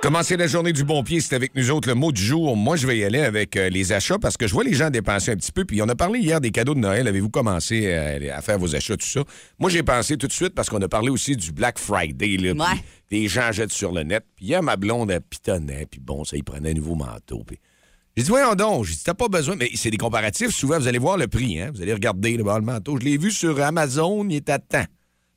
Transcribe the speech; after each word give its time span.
Commencer 0.00 0.36
la 0.36 0.46
journée 0.46 0.72
du 0.72 0.84
bon 0.84 1.02
pied, 1.02 1.20
c'est 1.20 1.34
avec 1.34 1.56
nous 1.56 1.72
autres 1.72 1.88
le 1.88 1.96
mot 1.96 2.12
du 2.12 2.22
jour. 2.22 2.56
Moi, 2.56 2.76
je 2.76 2.86
vais 2.86 2.98
y 2.98 3.04
aller 3.04 3.18
avec 3.18 3.56
euh, 3.56 3.68
les 3.68 3.92
achats 3.92 4.16
parce 4.18 4.36
que 4.36 4.46
je 4.46 4.52
vois 4.54 4.62
les 4.62 4.72
gens 4.72 4.90
dépenser 4.90 5.32
un 5.32 5.36
petit 5.36 5.50
peu. 5.50 5.64
Puis 5.64 5.82
on 5.82 5.88
a 5.88 5.96
parlé 5.96 6.20
hier 6.20 6.40
des 6.40 6.52
cadeaux 6.52 6.74
de 6.74 6.78
Noël. 6.78 7.08
Avez-vous 7.08 7.30
commencé 7.30 7.82
euh, 7.86 8.32
à 8.32 8.40
faire 8.40 8.60
vos 8.60 8.76
achats, 8.76 8.96
tout 8.96 9.04
ça? 9.06 9.24
Moi, 9.58 9.70
j'ai 9.70 9.82
pensé 9.82 10.16
tout 10.16 10.28
de 10.28 10.32
suite 10.32 10.54
parce 10.54 10.70
qu'on 10.70 10.80
a 10.82 10.88
parlé 10.88 11.10
aussi 11.10 11.34
du 11.36 11.50
Black 11.50 11.80
Friday. 11.80 12.36
Là, 12.36 12.52
Ouais. 12.52 12.80
des 13.10 13.26
gens 13.26 13.50
jettent 13.50 13.72
sur 13.72 13.90
le 13.90 14.04
net. 14.04 14.24
Puis 14.36 14.46
hier, 14.46 14.62
ma 14.62 14.76
blonde, 14.76 15.10
elle 15.10 15.20
pitonnait. 15.20 15.86
Puis 15.90 15.98
bon, 16.00 16.22
ça, 16.24 16.36
il 16.36 16.44
prenait 16.44 16.70
un 16.70 16.74
nouveau 16.74 16.94
manteau. 16.94 17.42
Puis 17.44 17.58
j'ai 18.16 18.22
dit, 18.22 18.28
voyons 18.30 18.54
donc. 18.54 18.84
J'ai 18.84 18.94
dit, 18.94 19.02
t'as 19.04 19.14
pas 19.14 19.28
besoin. 19.28 19.56
Mais 19.56 19.68
c'est 19.74 19.90
des 19.90 19.96
comparatifs. 19.96 20.50
Souvent, 20.50 20.78
vous 20.78 20.86
allez 20.86 20.98
voir 20.98 21.16
le 21.16 21.26
prix. 21.26 21.60
Hein? 21.60 21.72
Vous 21.74 21.82
allez 21.82 21.92
regarder 21.92 22.36
le, 22.36 22.44
le 22.44 22.60
manteau. 22.60 22.98
Je 23.00 23.04
l'ai 23.04 23.18
vu 23.18 23.32
sur 23.32 23.60
Amazon. 23.60 24.24
Il 24.28 24.36
est 24.36 24.48
à 24.48 24.60
temps. 24.60 24.84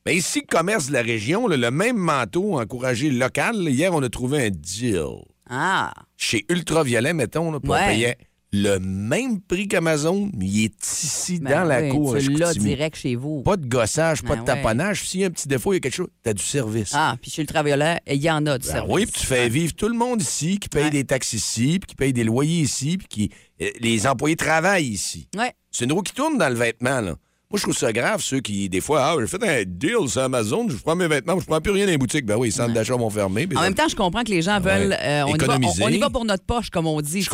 Mais 0.06 0.16
ici, 0.16 0.42
commerce 0.42 0.88
de 0.88 0.92
la 0.94 1.02
région, 1.02 1.46
là, 1.46 1.56
le 1.56 1.70
même 1.70 1.96
manteau 1.96 2.58
encouragé 2.58 3.10
local, 3.10 3.56
là, 3.62 3.70
hier, 3.70 3.94
on 3.94 4.02
a 4.02 4.08
trouvé 4.08 4.46
un 4.46 4.50
deal. 4.50 5.04
Ah. 5.48 5.92
Chez 6.16 6.44
Ultraviolet, 6.48 7.12
mettons, 7.12 7.52
là, 7.52 7.58
Ouais. 7.62 7.86
payait 7.86 8.16
le 8.54 8.78
même 8.80 9.40
prix 9.40 9.66
qu'Amazon, 9.66 10.30
mais 10.36 10.44
il 10.46 10.64
est 10.64 10.86
ici, 10.86 11.38
Ben 11.40 11.50
dans 11.60 11.64
la 11.64 11.88
cour. 11.88 12.18
Tu 12.18 12.32
l'as 12.32 12.52
direct 12.52 12.96
chez 12.96 13.14
vous. 13.16 13.42
Pas 13.42 13.56
de 13.56 13.64
gossage, 13.66 14.22
pas 14.22 14.30
Ben 14.30 14.34
de 14.36 14.40
ouais. 14.40 14.56
taponnage. 14.56 15.08
S'il 15.08 15.20
y 15.20 15.24
a 15.24 15.28
un 15.28 15.30
petit 15.30 15.48
défaut, 15.48 15.72
il 15.72 15.76
y 15.76 15.78
a 15.78 15.80
quelque 15.80 15.94
chose, 15.94 16.08
t'as 16.22 16.34
du 16.34 16.42
service. 16.42 16.90
Ah, 16.94 17.16
puis 17.22 17.30
chez 17.30 17.40
le 17.42 17.46
travailleur, 17.48 17.98
il 18.06 18.20
y 18.20 18.30
en 18.30 18.44
a 18.46 18.58
du 18.58 18.66
Ben 18.66 18.72
service. 18.74 18.94
oui, 18.94 19.06
puis 19.06 19.20
tu 19.20 19.26
fais 19.26 19.48
vivre 19.48 19.72
tout 19.74 19.88
le 19.88 19.94
monde 19.96 20.20
ici, 20.20 20.58
qui 20.58 20.68
paye 20.68 20.84
Ouais. 20.84 20.90
des 20.90 21.04
taxes 21.04 21.32
ici, 21.32 21.78
puis 21.80 21.86
qui 21.88 21.94
paye 21.94 22.12
des 22.12 22.24
loyers 22.24 22.60
ici, 22.62 22.98
puis 22.98 23.06
qui 23.08 23.30
euh, 23.62 23.70
les 23.80 24.06
employés 24.06 24.36
travaillent 24.36 24.84
ici. 24.88 25.28
Ouais. 25.36 25.52
C'est 25.70 25.84
une 25.86 25.92
roue 25.92 26.02
qui 26.02 26.12
tourne 26.12 26.36
dans 26.36 26.48
le 26.50 26.54
vêtement, 26.56 27.00
là. 27.00 27.14
Moi, 27.52 27.58
je 27.58 27.62
trouve 27.64 27.76
ça 27.76 27.92
grave, 27.92 28.22
ceux 28.22 28.40
qui, 28.40 28.70
des 28.70 28.80
fois, 28.80 29.04
ah, 29.04 29.16
j'ai 29.20 29.26
fait 29.26 29.42
un 29.46 29.62
deal 29.66 30.08
sur 30.08 30.22
Amazon, 30.22 30.66
je 30.70 30.76
prends 30.76 30.96
mes 30.96 31.06
vêtements, 31.06 31.38
je 31.38 31.44
prends 31.44 31.60
plus 31.60 31.70
rien 31.72 31.84
dans 31.84 31.90
les 31.92 31.98
boutiques. 31.98 32.24
Ben 32.24 32.36
oui, 32.36 32.48
les 32.48 32.52
centres 32.52 32.72
d'achat 32.72 32.96
vont 32.96 33.10
fermer. 33.10 33.46
En 33.52 33.56
ça- 33.56 33.62
même 33.64 33.74
temps, 33.74 33.88
je 33.88 33.94
comprends 33.94 34.22
que 34.24 34.30
les 34.30 34.40
gens 34.40 34.58
veulent. 34.58 34.88
Ouais. 34.88 34.96
euh, 35.02 35.22
on, 35.24 35.26
y 35.26 35.30
va, 35.32 35.32
on- 35.32 35.34
Économiser. 35.34 35.84
on 35.84 35.88
y 35.88 35.98
va 35.98 36.08
pour 36.08 36.24
notre 36.24 36.44
poche, 36.44 36.70
comme 36.70 36.86
on 36.86 36.98
dit. 37.02 37.28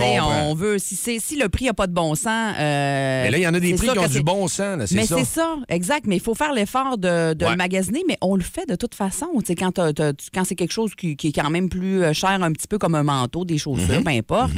On 0.49 0.55
veut. 0.55 0.79
Si, 0.81 0.97
c'est- 0.97 1.21
si 1.21 1.37
le 1.37 1.49
prix 1.49 1.67
n'a 1.67 1.73
pas 1.75 1.87
de 1.87 1.93
bon 1.95 2.17
sens. 2.17 2.27
euh, 2.59 3.23
Mais 3.23 3.31
là, 3.31 3.39
il 3.39 3.43
y 3.43 3.47
en 3.47 3.55
a 3.55 3.61
des 3.61 3.75
prix 3.75 3.89
qui 3.89 3.99
ont 3.99 4.09
du 4.09 4.23
bon 4.25 4.49
sens, 4.49 4.59
là, 4.59 4.77
Mais 4.91 5.07
c'est 5.07 5.25
ça, 5.25 5.55
exact. 5.69 6.07
Mais 6.09 6.17
il 6.17 6.23
faut 6.23 6.35
faire 6.35 6.53
l'effort 6.53 6.99
de, 6.99 7.35
de 7.35 7.45
Ouais. 7.45 7.53
le 7.53 7.57
magasiner, 7.57 8.03
mais 8.09 8.19
on 8.21 8.35
le 8.35 8.43
fait 8.43 8.69
de 8.69 8.75
toute 8.75 8.97
façon. 8.97 9.29
Tu 9.39 9.47
sais, 9.47 9.55
quand, 9.55 9.79
quand 9.79 10.45
c'est 10.45 10.57
quelque 10.57 10.73
chose 10.73 10.97
qui, 10.97 11.17
qui 11.17 11.29
est 11.29 11.33
quand 11.33 11.49
même 11.51 11.69
plus 11.69 12.03
euh, 12.03 12.13
cher, 12.13 12.31
un 12.43 12.51
petit 12.53 12.67
peu 12.67 12.79
comme 12.79 12.97
un 12.97 13.05
manteau, 13.05 13.45
des 13.45 13.55
Mhm. 13.55 13.59
chaussures, 13.61 14.03
peu 14.03 14.11
importe. 14.11 14.51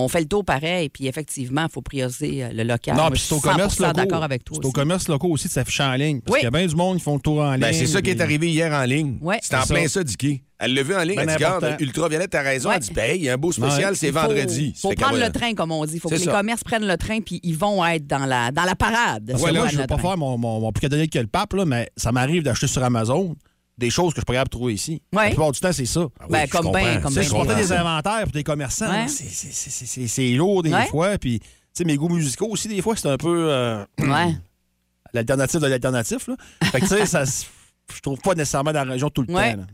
On 0.00 0.08
fait 0.08 0.20
le 0.20 0.26
tour 0.26 0.44
pareil, 0.44 0.88
puis 0.90 1.08
effectivement, 1.08 1.64
il 1.68 1.72
faut 1.72 1.82
prioriser 1.82 2.44
euh, 2.44 2.48
le 2.52 2.62
local. 2.62 2.96
Non, 2.96 3.10
puis 3.10 3.20
c'est 3.20 3.34
au 3.34 3.40
commerce 3.40 3.76
100% 3.78 3.80
locaux. 3.82 3.92
d'accord 3.94 4.22
avec 4.22 4.44
toi. 4.44 4.56
C'est 4.60 4.64
au 4.64 4.68
aussi. 4.68 4.72
commerce 4.72 5.08
locaux 5.08 5.28
aussi 5.28 5.48
de 5.48 5.52
s'afficher 5.52 5.82
en 5.82 5.94
ligne. 5.94 6.20
Parce 6.20 6.34
Oui. 6.34 6.38
qu'il 6.40 6.44
y 6.46 6.48
a 6.48 6.50
bien 6.58 6.66
du 6.66 6.76
monde 6.76 6.98
qui 6.98 7.02
font 7.02 7.14
le 7.16 7.20
tour 7.20 7.40
en 7.40 7.52
ligne. 7.52 7.60
Ben, 7.60 7.72
c'est 7.74 7.86
ça 7.86 8.00
qui 8.00 8.10
est 8.10 8.20
arrivé 8.20 8.48
hier 8.50 8.72
en 8.72 8.84
ligne. 8.84 9.18
Ouais. 9.20 9.38
C'était 9.42 9.56
en 9.56 9.62
C'est 9.64 9.74
plein 9.74 9.88
ça. 9.88 10.04
Dicky. 10.04 10.42
Elle 10.60 10.74
l'a 10.74 10.82
vu 10.82 10.94
en 10.94 11.02
ligne. 11.02 11.14
Ben 11.16 11.22
elle 11.22 11.28
dit, 11.28 11.34
regarde, 11.34 11.64
important. 11.64 11.84
Ultraviolet, 11.84 12.26
t'as 12.28 12.42
raison. 12.42 12.68
Ouais. 12.68 12.74
Elle 12.76 12.82
dit, 12.82 12.92
ben, 12.92 13.16
il 13.16 13.22
y 13.22 13.28
a 13.28 13.34
un 13.34 13.36
beau 13.36 13.52
spécial, 13.52 13.90
Ouais. 13.90 13.96
c'est 13.96 14.12
Faut- 14.12 14.20
vendredi. 14.20 14.74
faut 14.80 14.88
Fait 14.90 14.94
qu'elle 14.96 15.04
prendre 15.04 15.20
le 15.24 15.30
train, 15.30 15.54
comme 15.54 15.70
on 15.72 15.84
dit. 15.84 15.94
Il 15.94 16.00
faut 16.00 16.08
que 16.08 16.16
C'est 16.16 16.24
les 16.26 16.30
commerces 16.30 16.64
prennent 16.64 16.86
le 16.86 16.96
train, 16.96 17.20
puis 17.20 17.38
ils 17.42 17.56
vont 17.56 17.84
être 17.86 18.06
dans 18.06 18.26
la, 18.26 18.50
dans 18.50 18.64
la 18.64 18.74
parade. 18.74 19.30
Moi, 19.38 19.50
prend 19.52 19.66
je 19.68 19.74
veux 19.76 19.82
le 19.82 19.86
pas 19.86 19.96
train. 19.96 20.08
faire 20.10 20.16
mon, 20.18 20.36
mon, 20.38 20.60
mon 20.60 20.72
plus 20.72 20.88
que 20.88 21.18
le 21.18 21.26
pape, 21.26 21.52
là, 21.54 21.64
mais 21.64 21.88
ça 21.96 22.10
m'arrive 22.12 22.42
d'acheter 22.42 22.66
sur 22.66 22.82
Amazon 22.82 23.36
des 23.78 23.90
choses 23.90 24.12
que 24.12 24.16
je 24.16 24.20
suis 24.22 24.24
pas 24.26 24.32
capable 24.34 24.48
de 24.48 24.56
trouver 24.56 24.74
ici. 24.74 25.00
Ouais. 25.12 25.24
La 25.24 25.28
plupart 25.30 25.52
du 25.52 25.60
temps, 25.60 25.72
c'est 25.72 25.86
ça. 25.86 26.00
Ah 26.18 26.24
oui, 26.24 26.32
Ben, 26.32 26.46
je 26.46 26.50
comme 26.50 26.64
comprends. 26.66 26.82
ben- 26.82 27.00
comme 27.00 27.12
C'est 27.12 27.20
ben 27.20 27.26
je 27.26 27.30
portais 27.30 27.54
des 27.54 27.72
inventaires 27.72 28.22
pour 28.24 28.32
des 28.32 28.42
commerçants. 28.44 28.90
Ouais. 28.90 29.06
c'est- 29.08 30.28
lourd 30.34 30.62
des 30.62 30.72
Ouais. 30.72 30.86
fois. 30.86 31.16
Puis, 31.18 31.38
tu 31.40 31.46
sais, 31.72 31.84
mes 31.84 31.96
goûts 31.96 32.08
musicaux 32.08 32.48
aussi, 32.50 32.66
des 32.68 32.82
fois, 32.82 32.96
c'est 32.96 33.08
un 33.08 33.16
peu 33.16 33.48
euh, 33.50 33.84
Ouais. 34.00 34.34
l'alternative 35.14 35.60
de 35.60 35.66
l'alternatif. 35.66 36.26
là. 36.28 36.36
Fait 36.64 36.80
que, 36.80 36.86
tu 36.86 36.94
sais, 36.96 37.06
ça 37.06 37.24
se- 37.24 37.46
je 37.94 38.00
trouve 38.00 38.18
pas 38.18 38.34
nécessairement 38.34 38.72
dans 38.72 38.84
la 38.84 38.92
région 38.92 39.08
tout 39.10 39.22
le 39.22 39.32
Ouais. 39.32 39.52
temps. 39.54 39.60
là. 39.60 39.66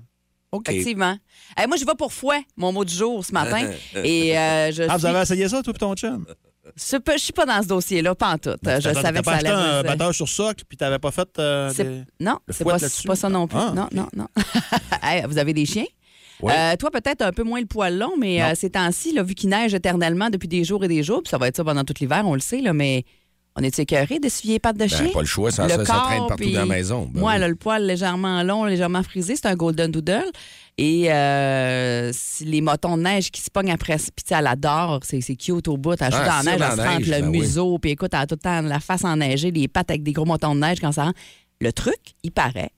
OK. 0.52 0.68
Effectivement. 0.68 1.16
Moi, 1.66 1.76
je 1.76 1.84
vais 1.84 1.94
pour 1.98 2.12
fouet, 2.12 2.44
mon 2.56 2.72
mot 2.72 2.84
du 2.84 2.94
jour 2.94 3.24
ce 3.24 3.32
matin. 3.32 3.68
et 4.04 4.38
euh, 4.38 4.70
je 4.70 4.82
Ah, 4.84 4.92
vous 4.92 4.98
suis- 5.00 5.08
avez 5.08 5.20
essayé 5.22 5.48
ça, 5.48 5.62
toi 5.62 5.72
et 5.74 5.78
ton 5.78 5.94
chum? 5.96 6.24
Je 6.76 6.96
ne 7.12 7.18
suis 7.18 7.32
pas 7.32 7.46
dans 7.46 7.62
ce 7.62 7.68
dossier-là, 7.68 8.14
pas 8.14 8.32
en 8.34 8.38
tout. 8.38 8.54
Ben, 8.62 8.80
je 8.80 8.92
savais 8.92 9.20
que 9.20 9.24
pas 9.24 9.32
ça 9.32 9.38
allait. 9.38 9.48
un 9.50 9.82
batteur 9.82 10.14
sur 10.14 10.28
socle, 10.28 10.64
puis 10.68 10.76
t'avais 10.76 10.98
pas 10.98 11.10
fait. 11.10 11.28
euh, 11.38 11.72
des- 11.72 12.02
Non, 12.20 12.38
c'est 12.48 12.64
pas, 12.64 12.76
pas 13.06 13.16
ça 13.16 13.28
non 13.28 13.46
plus. 13.46 13.58
Ah, 13.60 13.72
non, 13.74 13.88
non, 13.92 14.08
non, 14.16 14.26
Hey, 15.02 15.24
vous 15.28 15.38
avez 15.38 15.52
des 15.52 15.66
chiens? 15.66 15.84
Oui. 16.40 16.52
Euh, 16.56 16.74
toi, 16.76 16.90
peut-être 16.90 17.22
un 17.22 17.32
peu 17.32 17.42
moins 17.44 17.60
le 17.60 17.66
poil 17.66 17.96
long, 17.96 18.12
mais 18.18 18.42
euh, 18.42 18.54
ces 18.54 18.70
temps-ci, 18.70 19.12
là, 19.12 19.22
vu 19.22 19.34
qu'il 19.34 19.50
neige 19.50 19.72
éternellement 19.74 20.30
depuis 20.30 20.48
des 20.48 20.64
jours 20.64 20.82
et 20.84 20.88
des 20.88 21.02
jours, 21.02 21.22
puis 21.22 21.30
ça 21.30 21.38
va 21.38 21.48
être 21.48 21.56
ça 21.56 21.64
pendant 21.64 21.84
tout 21.84 21.94
l'hiver, 22.00 22.22
on 22.26 22.34
le 22.34 22.40
sait, 22.40 22.60
là, 22.60 22.72
mais 22.72 23.04
on 23.56 23.62
est 23.62 23.78
écœuré 23.78 24.18
d'essuyer 24.18 24.58
pattes 24.58 24.76
de 24.76 24.88
chien? 24.88 25.04
Ben, 25.04 25.12
pas 25.12 25.20
le 25.20 25.26
choix, 25.26 25.52
ça, 25.52 25.62
Le 25.64 25.70
ça, 25.70 25.84
ça 25.84 25.92
corps, 25.94 26.06
traîne 26.06 26.26
partout 26.26 26.50
dans 26.50 26.58
la 26.60 26.66
maison. 26.66 27.08
Ben 27.12 27.20
moi, 27.20 27.30
oui. 27.30 27.36
elle 27.36 27.42
a 27.44 27.48
le 27.48 27.54
poil 27.54 27.86
légèrement 27.86 28.42
long, 28.42 28.64
légèrement 28.64 29.04
frisé. 29.04 29.36
C'est 29.36 29.46
un 29.46 29.54
Golden 29.54 29.92
Doodle. 29.92 30.24
Et 30.76 31.06
euh, 31.08 32.10
les 32.40 32.60
motons 32.60 32.96
de 32.96 33.02
neige 33.02 33.30
qui 33.30 33.40
se 33.40 33.48
pognent 33.48 33.70
après, 33.70 33.96
puis 33.96 34.24
elle 34.30 34.46
adore, 34.48 35.00
c'est 35.04 35.20
c'est 35.20 35.36
cute 35.36 35.68
au 35.68 35.76
bout. 35.76 35.94
Elle 36.00 36.10
joue 36.10 36.18
Ah, 36.20 36.26
dans 36.26 36.34
la 36.34 36.42
ça, 36.42 36.50
neige, 36.50 36.60
elle 36.60 36.76
se 36.76 36.80
rentre 36.88 37.06
le 37.10 37.20
ben 37.22 37.28
oui. 37.28 37.38
museau, 37.40 37.78
puis 37.78 37.90
écoute, 37.92 38.10
elle 38.12 38.20
a 38.20 38.26
tout 38.26 38.34
le 38.34 38.40
temps 38.40 38.60
la 38.62 38.80
face 38.80 39.04
enneigée, 39.04 39.52
les 39.52 39.68
pattes 39.68 39.90
avec 39.90 40.02
des 40.02 40.12
gros 40.12 40.24
motons 40.24 40.54
de 40.56 40.60
neige 40.60 40.80
quand 40.80 40.90
ça 40.90 41.04
rentre. 41.04 41.20
Le 41.60 41.72
truc, 41.72 42.00
il 42.24 42.32
paraît, 42.32 42.70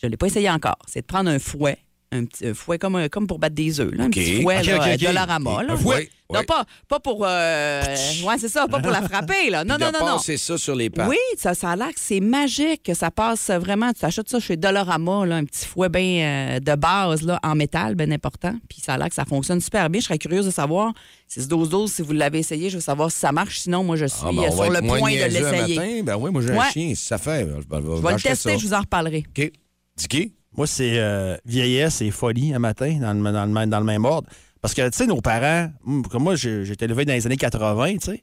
je 0.00 0.06
ne 0.06 0.12
l'ai 0.12 0.16
pas 0.16 0.26
essayé 0.26 0.48
encore, 0.48 0.78
c'est 0.86 1.00
de 1.00 1.06
prendre 1.06 1.28
un 1.28 1.40
fouet, 1.40 1.78
un 2.12 2.24
petit 2.24 2.46
un 2.48 2.54
fouet 2.54 2.78
comme, 2.78 2.96
un- 2.96 3.08
comme 3.08 3.26
pour 3.28 3.38
battre 3.38 3.54
des 3.54 3.78
œufs, 3.80 3.92
là, 3.94 4.04
un 4.04 4.10
petit 4.10 4.42
fouet 4.42 4.62
là, 4.64 4.84
euh, 4.84 4.94
OK. 4.94 5.00
Dollarama. 5.00 5.62
là. 5.62 5.72
Un 5.74 5.76
fouet, 5.76 6.10
Non, 6.32 6.42
pas, 6.44 6.64
pas 6.88 6.98
pour... 6.98 7.24
euh, 7.24 7.82
ouais, 8.24 8.38
c'est 8.38 8.48
ça, 8.48 8.66
pas 8.66 8.80
pour 8.80 8.90
la 8.90 9.02
frapper. 9.02 9.48
Là. 9.50 9.62
Non, 9.64 9.76
Puis 9.76 9.84
non, 9.84 9.90
de 9.92 9.96
non, 9.98 10.06
non. 10.10 10.16
passer 10.16 10.36
ça 10.36 10.58
sur 10.58 10.74
les 10.74 10.90
pattes. 10.90 11.08
Oui, 11.08 11.16
ça, 11.36 11.54
ça 11.54 11.70
a 11.70 11.76
l'air 11.76 11.88
que 11.88 12.00
c'est 12.00 12.18
magique, 12.20 12.82
que 12.82 12.94
ça 12.94 13.10
passe 13.12 13.50
vraiment. 13.50 13.92
Tu 13.92 14.04
achètes 14.04 14.28
ça 14.28 14.40
chez 14.40 14.56
Dollarama, 14.56 15.24
là, 15.24 15.36
un 15.36 15.44
petit 15.44 15.64
fouet 15.66 15.88
bien 15.88 16.56
euh, 16.56 16.58
de 16.60 16.74
base 16.74 17.22
là, 17.22 17.38
en 17.44 17.54
métal, 17.54 17.94
bien 17.94 18.10
important. 18.10 18.54
Puis 18.68 18.80
ça 18.84 18.94
a 18.94 18.98
l'air 18.98 19.08
que 19.08 19.14
ça 19.14 19.24
fonctionne 19.24 19.60
super 19.60 19.88
bien. 19.88 20.00
Je 20.00 20.06
serais 20.06 20.18
curieuse 20.18 20.46
de 20.46 20.50
savoir, 20.50 20.92
6-12-12, 21.32 21.88
si 21.88 22.02
vous 22.02 22.12
l'avez 22.12 22.40
essayé, 22.40 22.70
je 22.70 22.76
veux 22.76 22.80
savoir 22.82 23.10
si 23.12 23.18
ça 23.18 23.30
marche. 23.30 23.60
Sinon, 23.60 23.84
moi, 23.84 23.94
je 23.96 24.06
suis 24.06 24.18
Ah, 24.24 24.30
ben, 24.32 24.42
euh, 24.44 24.50
sur 24.50 24.68
le 24.70 24.80
point 24.82 25.12
de 25.12 25.24
l'essayer. 25.26 26.02
Ben 26.02 26.16
oui, 26.16 26.30
moi, 26.32 26.42
j'ai 26.42 26.50
un 26.50 26.70
chien. 26.70 26.92
Si 26.94 27.06
ça 27.06 27.18
fait, 27.18 27.42
je 27.46 27.52
vais, 27.54 27.82
Je 27.96 28.02
vais 28.02 28.12
le 28.14 28.20
tester, 28.20 28.58
je 28.58 28.66
vous 28.66 28.74
en 28.74 28.80
reparlerai. 28.80 29.24
OK. 29.28 29.52
Dicky? 29.96 30.32
Moi, 30.56 30.66
c'est 30.66 30.98
euh, 30.98 31.36
vieillesse 31.44 32.00
et 32.02 32.10
folie 32.10 32.52
un 32.54 32.58
matin, 32.58 32.98
dans 33.00 33.12
le, 33.12 33.32
dans 33.32 33.44
le 33.46 33.52
même- 33.52 33.70
dans 33.70 33.78
le 33.78 33.84
même 33.86 34.04
ordre. 34.04 34.28
Parce 34.60 34.74
que, 34.74 34.88
tu 34.90 34.96
sais, 34.96 35.06
nos 35.06 35.20
parents, 35.20 35.70
hum, 35.86 36.04
comme 36.06 36.24
moi, 36.24 36.34
j'ai 36.36 36.70
été 36.70 36.84
élevé 36.84 37.04
dans 37.04 37.12
les 37.14 37.26
années 37.26 37.36
80, 37.36 37.94
tu 37.94 37.98
sais. 38.12 38.22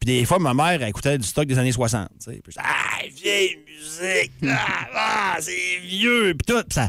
Puis 0.00 0.06
des 0.06 0.24
fois, 0.24 0.38
ma 0.38 0.54
mère 0.54 0.80
elle 0.82 0.88
écoutait 0.88 1.18
du 1.18 1.26
stock 1.26 1.46
des 1.46 1.58
années 1.58 1.72
60, 1.72 2.08
tu 2.22 2.30
sais. 2.32 2.40
Puis 2.42 2.52
je 2.52 2.58
disais, 2.58 2.62
ah, 2.64 3.02
vieille 3.16 3.58
musique, 3.66 4.32
ah, 4.48 4.86
ah, 4.94 5.36
c'est 5.40 5.78
vieux, 5.82 6.34
puis 6.38 6.44
tout. 6.54 6.60
Puis 6.62 6.74
ça, 6.74 6.88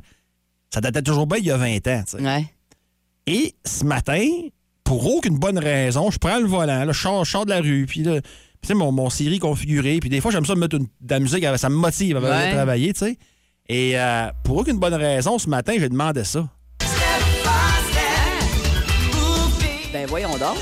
ça 0.74 0.82
datait 0.82 1.02
toujours 1.02 1.26
bien 1.28 1.38
il 1.38 1.46
y 1.46 1.52
a 1.52 1.58
20 1.58 1.76
ans, 1.88 2.04
tu 2.06 2.18
sais. 2.18 2.22
Ouais. 2.24 2.46
Et 3.26 3.56
ce 3.66 3.84
matin, 3.86 4.28
pour 4.84 5.06
aucune 5.16 5.38
bonne 5.38 5.60
raison, 5.60 6.10
je 6.12 6.18
prends 6.18 6.40
le 6.40 6.48
volant, 6.48 6.84
là, 6.86 6.92
je, 6.92 7.00
sors, 7.00 7.24
je 7.26 7.32
sors 7.32 7.46
de 7.46 7.52
la 7.52 7.62
rue, 7.62 7.86
puis 7.88 8.02
là, 8.04 8.22
tu 8.22 8.28
sais, 8.68 8.74
mon, 8.74 8.92
mon 8.92 9.10
Siri 9.10 9.40
configuré, 9.40 10.00
puis 10.00 10.10
des 10.10 10.20
fois, 10.20 10.32
j'aime 10.32 10.46
ça 10.46 10.56
me 10.56 10.60
mettre 10.62 10.76
une- 10.76 10.88
de 11.02 11.10
la 11.14 11.20
musique, 11.20 11.46
ça 11.58 11.70
me 11.70 11.76
motive 11.76 12.18
Ouais. 12.18 12.48
de 12.50 12.54
travailler, 12.54 12.94
tu 12.94 13.00
sais. 13.06 13.18
Et 13.70 13.98
euh, 14.00 14.28
pour 14.44 14.58
aucune 14.58 14.78
bonne 14.80 14.96
raison, 14.96 15.38
ce 15.38 15.48
matin, 15.48 15.74
j'ai 15.78 15.90
demandé 15.90 16.24
ça. 16.24 16.48
Ben 19.94 20.06
voyons 20.08 20.38
donc. 20.38 20.58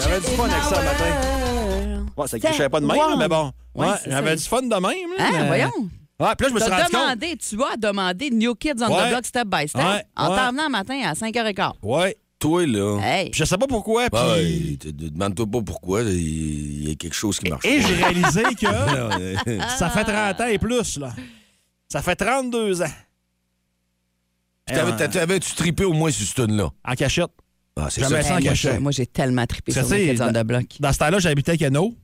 J'avais 0.00 0.20
du 0.20 0.26
fun 0.36 0.44
avec 0.44 0.62
ça 0.64 0.80
le 0.80 0.84
matin. 0.86 2.06
Ouais, 2.16 2.26
ça 2.28 2.38
crichait 2.38 2.68
pas 2.68 2.80
de 2.80 2.86
même, 2.86 2.98
mais 3.18 3.28
bon. 3.28 3.50
Ouais, 3.74 3.88
c'est 4.02 4.10
j'avais 4.10 4.36
du 4.36 4.42
fun 4.44 4.62
de 4.62 4.68
même. 4.68 4.82
là, 4.82 5.24
Hein, 5.24 5.30
mais- 5.32 5.46
voyons. 5.46 5.70
Ouais, 6.18 6.28
puis 6.38 6.46
là, 6.46 6.48
je 6.48 6.54
me 6.54 6.60
suis 6.60 6.70
rendu 6.70 6.82
compte. 6.84 6.92
demandé, 6.92 7.36
tu 7.36 7.56
as 7.62 7.76
demandé 7.76 8.30
New 8.30 8.54
Kids 8.54 8.72
on 8.80 8.90
Ouais. 8.90 9.04
the 9.04 9.08
Block 9.10 9.26
Step 9.26 9.46
by 9.48 9.68
Step 9.68 9.82
Ouais, 9.82 10.02
en 10.16 10.30
venant 10.50 10.70
matin 10.70 10.98
à 11.04 11.14
5h15. 11.14 11.72
Ouais. 11.82 12.16
Toi, 12.38 12.66
là. 12.66 12.98
Hey. 13.02 13.30
Puis 13.30 13.38
je 13.40 13.44
sais 13.44 13.56
pas 13.56 13.66
pourquoi. 13.66 14.10
Puis... 14.10 14.20
Ouais, 14.20 14.92
demande-toi 14.92 15.46
pas 15.46 15.62
pourquoi. 15.62 16.02
Il 16.02 16.88
y 16.88 16.92
a 16.92 16.94
quelque 16.94 17.14
chose 17.14 17.38
qui 17.38 17.48
marche 17.48 17.64
Et 17.64 17.80
j'ai 17.80 17.94
réalisé 17.94 18.42
que 18.60 19.58
ça 19.78 19.88
fait 19.90 20.04
30 20.04 20.40
ans 20.40 20.46
et 20.46 20.58
plus, 20.58 20.98
là. 20.98 21.14
Ça 21.88 22.02
fait 22.02 22.16
32 22.16 22.82
ans. 22.82 22.86
Euh, 24.70 24.92
t'a- 24.96 25.08
T'avais-tu 25.08 25.54
trippé 25.54 25.84
au 25.84 25.92
moins 25.92 26.10
sur 26.10 26.26
ce 26.26 26.34
tune-là? 26.34 26.70
En 26.84 26.94
cachette. 26.94 27.30
Ah, 27.76 27.88
c'est 27.90 28.00
Jamais 28.02 28.22
ça. 28.22 28.28
sans 28.30 28.36
Hey, 28.38 28.44
moi, 28.44 28.54
j'ai- 28.54 28.78
moi, 28.78 28.92
j'ai 28.92 29.06
tellement 29.06 29.46
trippé 29.46 29.72
sur 29.72 29.84
sais, 29.86 30.20
on 30.20 30.32
the 30.32 30.44
Block. 30.44 30.64
Dans 30.80 30.92
ce 30.92 30.98
temps-là, 30.98 31.18
j'habitais 31.20 31.52
à 31.52 31.56
Cano. 31.56 31.94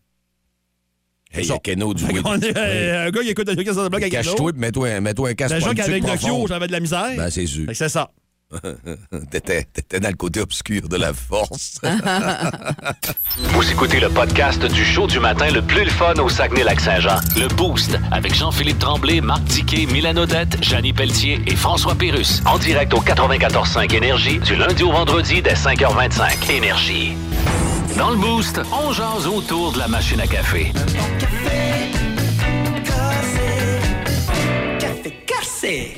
Hey, 1.33 1.45
il 1.45 1.49
y 1.49 1.53
a 1.53 1.59
Keno 1.59 1.95
du 1.95 2.05
euh, 2.57 3.07
un 3.07 3.11
gars 3.11 3.23
qui 3.23 3.31
écoute 3.31 3.47
Kids 3.57 3.71
on 3.71 3.87
the 3.87 3.91
Block 3.91 4.03
avec 4.03 4.13
Cano. 4.13 4.31
Cache-toi 4.31 4.51
et 4.55 4.59
mets-toi 4.59 4.89
un- 4.89 5.01
mets-toi 5.01 5.31
un 5.31 5.35
casque 5.35 5.55
Déjà 5.55 5.75
qu'avec 5.75 6.03
profonde. 6.05 6.49
j'avais 6.49 6.67
de 6.67 6.73
la 6.73 6.81
misère. 6.81 7.17
Ben, 7.17 7.31
c'est 7.31 7.47
sûr. 7.47 7.67
C'est 7.75 7.89
ça. 7.89 8.11
T'étais 9.31 9.65
t'étais 9.65 10.01
dans 10.01 10.09
le 10.09 10.17
côté 10.17 10.41
obscur 10.41 10.89
de 10.89 10.97
la 10.97 11.13
force. 11.13 11.81
Vous 13.39 13.71
écoutez 13.71 14.01
le 14.01 14.09
podcast 14.09 14.65
du 14.65 14.85
show 14.85 15.07
du 15.07 15.21
matin 15.21 15.51
le 15.51 15.63
plus 15.63 15.85
le 15.85 15.91
fun 15.91 16.15
au 16.15 16.29
Saguenay-Lac-Saint-Jean. 16.29 17.17
Le 17.37 17.49
Boost 17.49 17.99
avec 18.11 18.35
Jean-Philippe 18.35 18.79
Tremblay, 18.79 19.21
Marc 19.21 19.45
Tiquet, 19.47 19.87
Milan 19.87 20.17
Odette, 20.17 20.63
Janine 20.63 20.95
Pelletier 20.95 21.41
et 21.47 21.57
François 21.57 21.95
Pérus. 21.95 22.43
En 22.47 22.59
direct 22.59 22.93
au 22.95 23.01
94.5 23.01 23.95
Énergie 23.95 24.39
du 24.39 24.57
lundi 24.57 24.83
au 24.83 24.93
vendredi 24.93 25.43
dès 25.43 25.55
5h25. 25.55 26.51
Énergie. 26.51 27.17
Dans 27.97 28.11
le 28.11 28.17
Boost, 28.17 28.61
on 28.73 28.93
jase 28.93 29.27
autour 29.27 29.73
de 29.73 29.79
la 29.79 29.89
machine 29.89 30.21
à 30.21 30.27
café. 30.27 30.73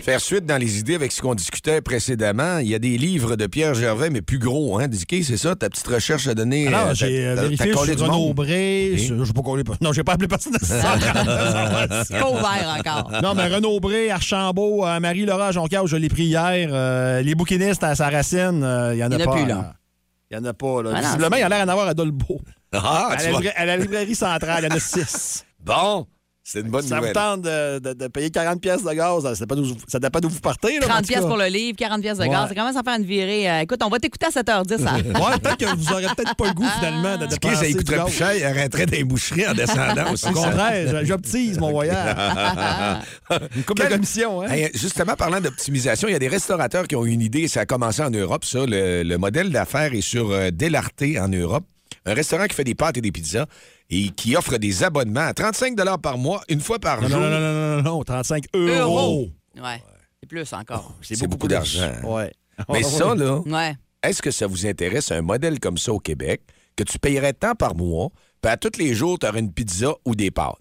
Faire 0.02 0.20
suite 0.20 0.44
dans 0.46 0.56
les 0.58 0.78
idées 0.78 0.94
avec 0.94 1.10
ce 1.12 1.20
qu'on 1.22 1.34
discutait 1.34 1.80
précédemment, 1.80 2.58
il 2.58 2.68
y 2.68 2.74
a 2.74 2.78
des 2.78 2.98
livres 2.98 3.36
de 3.36 3.46
Pierre 3.46 3.74
Gervais, 3.74 4.10
mais 4.10 4.20
plus 4.22 4.38
gros, 4.38 4.78
hein, 4.78 4.88
Dicky, 4.88 5.24
c'est 5.24 5.36
ça? 5.36 5.56
Ta 5.56 5.68
petite 5.70 5.86
recherche 5.86 6.26
a 6.26 6.34
donné... 6.34 6.68
Alors, 6.68 6.88
euh, 6.88 6.94
j'ai 6.94 7.06
t'as- 7.06 7.12
euh, 7.30 7.34
vérifié 7.48 7.72
sur 7.72 8.00
Renaud. 8.06 8.34
Bré. 8.34 8.96
Sur- 8.98 9.24
Je 9.24 9.32
pas 9.32 9.42
collé- 9.42 9.62
Non, 9.80 9.92
j'ai 9.92 10.04
pas 10.04 10.12
appelé 10.12 10.28
personne 10.28 10.52
de 10.52 10.58
ça. 10.64 10.94
C'est 12.06 12.18
pas 12.18 12.30
ouvert 12.30 12.76
encore. 12.78 13.10
Non, 13.22 13.34
mais 13.34 13.46
Renaud 13.48 13.80
Bré, 13.80 14.10
Archambault, 14.10 14.86
euh, 14.86 15.00
Marie-Laura 15.00 15.52
Jonquière, 15.52 15.86
je 15.86 15.96
l'ai 15.96 16.08
pris 16.08 16.24
hier. 16.24 16.68
euh, 16.72 17.22
les 17.22 17.34
bouquinistes 17.34 17.82
à 17.84 17.94
sa 17.94 18.10
racine, 18.10 18.62
euh, 18.62 18.94
il 18.94 18.98
y 18.98 19.04
en 19.04 19.10
a 19.10 19.14
Il 19.16 19.20
y 19.20 19.24
en 19.24 19.26
a 19.26 19.32
pas. 19.32 19.32
plus, 19.32 19.46
là. 19.46 19.74
Il 20.30 20.36
y 20.36 20.40
en 20.40 20.44
a 20.44 20.52
pas, 20.54 20.82
là. 20.82 20.90
Ah 20.94 21.00
Visiblement, 21.00 21.36
il 21.36 21.40
y 21.40 21.44
en 21.44 21.46
a 21.46 21.56
l'air 21.56 21.66
d'en 21.66 21.72
avoir 21.72 21.88
à 21.88 21.94
Dolbeau. 21.94 22.40
Ah, 22.72 23.08
à, 23.12 23.16
tu 23.16 23.26
la 23.26 23.30
vois. 23.32 23.40
à 23.54 23.64
la 23.66 23.76
librairie 23.76 24.14
centrale, 24.14 24.64
il 24.64 24.70
y 24.70 24.72
en 24.72 24.76
a 24.76 24.80
six. 24.80 25.44
Bon, 25.64 26.06
c'est 26.46 26.60
une 26.60 26.68
bonne 26.68 26.82
ça 26.82 26.96
vous 26.96 27.00
nouvelle. 27.00 27.14
tente 27.14 27.40
de, 27.42 27.78
de- 27.78 27.92
de 27.94 28.06
payer 28.08 28.30
40 28.30 28.60
pièces 28.60 28.82
de 28.84 28.92
gaz, 28.92 29.22
ça 29.24 29.34
dépend 29.46 29.56
d'où 29.56 29.74
ça 29.88 29.98
dépend 29.98 30.20
d'où 30.20 30.28
vous 30.28 30.40
partez. 30.40 30.78
Là, 30.78 30.86
30 30.86 31.06
pièces 31.06 31.20
pour 31.24 31.38
le 31.38 31.46
livre, 31.46 31.76
40 31.78 32.02
pièces 32.02 32.18
de 32.18 32.22
Ouais. 32.24 32.28
gaz. 32.28 32.48
Ça 32.48 32.54
commence 32.54 32.76
à 32.76 32.82
faire 32.82 32.96
une 32.98 33.04
virée. 33.06 33.50
Euh, 33.50 33.60
écoute, 33.60 33.80
on 33.82 33.88
va 33.88 33.98
t'écouter 33.98 34.26
à 34.26 34.30
7h10. 34.30 34.78
ça. 34.84 34.92
Ouais, 35.24 35.38
peut-être 35.42 35.56
que 35.56 35.74
vous 35.76 35.92
aurez 35.92 36.06
peut-être 36.14 36.34
pas 36.36 36.46
le 36.48 36.52
goût, 36.52 36.68
finalement, 36.78 37.16
de 37.16 37.26
dépenser 37.26 37.72
ça 37.72 37.82
gaz. 37.82 38.04
plus 38.04 38.12
cher, 38.12 38.34
il 38.36 38.44
arrêterait 38.44 38.86
des 38.86 39.04
boucheries 39.04 39.48
en 39.48 39.54
descendant 39.54 40.04
aussi. 40.12 40.26
Au 40.26 40.34
ça. 40.34 40.50
contraire, 40.50 41.04
j'optise 41.04 41.58
mon 41.58 41.70
voyage. 41.70 42.14
Une 43.56 43.62
coupe 43.64 43.78
de 43.78 43.84
commission, 43.86 44.42
hein? 44.42 44.48
Hey, 44.50 44.70
justement, 44.74 45.14
parlant 45.14 45.40
d'optimisation, 45.40 46.08
il 46.08 46.12
y 46.12 46.16
a 46.16 46.18
des 46.18 46.28
restaurateurs 46.28 46.86
qui 46.86 46.94
ont 46.96 47.04
une 47.06 47.22
idée, 47.22 47.48
ça 47.48 47.60
a 47.60 47.66
commencé 47.66 48.02
en 48.02 48.10
Europe, 48.10 48.44
ça. 48.44 48.66
Le, 48.66 49.02
le 49.02 49.18
modèle 49.18 49.50
d'affaires 49.50 49.94
est 49.94 50.00
sur 50.02 50.30
euh, 50.30 50.50
Delarté 50.50 51.18
en 51.18 51.28
Europe. 51.28 51.64
Un 52.06 52.12
restaurant 52.14 52.44
qui 52.46 52.54
fait 52.54 52.64
des 52.64 52.74
pâtes 52.74 52.98
et 52.98 53.00
des 53.00 53.12
pizzas 53.12 53.46
et 53.90 54.08
qui 54.10 54.36
offre 54.36 54.56
des 54.56 54.82
abonnements 54.82 55.20
à 55.26 55.34
35 55.34 55.76
par 56.00 56.18
mois, 56.18 56.42
une 56.48 56.60
fois 56.60 56.78
par 56.78 57.00
Non, 57.02 57.08
jour. 57.08 57.20
non, 57.20 57.30
non, 57.30 57.40
non, 57.40 57.52
non, 57.52 57.76
non, 57.76 57.82
non, 57.98 58.02
35 58.04 58.44
euros. 58.54 58.70
Euros. 58.80 59.28
Ouais. 59.56 59.82
C'est 60.20 60.28
plus 60.28 60.52
encore. 60.52 60.94
C'est 61.02 61.26
beaucoup 61.26 61.48
d'argent. 61.48 61.92
Ouais. 62.04 62.32
Mais 62.72 62.82
ça, 62.82 63.14
là, 63.14 63.40
Ouais. 63.46 63.74
est-ce 64.02 64.22
que 64.22 64.30
ça 64.30 64.46
vous 64.46 64.66
intéresse 64.66 65.10
un 65.12 65.22
modèle 65.22 65.60
comme 65.60 65.76
ça 65.78 65.92
au 65.92 65.98
Québec, 66.00 66.42
que 66.76 66.82
tu 66.84 66.98
payerais 66.98 67.32
tant 67.34 67.54
par 67.54 67.74
mois, 67.74 68.10
puis 68.40 68.50
à 68.50 68.56
tous 68.56 68.78
les 68.78 68.94
jours, 68.94 69.18
tu 69.18 69.26
aurais 69.26 69.40
une 69.40 69.52
pizza 69.52 69.92
ou 70.04 70.14
des 70.14 70.30
pâtes? 70.30 70.56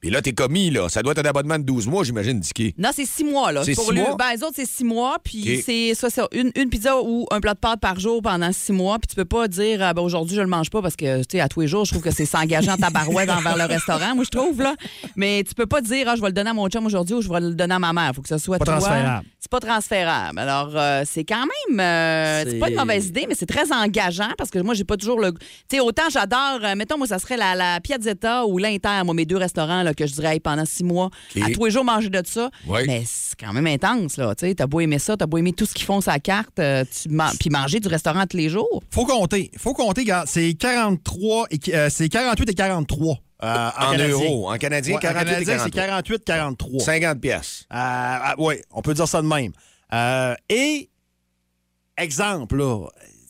Puis 0.00 0.10
là, 0.10 0.20
t'es 0.22 0.32
commis, 0.32 0.70
là. 0.70 0.88
Ça 0.88 1.02
doit 1.02 1.12
être 1.12 1.24
un 1.24 1.28
abonnement 1.28 1.58
de 1.58 1.64
12 1.64 1.86
mois, 1.86 2.04
j'imagine, 2.04 2.38
Dicky. 2.38 2.74
Non, 2.78 2.90
c'est 2.94 3.06
six 3.06 3.24
mois, 3.24 3.50
là. 3.50 3.64
C'est 3.64 3.74
Pour 3.74 3.84
six 3.86 3.92
le- 3.92 4.02
mois? 4.02 4.16
Ben, 4.16 4.26
les 4.36 4.42
autres, 4.42 4.52
c'est 4.56 4.66
six 4.68 4.84
mois, 4.84 5.16
puis 5.24 5.62
c'est 5.64 5.94
ça, 5.94 6.10
c'est 6.10 6.22
une, 6.32 6.52
une 6.54 6.68
pizza 6.68 7.00
ou 7.02 7.26
un 7.30 7.40
plat 7.40 7.54
de 7.54 7.58
pâtes 7.58 7.80
par 7.80 7.98
jour 7.98 8.20
pendant 8.22 8.52
six 8.52 8.72
mois, 8.72 8.98
puis 8.98 9.08
tu 9.08 9.14
peux 9.16 9.24
pas 9.24 9.48
dire, 9.48 9.82
ah, 9.82 9.94
ben, 9.94 10.02
aujourd'hui, 10.02 10.36
je 10.36 10.42
le 10.42 10.46
mange 10.46 10.70
pas 10.70 10.82
parce 10.82 10.96
que, 10.96 11.20
tu 11.20 11.24
sais, 11.32 11.40
à 11.40 11.48
tous 11.48 11.60
les 11.62 11.66
jours, 11.68 11.84
je 11.86 11.92
trouve 11.92 12.02
que 12.02 12.10
c'est 12.10 12.26
s'engageant 12.26 12.76
ta 12.76 12.90
barouette 12.90 13.30
envers 13.30 13.56
le 13.56 13.64
restaurant, 13.64 14.14
moi, 14.14 14.24
je 14.24 14.30
trouve, 14.36 14.60
là. 14.60 14.74
Mais 15.16 15.42
tu 15.48 15.54
peux 15.54 15.66
pas 15.66 15.80
dire, 15.80 16.06
ah, 16.08 16.14
je 16.16 16.20
vais 16.20 16.28
le 16.28 16.34
donner 16.34 16.50
à 16.50 16.54
mon 16.54 16.68
chum 16.68 16.84
aujourd'hui 16.86 17.14
ou 17.14 17.22
je 17.22 17.28
vais 17.30 17.40
le 17.40 17.54
donner 17.54 17.74
à 17.74 17.78
ma 17.78 17.92
mère. 17.92 18.12
faut 18.14 18.22
que 18.22 18.28
ce 18.28 18.38
soit 18.38 18.58
Pas 18.58 18.64
toi. 18.78 19.22
C'est 19.46 19.50
pas 19.60 19.60
transférable. 19.60 20.40
Alors, 20.40 20.72
euh, 20.74 21.04
c'est 21.06 21.22
quand 21.22 21.44
même, 21.68 21.78
euh, 21.78 22.42
c'est 22.44 22.58
pas 22.58 22.68
une 22.68 22.74
mauvaise 22.74 23.06
idée, 23.06 23.26
mais 23.28 23.36
c'est 23.38 23.46
très 23.46 23.70
engageant 23.72 24.30
parce 24.36 24.50
que 24.50 24.58
moi, 24.58 24.74
j'ai 24.74 24.82
pas 24.82 24.96
toujours 24.96 25.20
le. 25.20 25.30
Tu 25.30 25.38
sais, 25.70 25.78
autant 25.80 26.02
j'adore, 26.12 26.58
euh, 26.64 26.74
mettons, 26.74 26.98
moi, 26.98 27.06
ça 27.06 27.20
serait 27.20 27.36
la, 27.36 27.54
la 27.54 27.80
Piazzetta 27.80 28.44
ou 28.46 28.58
l'Inter, 28.58 29.02
moi, 29.04 29.14
mes 29.14 29.24
deux 29.24 29.36
restaurants, 29.36 29.84
là, 29.84 29.94
que 29.94 30.04
je 30.04 30.14
dirais, 30.14 30.34
hey, 30.34 30.40
pendant 30.40 30.64
six 30.64 30.82
mois, 30.82 31.10
à 31.40 31.50
tous 31.50 31.64
les 31.66 31.70
jours, 31.70 31.84
manger 31.84 32.10
de 32.10 32.20
ça. 32.26 32.50
Oui. 32.66 32.80
Mais 32.88 33.04
c'est 33.06 33.38
quand 33.38 33.52
même 33.52 33.68
intense, 33.68 34.16
là. 34.16 34.34
Tu 34.34 34.48
sais, 34.48 34.54
t'as 34.56 34.66
beau 34.66 34.80
aimer 34.80 34.98
ça, 34.98 35.16
t'as 35.16 35.26
beau 35.26 35.38
aimer 35.38 35.52
tout 35.52 35.64
ce 35.64 35.74
qu'ils 35.74 35.86
font 35.86 36.00
sur 36.00 36.10
la 36.10 36.18
carte, 36.18 36.56
tu 36.56 37.08
man- 37.08 37.30
puis 37.38 37.48
manger 37.48 37.78
du 37.78 37.86
restaurant 37.86 38.26
tous 38.26 38.36
les 38.38 38.48
jours. 38.48 38.82
Faut 38.90 39.06
compter. 39.06 39.52
Faut 39.58 39.74
compter, 39.74 40.00
regarde, 40.00 40.26
c'est 40.28 40.54
43 40.54 41.46
et, 41.52 41.60
c'est 41.90 42.08
48 42.08 42.50
et 42.50 42.54
43. 42.54 43.18
Euh, 43.42 43.70
en, 43.78 43.94
En 43.94 43.98
euros. 43.98 44.50
En 44.52 44.56
canadien, 44.58 44.92
Ouais, 44.94 44.98
en 44.98 45.00
48 45.12 45.30
et 45.30 45.44
canadien, 45.44 45.64
c'est 45.64 45.70
43. 45.70 46.18
48 46.20 46.24
43. 46.24 46.80
50 46.80 47.20
pièces. 47.20 47.66
oui, 48.38 48.54
on 48.70 48.82
peut 48.82 48.94
dire 48.94 49.08
ça 49.08 49.20
de 49.22 49.26
même. 49.26 49.52
Euh, 49.92 50.34
et, 50.48 50.90
exemple, 51.96 52.56
là, 52.56 52.86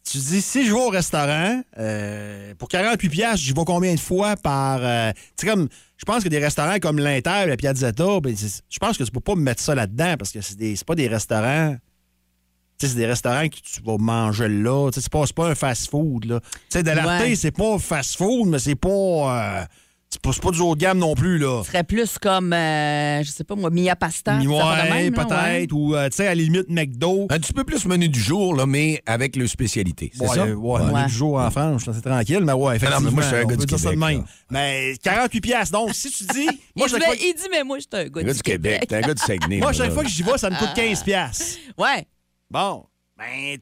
tu 0.09 0.19
dis, 0.19 0.41
si 0.41 0.65
je 0.67 0.73
vais 0.73 0.81
au 0.81 0.89
restaurant, 0.89 1.61
euh, 1.79 2.55
pour 2.59 2.69
48 2.69 3.09
piastres, 3.09 3.39
j'y 3.45 3.53
vais 3.53 3.65
combien 3.67 3.95
de 3.95 4.01
fois 4.01 4.37
par... 4.37 4.79
euh, 4.81 5.13
tu 5.37 5.45
sais, 5.45 5.47
comme, 5.53 5.69
je 5.97 6.05
pense 6.05 6.23
que 6.23 6.29
des 6.29 6.39
restaurants 6.39 6.79
comme 6.79 6.99
l'Inter, 6.99 7.47
la 7.47 7.57
Piazzetta, 7.57 8.21
ben, 8.21 8.35
je 8.37 8.79
pense 8.79 8.97
que 8.99 9.03
tu 9.05 9.11
peux 9.11 9.21
pas 9.21 9.35
me 9.35 9.43
mettre 9.43 9.61
ça 9.63 9.75
là-dedans 9.75 10.15
parce 10.19 10.31
que 10.31 10.41
c'est 10.41 10.57
des- 10.57 10.77
c'est 10.77 10.87
pas 10.87 10.95
des 10.95 11.09
restaurants... 11.09 11.77
Tu 12.79 12.87
sais, 12.87 12.93
c'est 12.93 12.99
des 12.99 13.07
restaurants 13.07 13.49
que 13.49 13.57
tu 13.57 13.81
vas 13.83 13.97
manger 13.99 14.49
là. 14.49 14.91
Tu 14.91 14.97
sais, 14.97 15.01
c'est 15.05 15.11
pas, 15.13 15.25
pas 15.35 15.49
un 15.49 15.55
fast-food, 15.55 16.27
là. 16.27 16.41
Tu 16.41 16.49
sais, 16.69 16.83
de 16.83 16.91
Ouais. 16.91 17.35
c'est 17.35 17.51
pas 17.51 17.79
fast-food, 17.79 18.49
mais 18.49 18.59
c'est 18.59 18.75
pas... 18.75 18.89
euh, 18.89 19.65
c'est 20.17 20.23
pas, 20.23 20.31
pas 20.49 20.51
du 20.51 20.61
haut 20.61 20.75
de 20.75 20.81
gamme 20.81 20.99
non 20.99 21.15
plus, 21.15 21.39
là. 21.39 21.63
Ce 21.63 21.69
serait 21.71 21.85
plus 21.85 22.19
comme, 22.19 22.53
euh, 22.53 23.23
je 23.23 23.31
sais 23.31 23.45
pas 23.45 23.55
moi, 23.55 23.71
Mia 23.71 23.95
Pasta. 23.97 24.37
Ouais, 24.39 25.11
peut-être. 25.11 25.31
ouais. 25.31 25.69
Ou, 25.73 25.95
euh, 25.95 26.09
tu 26.09 26.17
sais, 26.17 26.27
à 26.27 26.31
la 26.31 26.35
limite, 26.37 26.69
McDo. 26.69 27.27
Un 27.31 27.39
petit 27.39 27.53
peu 27.53 27.65
plus 27.65 27.85
menu 27.87 28.09
du 28.09 28.19
jour, 28.21 28.55
là, 28.55 28.67
mais 28.67 29.03
avec 29.07 29.37
le 29.37 29.47
spécialité. 29.47 30.11
C'est 30.15 30.23
Ouais, 30.27 30.35
ça? 30.35 30.47
ouais, 30.47 30.55
Ouais. 30.81 30.93
menu 30.93 31.07
du 31.07 31.13
jour 31.15 31.39
en 31.39 31.51
France, 31.51 31.83
je 31.87 31.93
suis 31.93 32.01
tranquille, 32.03 32.41
mais 32.43 32.53
ouais, 32.53 32.77
effectivement. 32.77 32.97
Ah 32.97 33.01
non, 33.01 33.07
mais 33.07 33.15
moi, 33.15 33.23
je 33.23 33.29
suis 33.29 33.37
un 33.37 33.45
gars 33.45 33.57
du 33.57 33.67
dire 33.67 33.79
ça 33.79 33.91
de 33.91 33.95
Québec, 33.95 34.09
même. 34.17 34.25
Mais 34.51 34.95
48 35.03 35.41
piastres, 35.41 35.73
donc, 35.73 35.95
si 35.95 36.11
tu 36.11 36.25
dis... 36.25 36.47
moi, 36.77 36.87
mais- 36.93 37.17
il 37.21 37.35
dit, 37.35 37.49
mais 37.51 37.63
moi, 37.65 37.79
je 37.79 37.83
suis 37.83 38.07
un 38.07 38.09
gars 38.09 38.33
du 38.33 38.43
Québec, 38.43 38.85
t'es 38.89 38.97
un 38.97 39.01
gars 39.01 39.15
du 39.15 39.23
Saguenay. 39.23 39.59
moi, 39.59 39.73
chaque 39.73 39.93
fois 39.93 40.03
que 40.03 40.09
j'y 40.09 40.23
vais, 40.23 40.39
ça 40.39 40.51
me 40.51 40.57
coûte 40.57 40.73
15 40.75 41.03
piastres. 41.03 41.45
Ouais. 41.79 42.07
Bon, 42.51 42.85
ben, 43.19 43.59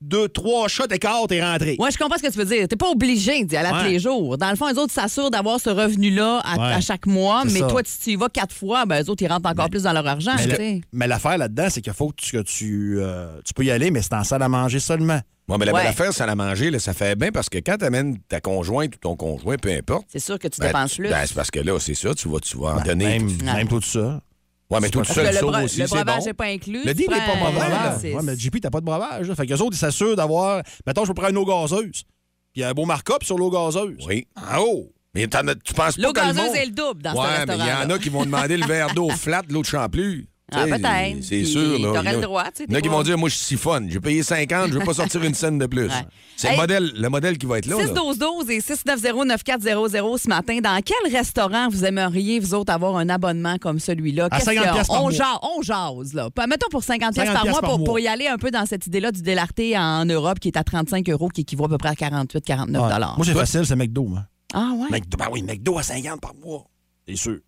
deux, 0.00 0.28
trois 0.28 0.66
shots 0.68 0.86
d'écart, 0.86 1.26
t'es 1.28 1.42
rentré. 1.44 1.76
Ouais, 1.78 1.90
je 1.90 1.98
comprends 1.98 2.16
ce 2.16 2.22
que 2.22 2.32
tu 2.32 2.38
veux 2.38 2.44
dire. 2.46 2.66
T'es 2.68 2.76
pas 2.76 2.88
obligé 2.90 3.44
d'y 3.44 3.56
aller 3.56 3.68
à 3.68 3.72
tous 3.72 3.76
Ouais. 3.84 3.90
les 3.90 3.98
jours. 3.98 4.38
Dans 4.38 4.50
le 4.50 4.56
fond, 4.56 4.68
les 4.68 4.78
autres 4.78 4.92
s'assurent 4.92 5.30
d'avoir 5.30 5.60
ce 5.60 5.68
revenu-là 5.70 6.40
à, 6.44 6.56
Ouais. 6.58 6.72
à 6.74 6.80
chaque 6.80 7.06
mois, 7.06 7.42
C'est 7.46 7.52
mais 7.52 7.60
ça. 7.60 7.66
toi, 7.68 7.82
si 7.84 7.98
tu 7.98 8.10
y 8.12 8.16
vas 8.16 8.28
quatre 8.28 8.54
fois, 8.54 8.86
ben, 8.86 8.98
les 9.00 9.10
autres, 9.10 9.22
ils 9.22 9.28
rentrent 9.28 9.48
encore 9.48 9.68
plus 9.68 9.82
dans 9.82 9.92
leur 9.92 10.06
argent. 10.06 10.32
Mais 10.36 10.42
tu 10.44 10.48
le- 10.50 10.56
sais. 10.56 10.80
Mais 10.92 11.06
l'affaire 11.06 11.36
là-dedans, 11.38 11.66
c'est 11.68 11.80
qu'il 11.82 11.92
faut 11.92 12.08
que 12.08 12.14
tu, 12.16 12.32
que 12.38 12.42
tu, 12.42 12.96
euh, 12.98 13.28
tu 13.44 13.52
peux 13.52 13.64
y 13.64 13.70
aller, 13.70 13.90
mais 13.90 14.00
c'est 14.02 14.14
en 14.14 14.24
salle 14.24 14.42
à 14.42 14.48
manger 14.48 14.80
seulement. 14.80 15.20
Ouais, 15.48 15.56
mais 15.58 15.64
la 15.66 15.72
Ouais. 15.72 15.80
belle 15.80 15.88
affaire, 15.90 16.12
c'est 16.14 16.22
à 16.22 16.26
la 16.26 16.36
manger, 16.36 16.70
là, 16.70 16.78
ça 16.78 16.94
fait 16.94 17.16
bien 17.18 17.32
parce 17.32 17.48
que 17.48 17.58
quand 17.58 17.76
tu 17.76 17.84
amènes 17.84 18.18
ta 18.28 18.40
conjointe 18.40 18.94
ou 18.94 18.98
ton 19.00 19.16
conjoint, 19.16 19.56
peu 19.56 19.70
importe. 19.72 20.04
C'est 20.08 20.20
sûr 20.20 20.38
que 20.38 20.46
tu 20.48 20.60
ben, 20.60 20.68
dépenses 20.68 20.92
tu- 20.92 21.02
plus. 21.02 21.10
ben, 21.10 21.24
c'est 21.26 21.34
parce 21.34 21.50
que 21.50 21.58
là, 21.60 21.76
c'est 21.80 21.94
ça, 21.94 22.14
tu 22.14 22.28
vas, 22.28 22.38
tu 22.38 22.56
vas 22.56 22.76
en 22.76 22.80
donner. 22.82 23.18
Même 23.18 23.68
tout 23.68 23.82
ça. 23.82 24.20
Ouais, 24.70 24.78
mais 24.80 24.88
tout 24.90 25.02
seul, 25.04 25.28
que 25.28 25.34
le, 25.34 25.40
bre- 25.50 25.64
aussi, 25.64 25.80
le 25.80 25.86
breuvage 25.88 26.18
bon. 26.20 26.24
n'est 26.26 26.32
pas 26.34 26.44
inclus. 26.46 26.84
Le 26.84 26.94
deal 26.94 27.08
n'est 27.10 27.16
pas 27.16 27.34
mauvais, 27.36 27.58
Ouais, 27.58 28.14
Ouais, 28.14 28.22
mais 28.22 28.36
JP, 28.36 28.60
t'as 28.60 28.70
pas 28.70 28.80
de 28.80 28.84
breuvage. 28.86 29.26
Là. 29.28 29.34
Fait 29.34 29.46
qu'eux 29.46 29.56
autres, 29.56 29.74
ils 29.74 29.78
s'assurent 29.80 30.14
d'avoir. 30.16 30.62
Mettons, 30.86 31.02
je 31.04 31.08
peux 31.08 31.14
prendre 31.14 31.30
une 31.30 31.38
eau 31.38 31.44
gazeuse. 31.44 32.04
Puis 32.52 32.56
il 32.56 32.60
y 32.60 32.64
a 32.64 32.68
un 32.68 32.72
beau 32.72 32.84
markup 32.84 33.22
sur 33.24 33.36
l'eau 33.36 33.50
gazeuse. 33.50 34.04
Oui. 34.06 34.26
En 34.36 34.58
haut. 34.60 34.92
Mais 35.14 35.26
t'en 35.26 35.46
as- 35.48 35.56
tu 35.56 35.74
penses 35.74 35.96
pas 35.96 36.02
L'eau 36.02 36.12
que 36.12 36.20
le 36.20 36.26
gazeuse 36.26 36.44
monde- 36.46 36.54
est 36.56 36.66
le 36.66 36.70
double 36.72 37.02
dans 37.02 37.12
ce 37.14 37.18
Ouais, 37.18 37.46
mais 37.48 37.56
il 37.58 37.66
y 37.66 37.72
en 37.72 37.90
a 37.90 37.98
qui 37.98 38.08
vont 38.10 38.24
demander 38.24 38.56
le 38.56 38.64
verre 38.66 38.94
d'eau 38.94 39.08
flat, 39.10 39.42
l'eau 39.48 39.62
de 39.62 39.66
Champlus. 39.66 40.28
Ah, 40.52 40.64
peut-être. 40.66 41.22
C'est 41.24 41.44
sûr. 41.44 41.78
là. 41.78 41.92
t'aurais 41.94 42.14
le 42.16 42.20
droit, 42.22 42.44
Il 42.60 42.72
y 42.72 42.74
en 42.74 42.78
a 42.78 42.80
qui 42.80 42.88
vont 42.88 43.02
dire, 43.02 43.18
moi, 43.18 43.28
je 43.28 43.36
siphonne. 43.36 43.88
J'ai 43.90 44.00
payé 44.00 44.22
50, 44.22 44.68
je 44.72 44.78
veux 44.78 44.84
pas 44.84 44.94
sortir 44.94 45.22
une 45.22 45.34
scène 45.34 45.58
de 45.58 45.66
plus. 45.66 45.86
Ouais. 45.86 45.92
C'est 46.36 46.48
Hey. 46.48 46.54
le, 46.54 46.60
modèle, 46.60 46.92
le 46.96 47.08
modèle 47.10 47.38
qui 47.38 47.46
va 47.46 47.58
être 47.58 47.66
là. 47.66 47.76
là. 47.76 47.84
6-12-12 47.84 48.50
et 48.50 48.60
690-9400 48.60 50.18
ce 50.22 50.28
matin. 50.28 50.58
Dans 50.62 50.80
quel 50.84 51.12
restaurant 51.12 51.68
vous 51.68 51.84
aimeriez, 51.84 52.40
vous 52.40 52.54
autres, 52.54 52.72
avoir 52.72 52.96
un 52.96 53.08
abonnement 53.08 53.58
comme 53.58 53.78
celui-là? 53.78 54.26
À 54.30 54.30
Qu'est-ce 54.30 54.44
50 54.46 54.54
qu'il 54.62 54.64
y 54.64 54.68
a? 54.68 54.72
piastres 54.72 54.92
par 54.92 55.00
on, 55.02 55.08
mois. 55.08 55.12
jase, 55.12 55.38
on 55.42 55.62
jase, 55.62 56.14
là. 56.14 56.28
Mettons 56.48 56.68
pour 56.70 56.82
50 56.82 57.14
piastres 57.14 57.32
50 57.32 57.34
par 57.34 57.42
mois 57.44 57.44
piastres 57.44 57.60
par 57.60 57.70
pour, 57.70 57.78
mois. 57.80 57.86
pour 57.86 57.98
y 58.00 58.08
aller 58.08 58.26
un 58.26 58.38
peu 58.38 58.50
dans 58.50 58.64
cette 58.66 58.86
idée-là 58.86 59.12
du 59.12 59.22
délarté 59.22 59.76
en 59.76 60.04
Europe 60.06 60.38
qui 60.40 60.48
est 60.48 60.56
à 60.56 60.64
35 60.64 61.08
euros, 61.10 61.28
qui 61.28 61.42
équivaut 61.42 61.66
à 61.66 61.68
peu 61.68 61.78
près 61.78 61.90
à 61.90 61.94
48-49 61.94 62.80
Ouais. 62.80 62.98
Moi, 63.16 63.24
c'est 63.24 63.34
facile, 63.34 63.66
c'est 63.66 63.76
McDo. 63.76 64.04
Moi. 64.04 64.24
Ah 64.54 64.70
ouais? 64.76 64.88
McDo, 64.90 65.16
ben 65.18 65.26
oui, 65.30 65.42
McDo 65.42 65.78
à 65.78 65.82
50 65.82 66.20
par 66.20 66.32
mois. 66.42 66.64
C'est 67.06 67.16
sûr. 67.16 67.38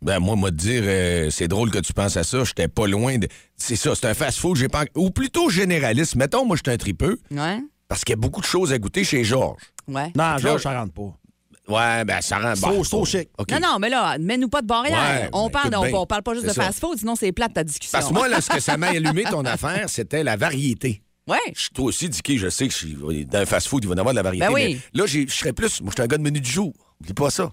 Ben, 0.00 0.20
moi, 0.20 0.36
moi, 0.36 0.50
te 0.50 0.56
dire, 0.56 0.82
euh, 0.84 1.28
c'est 1.30 1.48
drôle 1.48 1.70
que 1.70 1.78
tu 1.78 1.92
penses 1.92 2.16
à 2.16 2.22
ça. 2.22 2.44
J'étais 2.44 2.68
pas 2.68 2.86
loin 2.86 3.18
de. 3.18 3.26
C'est 3.56 3.74
ça, 3.76 3.94
c'est 3.94 4.06
un 4.06 4.14
fast-food. 4.14 4.56
j'ai 4.56 4.68
pas... 4.68 4.84
Ou 4.94 5.10
plutôt 5.10 5.50
généraliste. 5.50 6.14
Mettons, 6.14 6.44
moi, 6.44 6.56
j'étais 6.56 6.70
un 6.70 6.76
tripeux. 6.76 7.18
Ouais? 7.32 7.58
Parce 7.88 8.04
qu'il 8.04 8.12
y 8.12 8.18
a 8.18 8.20
beaucoup 8.20 8.40
de 8.40 8.46
choses 8.46 8.72
à 8.72 8.78
goûter 8.78 9.02
chez 9.02 9.24
Georges. 9.24 9.62
Ouais. 9.88 10.12
Non, 10.14 10.38
Georges, 10.38 10.62
ça 10.62 10.78
rentre 10.78 10.92
pas. 10.92 11.16
Ouais, 11.68 12.04
ben, 12.04 12.20
ça 12.22 12.38
rend. 12.38 12.54
C'est 12.54 12.60
bon, 12.62 12.82
trop- 12.82 13.04
chic. 13.04 13.28
Non, 13.50 13.58
non, 13.60 13.78
mais 13.78 13.90
là, 13.90 14.16
mets-nous 14.18 14.48
pas 14.48 14.62
de 14.62 14.66
barrière. 14.66 14.98
Ouais, 14.98 15.28
on, 15.32 15.46
ben, 15.48 15.50
parle, 15.70 15.74
on, 15.94 16.00
on 16.02 16.06
parle 16.06 16.22
pas 16.22 16.32
juste 16.34 16.46
de 16.46 16.52
fast-food, 16.52 16.98
sinon 16.98 17.14
c'est 17.14 17.30
plate 17.32 17.52
ta 17.52 17.64
discussion. 17.64 17.98
Parce 17.98 18.08
que 18.08 18.14
moi, 18.14 18.26
là, 18.28 18.40
ce 18.40 18.48
que 18.48 18.60
ça 18.60 18.76
m'a 18.78 18.86
allumé 18.90 19.24
ton 19.24 19.44
affaire, 19.44 19.84
c'était 19.90 20.22
la 20.24 20.36
variété. 20.36 21.02
Ouais. 21.26 21.36
Je- 21.54 21.68
Toi 21.74 21.86
aussi, 21.86 22.08
Dicky, 22.08 22.38
je 22.38 22.48
sais 22.48 22.68
que 22.68 22.72
je 22.72 22.78
suis- 22.78 23.26
dans 23.26 23.38
un 23.40 23.44
fast-food, 23.46 23.84
il 23.84 23.88
va 23.88 23.92
y 23.94 23.96
en 23.96 23.98
avoir 24.00 24.14
de 24.14 24.16
la 24.16 24.22
variété. 24.22 24.46
Ben 24.46 24.52
oui. 24.54 24.80
mais 24.94 24.98
là, 25.00 25.06
j'ai- 25.06 25.26
je 25.28 25.34
serais 25.34 25.52
plus. 25.52 25.82
Moi, 25.82 25.90
je 25.90 26.00
suis 26.00 26.02
un 26.02 26.06
gars 26.06 26.16
de 26.16 26.22
menu 26.22 26.40
du 26.40 26.50
jour. 26.50 26.72
Oublie 27.02 27.12
pas 27.12 27.28
ça. 27.28 27.52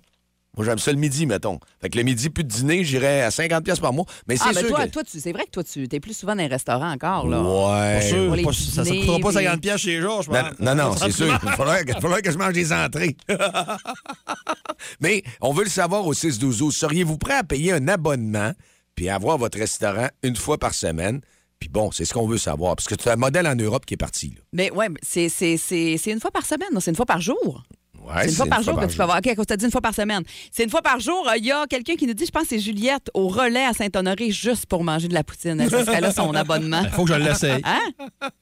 Moi, 0.57 0.65
j'aime 0.65 0.77
ça 0.79 0.91
le 0.91 0.97
midi, 0.97 1.25
mettons. 1.25 1.59
Fait 1.81 1.89
que 1.89 1.97
le 1.97 2.03
midi, 2.03 2.29
plus 2.29 2.43
de 2.43 2.49
dîner, 2.49 2.83
j'irais 2.83 3.21
à 3.23 3.31
50 3.31 3.63
pièces 3.63 3.79
par 3.79 3.93
mois. 3.93 4.05
Mais 4.27 4.37
c'est 4.37 4.43
Ah, 4.45 4.51
mais 4.53 4.59
sûr 4.61 4.69
toi, 4.69 4.85
que... 4.85 4.91
toi 4.91 5.03
tu, 5.03 5.19
c'est 5.19 5.31
vrai 5.33 5.45
que 5.45 5.51
toi, 5.51 5.63
tu 5.63 5.87
es 5.91 5.99
plus 5.99 6.15
souvent 6.17 6.35
dans 6.35 6.41
les 6.41 6.47
restaurants 6.47 6.91
encore, 6.91 7.27
là. 7.27 7.41
Ouais. 7.41 7.99
Pas 7.99 8.01
sûr, 8.01 8.43
pas- 8.45 8.53
ça 8.53 8.83
ne 8.83 8.99
coûtera 9.01 9.19
pas 9.19 9.27
puis- 9.29 9.33
50 9.45 9.61
pièces 9.61 9.81
chez 9.81 10.01
Georges, 10.01 10.25
je 10.25 10.31
Non, 10.31 10.41
pense. 10.49 10.59
non, 10.59 10.75
non, 10.75 10.95
c'est 10.97 11.11
sûr. 11.11 11.39
Il 11.43 11.49
faudrait, 11.51 11.83
il 11.87 12.01
faudrait 12.01 12.21
que 12.21 12.31
je 12.31 12.37
mange 12.37 12.53
des 12.53 12.71
entrées. 12.73 13.15
Mais 15.01 15.23
on 15.41 15.53
veut 15.53 15.63
le 15.63 15.69
savoir 15.69 16.05
au 16.05 16.13
6-12 16.13 16.71
Seriez-vous 16.71 17.17
prêt 17.17 17.35
à 17.35 17.43
payer 17.43 17.73
un 17.73 17.87
abonnement 17.87 18.51
puis 18.95 19.09
avoir 19.09 19.37
votre 19.37 19.57
restaurant 19.57 20.07
une 20.23 20.35
fois 20.35 20.57
par 20.57 20.73
semaine? 20.73 21.21
Puis 21.59 21.69
bon, 21.69 21.91
c'est 21.91 22.05
ce 22.05 22.13
qu'on 22.13 22.27
veut 22.27 22.37
savoir. 22.37 22.75
Parce 22.75 22.87
que 22.87 22.95
tu 22.95 23.07
as 23.09 23.13
un 23.13 23.17
modèle 23.17 23.47
en 23.47 23.55
Europe 23.55 23.85
qui 23.85 23.93
est 23.93 23.97
parti. 23.97 24.29
là. 24.35 24.41
Mais 24.53 24.71
ouais, 24.71 24.89
mais 24.89 24.99
c'est, 25.03 25.29
c'est, 25.29 25.57
c'est, 25.57 25.97
c'est 25.97 26.11
une 26.11 26.19
fois 26.19 26.31
par 26.31 26.45
semaine, 26.45 26.67
non? 26.73 26.79
c'est 26.79 26.91
une 26.91 26.97
fois 26.97 27.05
par 27.05 27.21
jour. 27.21 27.63
Ouais, 28.05 28.23
c'est 28.23 28.29
une 28.29 28.35
fois 28.35 28.45
par 28.45 28.61
jour 28.61 28.79
que 28.79 28.85
tu 28.85 28.95
peux 28.95 29.03
avoir. 29.03 29.17
OK, 29.17 29.23
tu 29.47 29.53
as 29.53 29.57
dit 29.57 29.65
une 29.65 29.71
fois 29.71 29.81
par 29.81 29.93
semaine. 29.95 30.21
C'est 30.51 30.63
une 30.63 30.69
fois 30.69 30.81
par 30.81 30.99
jour. 30.99 31.27
Il 31.37 31.45
y 31.45 31.51
a 31.51 31.65
quelqu'un 31.67 31.95
qui 31.95 32.05
nous 32.07 32.13
dit, 32.13 32.25
je 32.25 32.31
pense 32.31 32.43
que 32.43 32.49
c'est 32.49 32.59
Juliette, 32.59 33.09
au 33.13 33.27
relais 33.27 33.65
à 33.65 33.73
Saint-Honoré, 33.73 34.31
juste 34.31 34.65
pour 34.67 34.83
manger 34.83 35.07
de 35.07 35.13
la 35.13 35.23
poutine. 35.23 35.57
Que 35.69 35.83
serait 35.83 36.01
là 36.01 36.11
son 36.11 36.33
abonnement? 36.35 36.81
Il 36.83 36.89
faut 36.91 37.05
que 37.05 37.13
je 37.13 37.19
l'essaye. 37.19 37.61
Hein? 37.63 37.79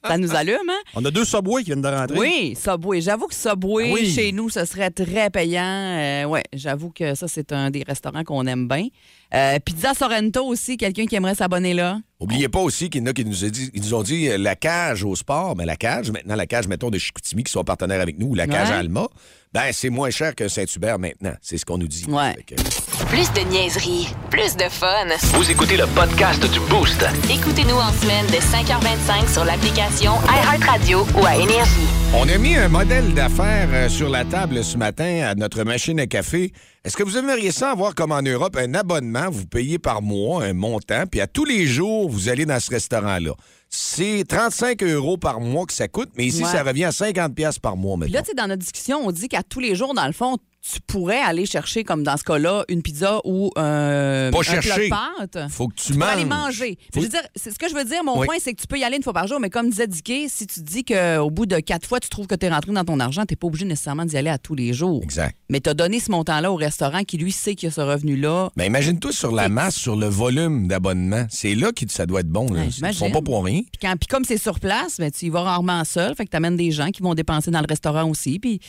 Ça 0.06 0.18
nous 0.18 0.34
allume, 0.34 0.56
hein? 0.68 0.78
On 0.94 1.04
a 1.04 1.10
deux 1.10 1.24
Subway 1.24 1.62
qui 1.62 1.66
viennent 1.70 1.82
de 1.82 1.88
rentrer. 1.88 2.18
Oui, 2.18 2.56
Subway. 2.62 3.00
J'avoue 3.00 3.26
que 3.26 3.34
Subway, 3.34 3.92
Oui. 3.92 4.10
chez 4.12 4.32
nous, 4.32 4.50
ce 4.50 4.64
serait 4.64 4.90
très 4.90 5.30
payant. 5.30 5.62
Euh, 5.64 6.24
ouais, 6.24 6.42
j'avoue 6.52 6.90
que 6.90 7.14
ça, 7.14 7.26
c'est 7.28 7.52
un 7.52 7.70
des 7.70 7.82
restaurants 7.86 8.24
qu'on 8.24 8.46
aime 8.46 8.68
bien. 8.68 8.86
Euh, 9.34 9.58
Pizza 9.58 9.94
Sorrento 9.94 10.44
aussi, 10.46 10.76
quelqu'un 10.76 11.06
qui 11.06 11.16
aimerait 11.16 11.34
s'abonner 11.34 11.74
là? 11.74 11.98
Oubliez 12.20 12.48
pas 12.48 12.60
aussi 12.60 12.88
qu'il 12.88 13.00
y 13.02 13.04
en 13.04 13.08
a 13.08 13.12
qui 13.12 13.24
nous, 13.24 13.44
a 13.44 13.48
dit- 13.48 13.70
ils 13.74 13.82
nous 13.82 13.94
ont 13.94 14.02
dit 14.04 14.28
euh, 14.28 14.38
la 14.38 14.54
cage 14.54 15.02
au 15.02 15.16
sport, 15.16 15.56
mais 15.56 15.66
la 15.66 15.74
cage, 15.76 16.10
maintenant 16.12 16.36
la 16.36 16.46
cage, 16.46 16.68
mettons, 16.68 16.88
de 16.90 16.98
Chicoutimi 16.98 17.42
qui 17.42 17.50
sont 17.52 17.64
partenaires 17.64 18.00
avec 18.00 18.18
nous, 18.18 18.28
ou 18.28 18.34
la 18.34 18.46
cage 18.46 18.68
Ouais. 18.68 18.74
à 18.74 18.78
Alma, 18.78 19.08
ben 19.52 19.64
c'est 19.72 19.90
moins 19.90 20.10
cher 20.10 20.34
que 20.36 20.46
Saint-Hubert 20.46 20.98
maintenant. 21.00 21.34
C'est 21.42 21.58
ce 21.58 21.64
qu'on 21.66 21.78
nous 21.78 21.88
dit. 21.88 22.04
Ouais. 22.08 22.34
Fait 22.48 22.54
que- 22.54 23.06
Plus 23.06 23.32
de 23.32 23.40
niaiserie, 23.50 24.08
plus 24.30 24.56
de 24.56 24.68
fun. 24.70 25.06
Vous 25.34 25.50
écoutez 25.50 25.76
le 25.76 25.86
podcast 25.88 26.40
du 26.52 26.60
Boost. 26.70 27.04
Écoutez-nous 27.28 27.74
en 27.76 27.92
semaine 27.92 28.26
de 28.28 28.40
5h25 28.40 29.32
sur 29.32 29.44
l'application 29.44 30.12
iHeartRadio 30.28 31.04
ou 31.20 31.26
à 31.26 31.34
Énergie. 31.36 31.88
On 32.14 32.28
a 32.28 32.38
mis 32.38 32.54
un 32.56 32.68
modèle 32.68 33.12
d'affaires 33.14 33.68
euh, 33.72 33.88
sur 33.88 34.08
la 34.08 34.24
table 34.24 34.62
ce 34.64 34.76
matin 34.76 35.22
à 35.28 35.34
notre 35.34 35.64
machine 35.64 35.98
à 36.00 36.06
café. 36.06 36.52
Est-ce 36.84 36.98
que 36.98 37.02
vous 37.02 37.16
aimeriez 37.16 37.50
ça 37.50 37.70
avoir 37.70 37.94
comme 37.94 38.12
en 38.12 38.20
Europe 38.20 38.56
un 38.58 38.74
abonnement, 38.74 39.30
vous 39.30 39.46
payez 39.46 39.78
par 39.78 40.02
mois 40.02 40.44
un 40.44 40.52
montant, 40.52 41.04
puis 41.10 41.22
à 41.22 41.26
tous 41.26 41.46
les 41.46 41.66
jours, 41.66 42.10
vous 42.10 42.28
allez 42.28 42.44
dans 42.44 42.60
ce 42.60 42.70
restaurant-là? 42.70 43.32
C'est 43.70 44.24
35 44.28 44.82
euros 44.82 45.16
par 45.16 45.40
mois 45.40 45.64
que 45.64 45.72
ça 45.72 45.88
coûte, 45.88 46.10
mais 46.14 46.26
ici, 46.26 46.44
Ouais. 46.44 46.50
ça 46.50 46.62
revient 46.62 46.84
à 46.84 46.92
50 46.92 47.34
pièces 47.34 47.58
par 47.58 47.76
mois 47.78 47.96
Puis 48.02 48.10
là, 48.10 48.20
tu 48.20 48.28
sais, 48.28 48.34
dans 48.34 48.46
notre 48.48 48.60
discussion, 48.60 48.98
on 49.02 49.10
dit 49.12 49.28
qu'à 49.28 49.42
tous 49.42 49.60
les 49.60 49.74
jours, 49.74 49.94
dans 49.94 50.06
le 50.06 50.12
fond, 50.12 50.36
tu 50.72 50.80
pourrais 50.86 51.20
aller 51.20 51.44
chercher, 51.44 51.84
comme 51.84 52.02
dans 52.04 52.16
ce 52.16 52.24
cas-là, 52.24 52.64
une 52.68 52.80
pizza 52.80 53.20
ou 53.24 53.50
euh, 53.58 54.30
Pas 54.30 54.38
un 54.38 54.42
chercher. 54.42 54.88
plat 54.88 55.26
de 55.26 55.36
pâtes? 55.38 55.50
Faut 55.52 55.68
que 55.68 55.74
tu 55.74 55.92
manges. 55.92 56.08
aller 56.08 56.24
manger. 56.24 56.78
Faut- 56.92 57.00
Je 57.00 57.04
veux 57.04 57.08
dire, 57.10 57.20
c'est 57.36 57.50
ce 57.52 57.58
que 57.58 57.68
je 57.68 57.74
veux 57.74 57.84
dire. 57.84 58.02
Mon 58.02 58.18
Oui. 58.18 58.26
point, 58.26 58.36
c'est 58.40 58.54
que 58.54 58.60
tu 58.60 58.66
peux 58.66 58.78
y 58.78 58.84
aller 58.84 58.96
une 58.96 59.02
fois 59.02 59.12
par 59.12 59.26
jour, 59.26 59.40
mais 59.40 59.50
comme 59.50 59.68
disait 59.68 59.86
Dicky, 59.86 60.28
si 60.30 60.46
tu 60.46 60.60
dis 60.62 60.82
qu'au 60.82 61.28
bout 61.30 61.44
de 61.44 61.58
quatre 61.60 61.86
fois, 61.86 62.00
tu 62.00 62.08
trouves 62.08 62.26
que 62.26 62.34
tu 62.34 62.46
es 62.46 62.48
rentré 62.48 62.72
dans 62.72 62.84
ton 62.84 62.98
argent, 62.98 63.26
tu 63.26 63.32
n'es 63.32 63.36
pas 63.36 63.46
obligé 63.46 63.66
nécessairement 63.66 64.06
d'y 64.06 64.16
aller 64.16 64.30
à 64.30 64.38
tous 64.38 64.54
les 64.54 64.72
jours. 64.72 65.02
Exact. 65.02 65.36
Mais 65.50 65.60
tu 65.60 65.68
as 65.68 65.74
donné 65.74 66.00
ce 66.00 66.10
montant-là 66.10 66.50
au 66.50 66.56
restaurant 66.56 67.04
qui, 67.04 67.18
lui, 67.18 67.30
sait 67.30 67.54
qu'il 67.54 67.66
y 67.68 67.70
a 67.70 67.74
ce 67.74 67.82
revenu-là. 67.82 68.48
Mais 68.56 68.66
imagine-toi 68.66 69.12
sur 69.12 69.32
la 69.32 69.50
masse, 69.50 69.74
sur 69.76 69.96
le 69.96 70.06
volume 70.06 70.66
d'abonnement. 70.66 71.26
C'est 71.28 71.54
là 71.54 71.72
que 71.72 71.84
ça 71.88 72.06
doit 72.06 72.20
être 72.20 72.28
bon. 72.30 72.46
là. 72.46 72.60
Ouais, 72.60 72.66
Ils 72.68 72.70
font 72.70 72.76
j'imagine. 72.76 73.12
pas 73.12 73.20
pour 73.20 73.44
rien. 73.44 73.60
Puis, 73.60 73.78
quand- 73.82 73.96
puis 73.98 74.06
comme 74.08 74.24
c'est 74.24 74.38
sur 74.38 74.58
place, 74.60 74.96
ben, 74.98 75.10
tu 75.10 75.26
y 75.26 75.28
vas 75.28 75.42
rarement 75.42 75.84
seul. 75.84 76.14
Fait 76.14 76.24
que 76.24 76.30
tu 76.30 76.36
amènes 76.38 76.56
des 76.56 76.70
gens 76.70 76.88
qui 76.90 77.02
vont 77.02 77.14
dépenser 77.14 77.50
dans 77.50 77.60
le 77.60 77.66
restaurant 77.68 78.08
aussi. 78.08 78.38
Puis 78.38 78.60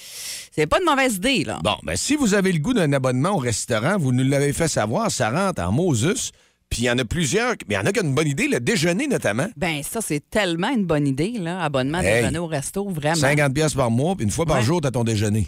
c'est 0.52 0.68
pas 0.68 0.80
une 0.80 0.86
mauvaise 0.90 1.16
idée, 1.16 1.44
là. 1.46 1.60
Bon, 1.64 1.76
ben 1.86 1.96
si 1.96 2.16
vous 2.16 2.34
avez 2.34 2.52
le 2.52 2.60
goût 2.60 2.74
d'un 2.74 2.92
abonnement 2.94 3.32
au 3.36 3.38
restaurant, 3.38 3.98
vous 3.98 4.12
nous 4.12 4.24
l'avez 4.28 4.52
fait 4.54 4.68
savoir, 4.68 5.12
ça 5.12 5.30
rentre 5.30 5.62
en 5.62 5.72
Moses. 5.72 6.32
Puis 6.68 6.82
il 6.82 6.86
y 6.86 6.90
en 6.90 6.98
a 6.98 7.06
plusieurs, 7.06 7.52
mais 7.70 7.76
il 7.76 7.78
y 7.78 7.78
en 7.78 7.86
a 7.86 7.92
qui 7.92 8.00
ont 8.00 8.04
une 8.04 8.16
bonne 8.16 8.28
idée, 8.28 8.48
le 8.48 8.60
déjeuner 8.60 9.06
notamment. 9.08 9.46
Ben 9.56 9.84
ça, 9.84 10.02
c'est 10.02 10.28
tellement 10.32 10.70
une 10.70 10.86
bonne 10.86 11.08
idée, 11.08 11.34
là. 11.40 11.62
Abonnement 11.62 12.00
Hey. 12.00 12.22
déjeuner 12.22 12.40
au 12.40 12.48
resto, 12.48 12.90
vraiment. 12.90 13.16
50 13.16 13.54
pièces 13.54 13.76
par 13.76 13.92
mois, 13.92 14.16
puis 14.16 14.26
une 14.26 14.32
fois 14.32 14.48
par 14.48 14.58
Ouais. 14.58 14.64
jour, 14.64 14.82
tu 14.82 14.88
as 14.88 14.92
ton 14.92 15.04
déjeuner. 15.04 15.48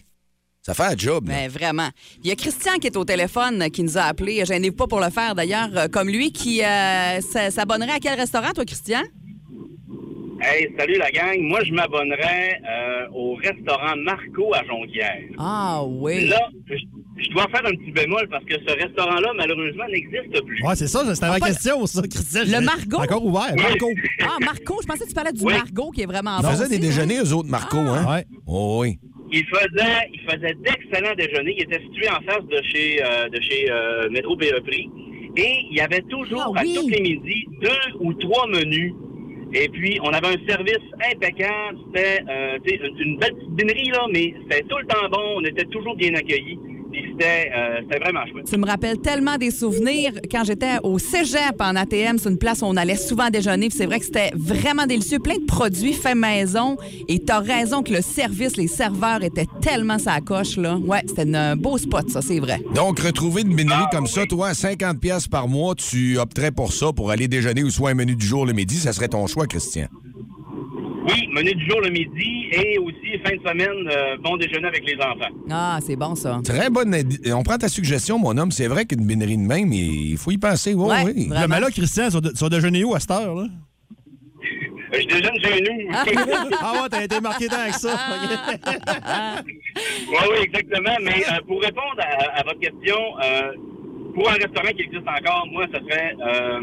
Ça 0.61 0.73
fait 0.75 0.83
un 0.83 0.95
job. 0.97 1.27
là. 1.27 1.33
Ben, 1.33 1.49
vraiment. 1.49 1.89
Il 2.23 2.27
y 2.29 2.31
a 2.31 2.35
Christian 2.35 2.73
qui 2.79 2.87
est 2.87 2.97
au 2.97 3.03
téléphone 3.05 3.69
qui 3.71 3.81
nous 3.83 3.97
a 3.97 4.01
appelé. 4.03 4.45
Gênez-vous 4.45 4.75
pas 4.75 4.85
pour 4.87 4.99
le 4.99 5.09
faire, 5.09 5.33
d'ailleurs, 5.33 5.69
euh, 5.75 5.87
comme 5.87 6.07
lui, 6.09 6.31
qui 6.31 6.61
euh, 6.63 7.19
s'abonnerait 7.49 7.93
à 7.93 7.99
quel 7.99 8.19
restaurant, 8.19 8.51
toi, 8.53 8.65
Christian? 8.65 9.01
Hey, 10.39 10.67
salut 10.77 10.97
la 10.97 11.09
gang. 11.11 11.39
Moi, 11.41 11.63
je 11.63 11.73
m'abonnerais 11.73 12.59
euh, 12.69 13.07
au 13.13 13.35
restaurant 13.35 13.95
Marco 13.97 14.53
à 14.53 14.63
Jonquière. 14.65 15.17
Ah 15.39 15.81
oui. 15.83 16.27
Là, 16.27 16.39
je, 16.69 16.75
je 17.23 17.29
dois 17.31 17.47
faire 17.47 17.65
un 17.65 17.71
petit 17.71 17.91
bémol 17.91 18.27
parce 18.29 18.45
que 18.45 18.53
ce 18.53 18.73
restaurant-là, 18.75 19.31
malheureusement, 19.35 19.85
n'existe 19.91 20.39
plus. 20.45 20.61
Ouais, 20.63 20.75
c'est 20.75 20.87
ça, 20.87 21.03
c'était 21.13 21.27
ma 21.27 21.33
Ah, 21.35 21.39
pas- 21.39 21.47
question, 21.47 21.85
ça, 21.87 22.01
Christian. 22.03 22.41
Le 22.45 22.63
Margot? 22.63 22.97
Encore 22.97 23.25
ouvert, 23.25 23.51
Oui. 23.55 23.63
Margot. 23.63 23.89
Ah, 24.21 24.37
Marco, 24.41 24.77
je 24.81 24.87
pensais 24.87 25.03
que 25.05 25.09
tu 25.09 25.15
parlais 25.15 25.31
du 25.33 25.43
Oui. 25.43 25.53
Margot 25.53 25.89
qui 25.91 26.01
est 26.01 26.05
vraiment 26.05 26.37
Ils 26.39 26.43
bon. 26.43 26.49
faisaient 26.49 26.69
des 26.69 26.77
aussi, 26.87 26.99
hein? 26.99 27.05
déjeuners, 27.07 27.23
eux 27.23 27.33
autres, 27.33 27.49
Marco, 27.49 27.77
hein? 27.77 28.05
Ouais. 28.07 28.25
Oh, 28.45 28.79
oui. 28.81 28.99
Il 29.31 29.43
faisait, 29.45 30.07
il 30.13 30.21
faisait 30.21 30.53
d'excellents 30.63 31.15
déjeuners. 31.17 31.55
Il 31.57 31.63
était 31.63 31.81
situé 31.81 32.07
en 32.09 32.21
face 32.21 32.45
de 32.45 32.61
chez, 32.63 33.03
euh, 33.03 33.27
de 33.29 33.41
chez 33.41 33.69
euh, 33.71 34.07
Métro 34.11 34.37
Prix. 34.37 34.87
Et 35.35 35.65
il 35.69 35.75
y 35.77 35.81
avait 35.81 36.01
toujours, 36.03 36.53
Ah 36.55 36.59
à 36.59 36.63
tous 36.63 36.87
les 36.89 37.01
midis, 37.01 37.45
deux 37.61 37.69
ou 37.99 38.13
trois 38.13 38.47
menus. 38.47 38.93
Et 39.53 39.69
puis, 39.69 39.99
on 40.03 40.09
avait 40.09 40.27
un 40.27 40.47
service 40.47 40.79
impeccable. 41.11 41.77
C'était 41.87 42.23
euh, 42.29 42.57
une, 42.65 42.99
une 42.99 43.17
belle 43.17 43.33
petite 43.33 43.51
binerie, 43.51 43.89
là, 43.89 44.05
mais 44.11 44.33
c'était 44.43 44.63
tout 44.63 44.77
le 44.77 44.85
temps 44.87 45.09
bon. 45.09 45.37
On 45.37 45.43
était 45.45 45.65
toujours 45.65 45.95
bien 45.95 46.13
accueillis. 46.15 46.59
Puis 46.97 47.11
c'était 47.11 47.51
euh, 47.55 47.81
c'était 47.81 47.99
vraiment 47.99 48.25
chouette. 48.25 48.45
Tu 48.49 48.57
me 48.57 48.65
rappelles 48.65 48.99
tellement 48.99 49.37
des 49.37 49.51
souvenirs 49.51 50.13
quand 50.31 50.43
j'étais 50.43 50.77
au 50.81 50.97
cégep 50.97 51.59
en 51.59 51.75
ATM. 51.75 52.17
C'est 52.17 52.29
une 52.29 52.39
place 52.39 52.61
où 52.61 52.65
on 52.65 52.75
allait 52.75 52.95
souvent 52.95 53.29
déjeuner. 53.29 53.69
Puis 53.69 53.77
c'est 53.77 53.85
vrai 53.85 53.99
que 53.99 54.05
c'était 54.05 54.31
vraiment 54.35 54.87
délicieux. 54.87 55.19
Plein 55.19 55.37
de 55.37 55.45
produits 55.45 55.93
faits 55.93 56.15
maison. 56.15 56.75
Et 57.07 57.19
t'as 57.19 57.39
raison 57.39 57.83
que 57.83 57.93
le 57.93 58.01
service, 58.01 58.57
les 58.57 58.67
serveurs 58.67 59.23
étaient 59.23 59.45
tellement 59.61 59.99
sa 59.99 60.21
coche, 60.21 60.57
là. 60.57 60.77
Ouais, 60.77 61.03
c'était 61.07 61.35
un 61.35 61.55
beau 61.55 61.77
spot, 61.77 62.09
ça, 62.09 62.21
c'est 62.21 62.39
vrai. 62.39 62.59
Donc, 62.73 62.99
retrouver 62.99 63.43
une 63.43 63.55
binerie 63.55 63.85
comme 63.91 64.07
ça, 64.07 64.25
toi, 64.25 64.49
à 64.49 64.53
50 64.55 64.99
pièces 64.99 65.27
par 65.27 65.47
mois, 65.47 65.75
tu 65.75 66.17
opterais 66.17 66.51
pour 66.51 66.73
ça, 66.73 66.91
pour 66.93 67.11
aller 67.11 67.27
déjeuner 67.27 67.63
ou 67.63 67.69
soit 67.69 67.91
un 67.91 67.95
menu 67.95 68.15
du 68.15 68.25
jour 68.25 68.45
le 68.45 68.53
midi, 68.53 68.77
ça 68.77 68.93
serait 68.93 69.09
ton 69.09 69.27
choix, 69.27 69.45
Christian. 69.45 69.87
Oui, 71.07 71.27
menu 71.31 71.53
du 71.55 71.69
jour 71.69 71.79
le 71.81 71.89
midi 71.89 72.47
et 72.51 72.77
aussi 72.79 73.17
fin 73.23 73.35
de 73.35 73.41
semaine, 73.47 73.89
euh, 73.91 74.17
bon 74.21 74.35
déjeuner 74.37 74.67
avec 74.67 74.83
les 74.85 74.95
enfants. 74.95 75.33
Ah, 75.49 75.79
c'est 75.81 75.95
bon, 75.95 76.15
ça. 76.15 76.39
Très 76.43 76.69
bonne. 76.69 76.93
idée. 76.93 77.31
On 77.33 77.43
prend 77.43 77.57
ta 77.57 77.69
suggestion, 77.69 78.19
mon 78.19 78.37
homme. 78.37 78.51
C'est 78.51 78.67
vrai 78.67 78.85
qu'une 78.85 79.05
binerie 79.05 79.37
de 79.37 79.41
même, 79.43 79.71
il 79.71 80.17
faut 80.17 80.31
y 80.31 80.37
penser. 80.37 80.73
Oui, 80.73 80.87
Ouais, 80.89 81.03
oui. 81.05 81.27
vraiment. 81.27 81.33
Là, 81.41 81.47
mais 81.47 81.59
là, 81.61 81.67
Christian, 81.71 82.09
sur, 82.09 82.21
sur 82.35 82.49
déjeuner 82.49 82.83
où 82.83 82.93
à 82.95 82.99
cette 82.99 83.11
heure, 83.11 83.35
là? 83.35 83.45
Je 84.93 85.05
déjeune 85.05 85.39
chez 85.43 85.61
nous. 85.61 85.91
Ah 86.61 86.73
ouais, 86.73 86.79
t'as 86.89 87.03
été 87.03 87.19
marqué 87.21 87.47
tant 87.47 87.67
que 87.67 87.73
ça. 87.79 87.89
Oui, 90.09 90.17
oui, 90.31 90.37
exactement. 90.45 90.95
Mais 91.03 91.23
euh, 91.29 91.39
pour 91.47 91.61
répondre 91.61 91.99
à, 91.99 92.39
à 92.39 92.43
votre 92.43 92.59
question, 92.59 92.95
euh, 93.23 93.51
pour 94.15 94.27
un 94.29 94.33
restaurant 94.33 94.69
qui 94.75 94.81
existe 94.83 95.07
encore, 95.07 95.45
moi, 95.51 95.65
ce 95.71 95.79
serait, 95.79 96.15
euh, 96.19 96.59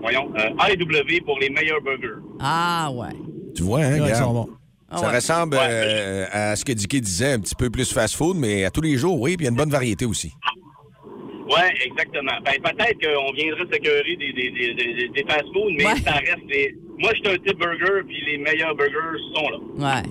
voyons, 0.00 0.30
euh, 0.38 0.70
IW 0.72 1.24
pour 1.24 1.38
les 1.40 1.50
meilleurs 1.50 1.80
burgers. 1.80 2.20
Ah, 2.38 2.88
ouais. 2.92 3.08
Tu 3.54 3.62
vois, 3.62 3.80
hein, 3.80 3.90
Ouais, 3.92 3.96
ils 3.98 4.02
regarde. 4.02 4.22
sont 4.22 4.32
bons. 4.32 4.48
Ah 4.90 4.98
Ça 4.98 5.08
ouais. 5.08 5.14
ressemble 5.16 5.56
Ouais. 5.56 5.62
euh, 5.68 6.26
à 6.32 6.54
ce 6.56 6.64
que 6.64 6.72
Dicky 6.72 7.00
disait, 7.00 7.32
un 7.32 7.40
petit 7.40 7.54
peu 7.54 7.70
plus 7.70 7.90
fast-food, 7.92 8.36
mais 8.36 8.64
à 8.64 8.70
tous 8.70 8.82
les 8.82 8.96
jours, 8.98 9.18
oui, 9.20 9.36
puis 9.36 9.44
il 9.44 9.46
y 9.46 9.48
a 9.48 9.50
une 9.50 9.56
bonne 9.56 9.70
variété 9.70 10.04
aussi. 10.04 10.32
Oui, 11.48 11.60
exactement. 11.84 12.32
Ben, 12.44 12.52
peut-être 12.62 12.98
qu'on 13.00 13.32
viendrait 13.32 13.66
s'écœurer 13.72 14.16
des, 14.16 14.32
des, 14.32 14.50
des, 14.50 15.08
des, 15.08 15.24
fast-food, 15.28 15.72
mais 15.76 15.86
Ouais. 15.86 15.96
ça 16.04 16.12
reste 16.12 16.46
des... 16.48 16.76
Moi, 16.98 17.10
je 17.14 17.20
suis 17.28 17.34
un 17.34 17.38
type 17.38 17.58
burger, 17.58 18.02
puis 18.06 18.16
les 18.26 18.38
meilleurs 18.38 18.74
burgers 18.74 19.18
sont 19.34 19.48
là. 19.50 20.02
Ouais. 20.04 20.08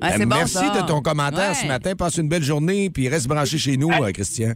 Ouais, 0.00 0.26
bon, 0.26 0.36
Merci 0.36 0.54
ça. 0.58 0.80
de 0.82 0.86
ton 0.86 1.00
commentaire 1.00 1.48
Ouais. 1.50 1.54
ce 1.54 1.66
matin. 1.66 1.94
Passe 1.96 2.18
une 2.18 2.28
belle 2.28 2.42
journée, 2.44 2.90
puis 2.90 3.08
reste 3.08 3.26
branché 3.28 3.58
chez 3.58 3.76
nous, 3.76 3.90
euh, 3.90 4.12
Christian. 4.12 4.52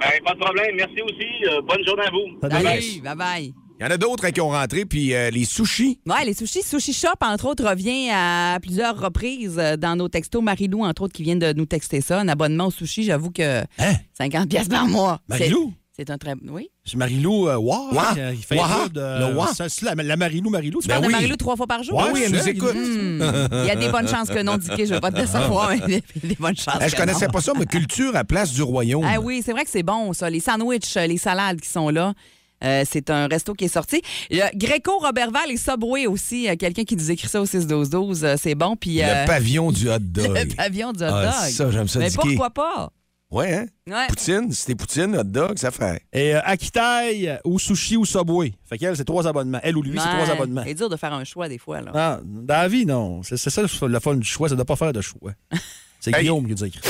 Ben, 0.00 0.10
pas 0.24 0.34
de 0.34 0.38
problème. 0.38 0.74
Merci 0.76 1.00
aussi. 1.02 1.44
Euh, 1.48 1.60
bonne 1.62 1.84
journée 1.86 2.02
à 2.06 2.10
vous. 2.10 2.40
Salut, 2.40 3.00
bye-bye. 3.02 3.63
Il 3.84 3.88
y 3.88 3.92
en 3.92 3.94
a 3.96 3.98
d'autres 3.98 4.24
hein, 4.24 4.30
qui 4.30 4.40
ont 4.40 4.48
rentré, 4.48 4.86
puis 4.86 5.12
euh, 5.14 5.28
les 5.30 5.44
sushis. 5.44 6.00
Ouais, 6.06 6.24
les 6.24 6.32
sushis. 6.32 6.62
Sushi 6.62 6.94
Shop, 6.94 7.08
entre 7.20 7.44
autres, 7.46 7.68
revient 7.68 8.08
à 8.10 8.58
plusieurs 8.62 8.98
reprises 8.98 9.56
euh, 9.58 9.76
dans 9.76 9.94
nos 9.94 10.08
textos. 10.08 10.42
Marilou, 10.42 10.84
entre 10.84 11.02
autres, 11.02 11.12
qui 11.12 11.22
vient 11.22 11.36
de 11.36 11.52
nous 11.52 11.66
texter 11.66 12.00
ça. 12.00 12.18
Un 12.20 12.28
abonnement 12.28 12.68
au 12.68 12.70
sushi, 12.70 13.04
j'avoue 13.04 13.30
que 13.30 13.60
Hein? 13.78 13.92
50 14.16 14.48
pièces 14.48 14.68
par 14.68 14.86
mois. 14.88 15.20
Marilou? 15.28 15.74
C'est- 15.96 16.08
un 16.10 16.16
très... 16.18 16.32
Oui? 16.48 16.70
C'est 16.84 16.96
Marilou 16.96 17.46
euh, 17.46 17.56
Wah, 17.56 17.88
Wah. 17.92 18.14
qui 18.34 18.42
fait 18.42 18.56
Wah. 18.58 18.64
un 18.64 18.84
peu 18.84 18.88
de... 18.94 19.00
Le 19.00 19.36
Wah. 19.36 19.48
Ça, 19.54 19.68
c'est 19.68 19.84
la, 19.84 19.94
la 19.94 20.16
Marilou 20.16 20.48
Marilou, 20.50 20.80
tu 20.80 20.88
Ben 20.88 20.94
Tu 20.96 21.00
parles 21.00 21.02
oui. 21.06 21.12
de 21.12 21.12
Marilou 21.18 21.36
trois 21.36 21.56
fois 21.56 21.66
par 21.66 21.82
jour? 21.82 22.02
Oui, 22.12 22.22
elle 22.24 22.32
nous 22.32 22.48
écoute. 22.48 22.74
Il 22.74 23.66
y 23.66 23.70
a 23.70 23.76
des 23.76 23.90
bonnes 23.90 24.08
chances 24.08 24.28
que 24.30 24.42
non, 24.42 24.56
Dicky, 24.56 24.86
je 24.86 24.94
veux 24.94 25.00
pas 25.00 25.10
te 25.12 25.16
décevoir, 25.20 25.68
mais 25.86 26.02
il 26.16 26.22
y 26.22 26.26
a 26.26 26.28
des 26.30 26.36
bonnes 26.40 26.56
chances 26.56 26.82
je 26.84 26.90
que 26.92 26.96
connaissais 26.96 27.26
non. 27.26 27.32
pas 27.32 27.40
ça, 27.42 27.52
mais 27.58 27.66
culture 27.66 28.16
à 28.16 28.24
Place 28.24 28.52
du 28.52 28.62
Royaume. 28.62 29.04
Ah 29.06 29.20
oui, 29.20 29.42
c'est 29.44 29.52
vrai 29.52 29.62
que 29.64 29.70
c'est 29.70 29.82
bon, 29.84 30.12
ça. 30.14 30.30
Les 30.30 30.40
sandwichs, 30.40 30.96
euh, 30.96 31.06
les 31.06 31.18
salades 31.18 31.60
qui 31.60 31.68
sont 31.68 31.90
là. 31.90 32.14
Euh, 32.62 32.84
c'est 32.90 33.10
un 33.10 33.26
resto 33.26 33.52
qui 33.54 33.64
est 33.64 33.68
sorti. 33.68 34.00
Il 34.30 34.36
y 34.38 34.42
a 34.42 34.50
Greco, 34.54 34.98
Robertval 34.98 35.50
et 35.50 35.56
Subway 35.56 36.06
aussi. 36.06 36.48
euh, 36.48 36.56
Quelqu'un 36.56 36.84
qui 36.84 36.96
nous 36.96 37.10
écrit 37.10 37.28
ça 37.28 37.40
au 37.40 37.46
6-12-12. 37.46 38.24
euh, 38.24 38.36
c'est 38.38 38.54
bon. 38.54 38.76
Puis, 38.76 39.02
euh, 39.02 39.22
Le 39.22 39.26
pavillon 39.26 39.72
du 39.72 39.88
hot 39.90 39.98
dog. 40.00 40.36
le 40.36 40.54
pavillon 40.54 40.92
du 40.92 41.02
hot 41.02 41.06
Ah, 41.10 41.24
dog. 41.42 41.50
ça, 41.52 41.70
j'aime 41.70 41.88
ça, 41.88 41.98
Mais 41.98 42.08
Dicky. 42.10 42.28
pourquoi 42.28 42.50
pas? 42.50 42.90
Ouais, 43.30 43.52
hein? 43.52 43.66
Ouais. 43.90 44.06
Poutine, 44.08 44.52
si 44.52 44.66
t'es 44.66 44.74
poutine, 44.76 45.16
hot 45.16 45.24
dog, 45.24 45.58
ça 45.58 45.70
fait. 45.72 46.00
Et 46.12 46.36
euh, 46.36 46.40
Akitai 46.44 47.38
ou 47.44 47.58
Sushi 47.58 47.96
ou 47.96 48.04
Subway. 48.04 48.52
Fait 48.68 48.78
qu'elle, 48.78 48.96
c'est 48.96 49.04
trois 49.04 49.26
abonnements. 49.26 49.58
Elle 49.62 49.76
ou 49.76 49.82
lui, 49.82 49.98
c'est 49.98 50.08
trois 50.08 50.30
abonnements. 50.30 50.62
C'est 50.64 50.74
dur 50.74 50.88
de 50.88 50.96
faire 50.96 51.12
un 51.12 51.24
choix 51.24 51.48
des 51.48 51.58
fois. 51.58 51.80
Là. 51.80 51.90
Non, 52.22 52.42
dans 52.44 52.54
la 52.54 52.68
vie, 52.68 52.86
non. 52.86 53.22
C'est 53.24 53.36
c'est 53.36 53.50
ça 53.50 53.62
le 53.62 53.98
fun 54.00 54.14
du 54.14 54.26
choix, 54.26 54.48
c'est 54.48 54.54
de 54.54 54.60
ne 54.60 54.64
pas 54.64 54.76
faire 54.76 54.92
de 54.92 55.00
choix. 55.00 55.32
C'est 56.00 56.14
Hey. 56.14 56.20
Guillaume 56.20 56.46
qui 56.46 56.54
dit 56.54 56.64
écrit. 56.66 56.80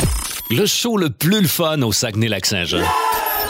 Le 0.51 0.67
show 0.67 0.97
le 0.99 1.09
plus 1.09 1.41
le 1.41 1.47
fun 1.49 1.81
au 1.83 1.93
Saguenay-Lac-Saint-Jean. 1.93 2.83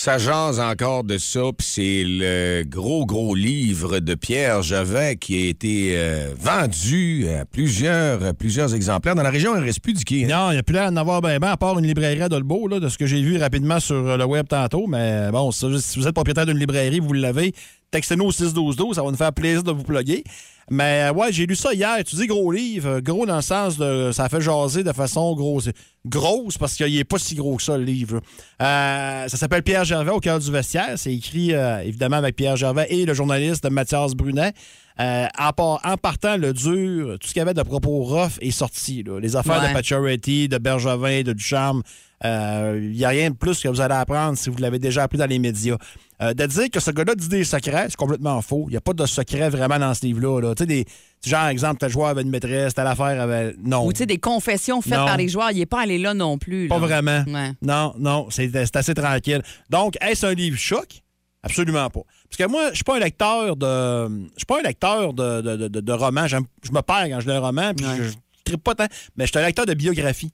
Ça 0.00 0.16
encore 0.60 1.02
de 1.02 1.18
ça, 1.18 1.40
puis 1.58 1.66
c'est 1.66 2.04
le 2.06 2.62
gros, 2.62 3.04
gros 3.04 3.34
livre 3.34 3.98
de 3.98 4.14
Pierre 4.14 4.62
Javet 4.62 5.16
qui 5.16 5.34
a 5.34 5.48
été 5.48 5.94
euh, 5.96 6.32
vendu 6.38 7.26
à 7.28 7.44
plusieurs, 7.44 8.32
plusieurs 8.36 8.76
exemplaires. 8.76 9.16
Dans 9.16 9.24
la 9.24 9.30
région, 9.30 9.56
il 9.56 9.60
ne 9.60 9.64
reste 9.64 9.80
plus 9.80 9.94
du 9.94 10.04
quai. 10.04 10.24
hein? 10.24 10.28
Non, 10.28 10.50
il 10.50 10.52
n'y 10.52 10.60
a 10.60 10.62
plus 10.62 10.74
l'air 10.74 10.92
d'en 10.92 11.00
avoir 11.00 11.20
ben, 11.20 11.40
ben, 11.40 11.48
à 11.48 11.56
part 11.56 11.76
une 11.80 11.84
librairie 11.84 12.22
à 12.22 12.28
Dolbeau, 12.28 12.68
là, 12.68 12.78
de 12.78 12.88
ce 12.88 12.96
que 12.96 13.06
j'ai 13.06 13.20
vu 13.20 13.38
rapidement 13.38 13.80
sur 13.80 13.96
euh, 13.96 14.16
le 14.16 14.24
web 14.24 14.46
tantôt. 14.46 14.86
Mais 14.86 15.32
bon, 15.32 15.50
si 15.50 15.66
vous 15.66 16.06
êtes 16.06 16.14
propriétaire 16.14 16.46
d'une 16.46 16.58
librairie, 16.58 17.00
vous 17.00 17.12
l'avez, 17.12 17.52
textez-nous 17.90 18.24
au 18.26 18.32
61212, 18.32 18.96
ça 18.96 19.02
va 19.02 19.10
nous 19.10 19.16
faire 19.16 19.32
plaisir 19.32 19.62
de 19.62 19.72
vous 19.72 19.82
plugger. 19.84 20.24
Mais 20.70 21.08
ouais, 21.14 21.32
j'ai 21.32 21.46
lu 21.46 21.56
ça 21.56 21.72
hier. 21.72 21.96
Tu 22.04 22.14
dis 22.16 22.26
gros 22.26 22.52
livre, 22.52 23.00
gros 23.00 23.24
dans 23.24 23.36
le 23.36 23.42
sens 23.42 23.78
de. 23.78 24.10
Ça 24.12 24.28
fait 24.28 24.42
jaser 24.42 24.84
de 24.84 24.92
façon 24.92 25.34
grosse. 25.34 25.70
Grosse 26.04 26.58
parce 26.58 26.74
qu'il 26.74 26.94
n'est 26.94 27.04
pas 27.04 27.18
si 27.18 27.34
gros 27.34 27.56
que 27.56 27.62
ça, 27.62 27.78
le 27.78 27.84
livre. 27.84 28.20
Euh, 28.60 29.28
ça 29.28 29.36
s'appelle 29.38 29.62
Pierre 29.62 29.84
Gervais 29.86 30.10
au 30.10 30.20
cœur 30.20 30.38
du 30.38 30.50
vestiaire. 30.52 30.92
C'est 30.96 31.14
écrit 31.14 31.54
euh, 31.54 31.80
évidemment 31.80 32.16
avec 32.16 32.36
Pierre 32.36 32.56
Gervais 32.56 32.86
et 32.90 33.06
le 33.06 33.14
journaliste 33.14 33.64
Mathias 33.70 34.12
Brunet. 34.14 34.52
Euh, 35.00 35.26
en, 35.38 35.52
par- 35.52 35.80
en 35.84 35.96
partant, 35.96 36.36
le 36.36 36.52
dur, 36.52 37.16
tout 37.18 37.28
ce 37.28 37.32
qu'il 37.32 37.38
y 37.40 37.42
avait 37.42 37.54
de 37.54 37.62
propos 37.62 38.02
rough 38.02 38.32
est 38.42 38.50
sorti. 38.50 39.02
là. 39.04 39.20
Les 39.20 39.36
affaires 39.36 39.62
Ouais. 39.62 39.68
de 39.68 39.72
Pacioretty, 39.72 40.48
de 40.48 40.58
Bergevin, 40.58 41.22
de 41.22 41.32
Ducharme. 41.32 41.82
Il 42.24 42.90
n'y 42.94 43.04
a 43.04 43.08
rien 43.08 43.30
de 43.30 43.36
plus 43.36 43.58
que 43.62 43.68
vous 43.68 43.80
allez 43.80 43.94
apprendre 43.94 44.36
si 44.36 44.50
vous 44.50 44.58
l'avez 44.58 44.78
déjà 44.80 45.04
appris 45.04 45.16
dans 45.16 45.26
les 45.26 45.38
médias. 45.38 45.76
Euh, 46.20 46.34
de 46.34 46.46
dire 46.46 46.68
que 46.70 46.80
ce 46.80 46.90
gars-là 46.90 47.14
dit 47.14 47.28
des 47.28 47.44
secrets, 47.44 47.86
c'est 47.88 47.96
complètement 47.96 48.42
faux. 48.42 48.64
Il 48.68 48.72
n'y 48.72 48.76
a 48.76 48.80
pas 48.80 48.92
de 48.92 49.06
secret 49.06 49.50
vraiment 49.50 49.78
dans 49.78 49.94
ce 49.94 50.04
livre-là. 50.04 50.40
là. 50.40 50.54
Tu 50.56 50.62
sais, 50.64 50.66
des, 50.66 50.84
genre, 51.24 51.46
exemple, 51.46 51.78
tel 51.78 51.90
joueur 51.90 52.08
avait 52.08 52.22
une 52.22 52.30
maîtresse, 52.30 52.74
telle 52.74 52.88
affaire 52.88 53.20
avait. 53.20 53.54
Non. 53.62 53.86
Ou 53.86 53.92
tu 53.92 53.98
sais, 53.98 54.06
des 54.06 54.18
confessions 54.18 54.82
faites 54.82 54.98
Non. 54.98 55.06
par 55.06 55.16
les 55.16 55.28
joueurs. 55.28 55.52
Il 55.52 55.58
n'est 55.58 55.66
pas 55.66 55.82
allé 55.82 55.96
là 55.96 56.14
non 56.14 56.36
plus. 56.36 56.66
Pas 56.66 56.78
vraiment. 56.80 57.22
Ouais. 57.28 57.52
Non, 57.62 57.94
non, 57.98 58.26
c'est 58.30 58.50
assez 58.76 58.94
tranquille. 58.94 59.42
Donc, 59.70 59.94
est-ce 60.00 60.26
un 60.26 60.34
livre 60.34 60.58
choc? 60.58 61.02
Absolument 61.44 61.88
pas. 61.88 62.00
Parce 62.28 62.36
que 62.36 62.48
moi, 62.50 62.70
je 62.70 62.74
suis 62.74 62.84
pas 62.84 62.96
un 62.96 63.00
lecteur 63.00 63.54
de. 63.56 63.66
Je 64.08 64.38
suis 64.38 64.46
pas 64.46 64.58
un 64.58 64.62
lecteur 64.62 65.12
de, 65.14 65.40
de, 65.40 65.56
de- 65.56 65.68
de- 65.68 65.80
de 65.80 65.92
romans. 65.92 66.26
Je 66.26 66.36
me 66.36 66.80
perds 66.82 67.06
quand 67.10 67.20
je 67.20 67.28
lis 67.30 67.36
un 67.36 67.40
roman, 67.40 67.72
puis 67.74 67.86
Ouais. 67.86 67.96
je, 67.96 68.02
je 68.08 68.14
trippe 68.44 68.64
pas 68.64 68.74
tant. 68.74 68.86
Mais 69.16 69.24
je 69.26 69.30
suis 69.30 69.38
un 69.38 69.46
lecteur 69.46 69.66
de 69.66 69.74
biographie. 69.74 70.32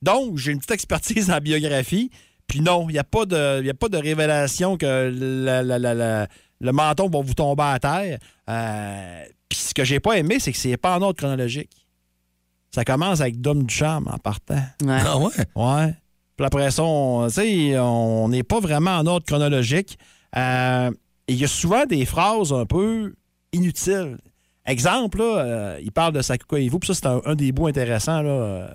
Donc, 0.00 0.38
j'ai 0.38 0.52
une 0.52 0.58
petite 0.58 0.70
expertise 0.72 1.30
en 1.30 1.38
biographie. 1.40 2.10
Puis 2.46 2.60
non, 2.60 2.86
il 2.88 2.92
n'y 2.92 2.98
a, 2.98 3.04
pas 3.04 3.26
de- 3.26 3.62
y 3.64 3.70
a 3.70 3.74
pas 3.74 3.88
de 3.88 3.98
révélation 3.98 4.76
que 4.76 5.10
la- 5.12 5.62
la- 5.62 5.78
la- 5.78 5.94
la- 5.94 6.26
le 6.60 6.72
menton 6.72 7.08
va 7.08 7.20
vous 7.20 7.34
tomber 7.34 7.62
à 7.64 7.78
terre. 7.78 8.18
Euh, 8.48 9.24
Puis 9.48 9.58
ce 9.58 9.74
que 9.74 9.84
j'ai 9.84 10.00
pas 10.00 10.18
aimé, 10.18 10.38
c'est 10.40 10.52
que 10.52 10.58
c'est 10.58 10.76
pas 10.76 10.96
en 10.98 11.02
ordre 11.02 11.16
chronologique. 11.18 11.70
Ça 12.74 12.84
commence 12.84 13.20
avec 13.20 13.40
Dom 13.40 13.62
Ducharme 13.64 14.08
en 14.12 14.18
partant. 14.18 14.60
Ouais. 14.82 14.98
Ah 15.04 15.18
ouais? 15.18 15.32
Ouais. 15.54 15.94
Puis 16.36 16.44
après 16.46 16.70
ça, 16.70 16.82
on 16.82 17.26
tu 17.28 17.34
sais, 17.34 17.78
on 17.78 18.28
n'est 18.28 18.42
pas 18.42 18.60
vraiment 18.60 18.96
en 18.98 19.06
ordre 19.06 19.24
chronologique. 19.24 19.98
Euh, 20.36 20.90
et 21.28 21.32
il 21.32 21.38
y 21.40 21.44
a 21.44 21.48
souvent 21.48 21.86
des 21.86 22.04
phrases 22.04 22.52
un 22.52 22.66
peu 22.66 23.14
inutiles. 23.52 24.18
Exemple, 24.66 25.18
là, 25.18 25.38
euh, 25.38 25.78
il 25.82 25.92
parle 25.92 26.12
de 26.12 26.22
Sakuka 26.22 26.58
Ivu, 26.58 26.78
puis 26.80 26.88
ça, 26.88 26.94
c'est 26.94 27.06
un, 27.06 27.20
un 27.24 27.34
des 27.36 27.52
bouts 27.52 27.68
intéressants, 27.68 28.20
là, 28.22 28.30
euh, 28.30 28.68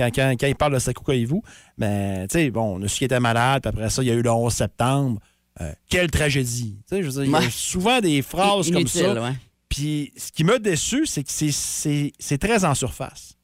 quand, 0.00 0.10
quand- 0.14 0.34
quand 0.40 0.46
il 0.46 0.54
parle 0.54 0.72
de 0.78 1.12
Ivu. 1.14 1.40
Mais, 1.78 2.26
tu 2.28 2.38
sais, 2.38 2.50
bon, 2.50 2.76
on 2.78 2.82
a 2.82 2.88
su 2.88 2.98
qu'il 2.98 3.04
était 3.06 3.20
malade, 3.20 3.62
puis 3.62 3.68
après 3.68 3.90
ça, 3.90 4.02
il 4.02 4.08
y 4.08 4.10
a 4.10 4.14
eu 4.14 4.22
le 4.22 4.30
11 4.30 4.52
septembre. 4.52 5.20
Euh, 5.60 5.72
quelle 5.88 6.10
tragédie. 6.10 6.78
Tu 6.88 6.96
sais, 6.96 7.02
je 7.02 7.06
veux 7.08 7.12
dire, 7.12 7.24
il 7.24 7.30
y 7.30 7.46
a 7.46 7.50
souvent 7.50 8.00
des 8.00 8.22
phrases 8.22 8.66
comme 8.72 8.86
ça. 8.86 9.00
ouais. 9.22 9.32
Puis 9.68 10.12
ce 10.16 10.32
qui 10.32 10.44
m'a 10.44 10.58
déçu, 10.58 11.06
c'est 11.06 11.22
que 11.22 11.30
c'est- 11.30 12.12
très 12.38 12.64
en 12.64 12.74
surface. 12.74 13.34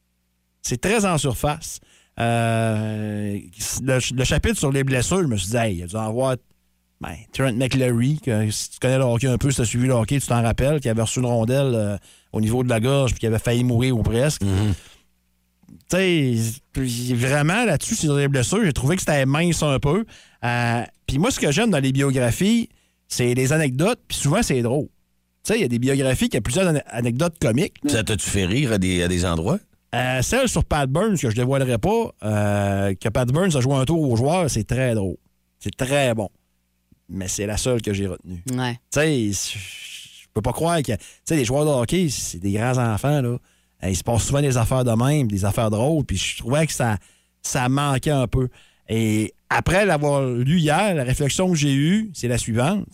C'est 0.63 0.81
très 0.81 1.05
en 1.05 1.19
surface. 1.19 1.79
Euh, 2.19 3.39
le, 3.83 4.15
le 4.17 4.25
chapitre 4.25 4.59
sur 4.59 4.73
les 4.73 4.85
blessures, 4.85 5.23
je 5.23 5.27
me 5.29 5.37
suis 5.37 5.51
dit, 5.51 5.57
hey, 5.57 5.77
il 5.77 5.83
a 5.83 5.87
dû 5.87 5.97
en. 5.97 6.35
Ben, 6.99 7.15
Trent 7.35 7.53
McLary, 7.53 8.19
que 8.25 8.51
si 8.51 8.71
tu 8.71 8.79
connais 8.81 8.97
le 8.97 9.05
hockey 9.05 9.27
un 9.27 9.37
peu, 9.37 9.51
si 9.51 9.57
tu 9.57 9.63
as 9.63 9.65
suivi 9.67 9.87
le 9.87 9.93
hockey, 9.93 10.19
tu 10.19 10.27
t'en 10.29 10.43
rappelles, 10.43 10.81
qui 10.81 10.89
avait 10.89 11.03
reçu 11.03 11.19
une 11.21 11.27
rondelle 11.27 11.73
euh, 11.75 11.99
au 12.33 12.41
niveau 12.41 12.65
de 12.65 12.71
la 12.71 12.81
gorge 12.81 13.11
puis 13.13 13.21
qui 13.21 13.27
avait 13.27 13.39
failli 13.39 13.65
mourir 13.65 13.97
ou 13.99 14.03
presque. 14.03 14.41
Tu 15.89 16.39
sais, 16.39 17.15
vraiment 17.15 17.65
là-dessus, 17.65 17.95
sur 17.95 18.15
les 18.17 18.29
blessures, 18.29 18.65
j'ai 18.65 18.73
trouvé 18.73 18.97
que 18.97 19.03
c'était 19.03 19.27
mince 19.27 19.63
un 19.63 19.79
peu. 19.79 20.05
Euh, 20.45 20.83
puis 21.07 21.19
moi, 21.19 21.31
ce 21.31 21.39
que 21.41 21.51
j'aime 21.53 21.71
dans 21.71 21.79
les 21.79 21.93
biographies, 21.93 22.69
c'est 23.09 23.35
les 23.35 23.53
anecdotes, 23.53 24.01
puis 24.09 24.17
souvent, 24.17 24.43
c'est 24.43 24.63
drôle. 24.63 24.87
Tu 25.45 25.53
sais, 25.53 25.59
il 25.59 25.63
y 25.63 25.65
a 25.65 25.69
des 25.69 25.79
biographies 25.79 26.29
qui 26.29 26.37
ont 26.39 26.41
plusieurs 26.41 26.67
ane- 26.67 26.83
anecdotes 26.89 27.39
comiques. 27.41 27.77
là. 27.85 27.91
Ça 27.93 28.05
t'a-tu 28.05 28.29
fait 28.29 28.47
rire 28.47 28.73
à 28.73 28.79
des, 28.79 29.03
à 29.03 29.09
des 29.09 29.25
endroits? 29.25 29.59
Euh, 29.95 30.21
celle 30.23 30.49
sur 30.49 30.65
Pat 30.65 30.91
Burns, 30.91 31.13
que 31.15 31.21
je 31.21 31.27
ne 31.29 31.33
dévoilerai 31.33 31.79
pas, 31.79 32.13
euh, 32.25 32.95
que 33.01 33.09
Pat 33.09 33.29
Burns 33.29 33.57
a 33.57 33.61
joué 33.61 33.75
un 33.75 33.85
tour 33.85 34.01
aux 34.11 34.17
joueurs, 34.17 34.51
c'est 34.51 34.65
très 34.65 34.95
drôle. 34.95 35.17
C'est 35.61 35.75
très 35.77 36.15
bon. 36.15 36.29
Mais 37.09 37.29
c'est 37.29 37.47
la 37.47 37.57
seule 37.57 37.81
que 37.81 37.93
j'ai 37.95 38.09
retenue. 38.09 38.43
Ouais. 38.53 38.75
Tu 38.93 38.99
sais, 38.99 39.31
je 39.33 40.27
peux 40.35 40.43
pas 40.43 40.53
croire 40.53 40.79
que. 40.83 40.93
Tu 40.93 40.99
sais, 41.25 41.37
les 41.37 41.45
joueurs 41.45 41.65
de 41.65 41.71
hockey, 41.71 42.09
c'est 42.11 42.39
des 42.41 42.53
grands 42.53 42.77
enfants, 42.77 43.23
là. 43.23 43.39
Il 43.83 43.97
se 43.97 44.03
passe 44.03 44.25
souvent 44.25 44.41
des 44.41 44.57
affaires 44.57 44.85
de 44.85 44.93
même, 44.93 45.29
des 45.29 45.45
affaires 45.45 45.71
drôles, 45.71 46.05
puis 46.05 46.17
je 46.17 46.39
trouvais 46.39 46.67
que 46.67 46.73
ça, 46.73 46.97
ça 47.43 47.69
manquait 47.69 48.11
un 48.11 48.27
peu. 48.27 48.49
Et 48.89 49.35
après 49.51 49.85
l'avoir 49.85 50.23
lu 50.27 50.59
hier, 50.59 50.95
la 50.95 51.05
réflexion 51.05 51.51
que 51.51 51.57
j'ai 51.57 51.75
eue, 51.75 52.11
c'est 52.15 52.29
la 52.29 52.39
suivante. 52.39 52.89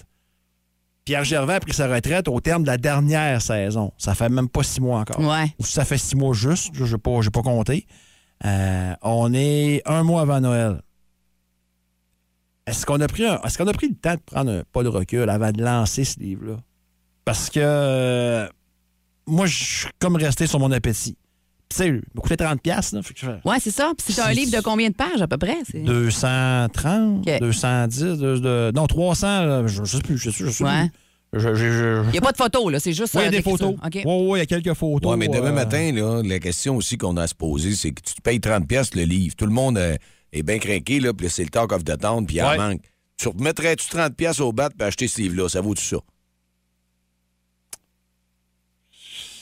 Pierre 1.04 1.24
Gervais 1.24 1.54
a 1.54 1.60
pris 1.60 1.72
sa 1.72 1.88
retraite 1.92 2.28
au 2.28 2.40
terme 2.40 2.62
de 2.62 2.68
la 2.68 2.78
dernière 2.78 3.42
saison. 3.42 3.92
Ça 3.98 4.14
fait 4.14 4.28
même 4.28 4.48
pas 4.48 4.62
six 4.62 4.80
mois 4.80 5.00
encore. 5.00 5.18
Ouais. 5.20 5.52
Ou 5.58 5.64
ça 5.64 5.84
fait 5.84 5.98
six 5.98 6.14
mois 6.16 6.32
juste, 6.32 6.70
je 6.74 6.84
n'ai 6.84 6.98
pas, 6.98 7.20
pas 7.32 7.42
compté. 7.42 7.86
Euh, 8.44 8.94
on 9.02 9.32
est 9.34 9.82
un 9.86 10.02
mois 10.04 10.22
avant 10.22 10.40
Noël. 10.40 10.80
Est-ce 12.66 12.86
qu'on 12.86 13.00
a 13.00 13.08
pris 13.08 13.26
un- 13.26 13.40
est-ce 13.42 13.58
qu'on 13.58 13.66
a 13.66 13.72
pris 13.72 13.88
le 13.88 13.94
temps 13.96 14.14
de 14.14 14.20
prendre 14.20 14.50
un 14.52 14.62
pas 14.72 14.82
de 14.84 14.88
recul 14.88 15.28
avant 15.28 15.50
de 15.50 15.62
lancer 15.62 16.04
ce 16.04 16.20
livre-là? 16.20 16.56
Parce 17.24 17.50
que 17.50 17.60
euh, 17.60 18.48
moi, 19.26 19.46
je 19.46 19.64
suis 19.64 19.88
comme 19.98 20.16
resté 20.16 20.46
sur 20.46 20.58
mon 20.58 20.70
appétit. 20.72 21.16
Tu 21.68 21.76
sais, 21.76 21.88
il 21.88 22.02
m'a 22.14 22.20
coûté 22.20 22.36
30$, 22.36 22.58
piastres, 22.58 22.94
là. 22.96 23.02
Fait 23.02 23.14
que 23.14 23.20
je 23.20 23.26
fais 23.26 23.38
Ouais, 23.48 23.56
c'est 23.60 23.70
ça. 23.70 23.92
Puis 23.96 24.12
c'est 24.12 24.20
un 24.20 24.32
livre 24.32 24.54
de 24.54 24.60
combien 24.62 24.90
de 24.90 24.94
pages 24.94 25.22
à 25.22 25.26
peu 25.26 25.38
près? 25.38 25.56
C'est- 25.70 25.80
230, 25.82 27.26
OK. 27.26 27.40
210, 27.40 28.18
de- 28.18 28.36
de- 28.38 28.72
non, 28.74 28.86
300, 28.86 29.44
là, 29.46 29.66
je 29.66 29.80
ne 29.80 29.86
sais 29.86 30.00
plus, 30.00 30.18
je 30.18 30.30
sais, 30.30 30.44
je 30.44 30.50
sais 30.50 30.64
Ouais. 30.64 30.88
plus. 30.88 31.40
Je- 31.40 31.54
je- 31.54 31.54
je- 31.54 32.02
Il 32.08 32.12
n'y 32.12 32.18
a 32.18 32.20
pas 32.20 32.32
de 32.32 32.36
photos, 32.36 32.70
là. 32.70 32.78
C'est 32.78 32.92
juste. 32.92 33.14
Oui, 33.14 33.20
il 33.20 33.22
y 33.22 33.24
euh, 33.24 33.28
a 33.28 33.30
des 33.30 33.36
d'écriture. 33.38 33.58
photos. 33.82 33.90
Oui, 33.94 34.02
oui, 34.04 34.38
il 34.38 34.40
y 34.40 34.42
a 34.42 34.46
quelques 34.46 34.74
photos. 34.74 35.12
Oui, 35.12 35.16
mais 35.18 35.28
demain 35.28 35.48
euh, 35.48 35.52
matin, 35.52 35.90
là, 35.92 36.20
la 36.22 36.38
question 36.38 36.76
aussi 36.76 36.98
qu'on 36.98 37.16
a 37.16 37.22
à 37.22 37.26
se 37.26 37.34
poser, 37.34 37.74
c'est 37.74 37.90
que 37.92 38.02
tu 38.02 38.14
te 38.14 38.20
payes 38.20 38.38
30$ 38.38 38.66
piastres 38.66 38.98
le 38.98 39.04
livre. 39.04 39.34
Tout 39.34 39.46
le 39.46 39.52
monde 39.52 39.78
euh, 39.78 39.96
est 40.34 40.42
bien 40.42 40.58
craqué, 40.58 41.00
là, 41.00 41.14
puis 41.14 41.30
c'est 41.30 41.44
le 41.44 41.48
talk 41.48 41.72
of 41.72 41.84
the 41.84 41.98
town, 41.98 42.26
puis 42.26 42.36
il 42.36 42.42
en 42.42 42.54
manque. 42.56 42.82
Tu 43.16 43.28
remettrais-tu 43.28 43.86
30$ 43.88 44.14
piastres 44.14 44.42
au 44.44 44.52
bat 44.52 44.68
pour 44.68 44.86
acheter 44.86 45.08
ce 45.08 45.22
livre-là? 45.22 45.48
Ça 45.48 45.62
vaut 45.62 45.74
tout 45.74 45.82
ça? 45.82 45.96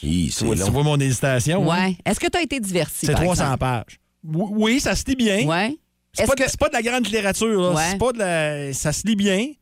Hi, 0.03 0.31
Tu 0.37 0.45
vois, 0.45 0.55
tu 0.57 0.63
vois 0.71 0.83
mon 0.83 0.99
hésitation? 0.99 1.71
hein? 1.71 1.87
Ouais. 1.89 1.97
Est-ce 2.05 2.19
que 2.21 2.27
tu 2.29 2.39
as 2.39 2.43
été 2.43 2.59
diverti? 2.61 3.07
C'est 3.07 3.13
par 3.13 3.23
300 3.23 3.43
exemple? 3.45 3.59
pages. 3.59 4.01
Oui, 4.25 4.45
oui, 4.53 4.81
ça 4.81 4.95
se 4.95 5.05
lit 5.07 5.17
bien. 5.17 5.47
Ouais. 5.47 5.77
C'est 6.13 6.27
pas, 6.27 6.35
que, 6.35 6.57
pas 6.57 6.69
de 6.69 6.73
la 6.75 6.83
grande 6.83 7.05
littérature. 7.07 7.61
là. 7.61 7.71
Ouais. 7.73 7.83
C'est 7.93 7.99
pas 7.99 8.13
de 8.13 8.19
la... 8.19 8.73
Ça 8.73 8.93
se 8.93 9.07
lit 9.07 9.17
bien. 9.17 9.53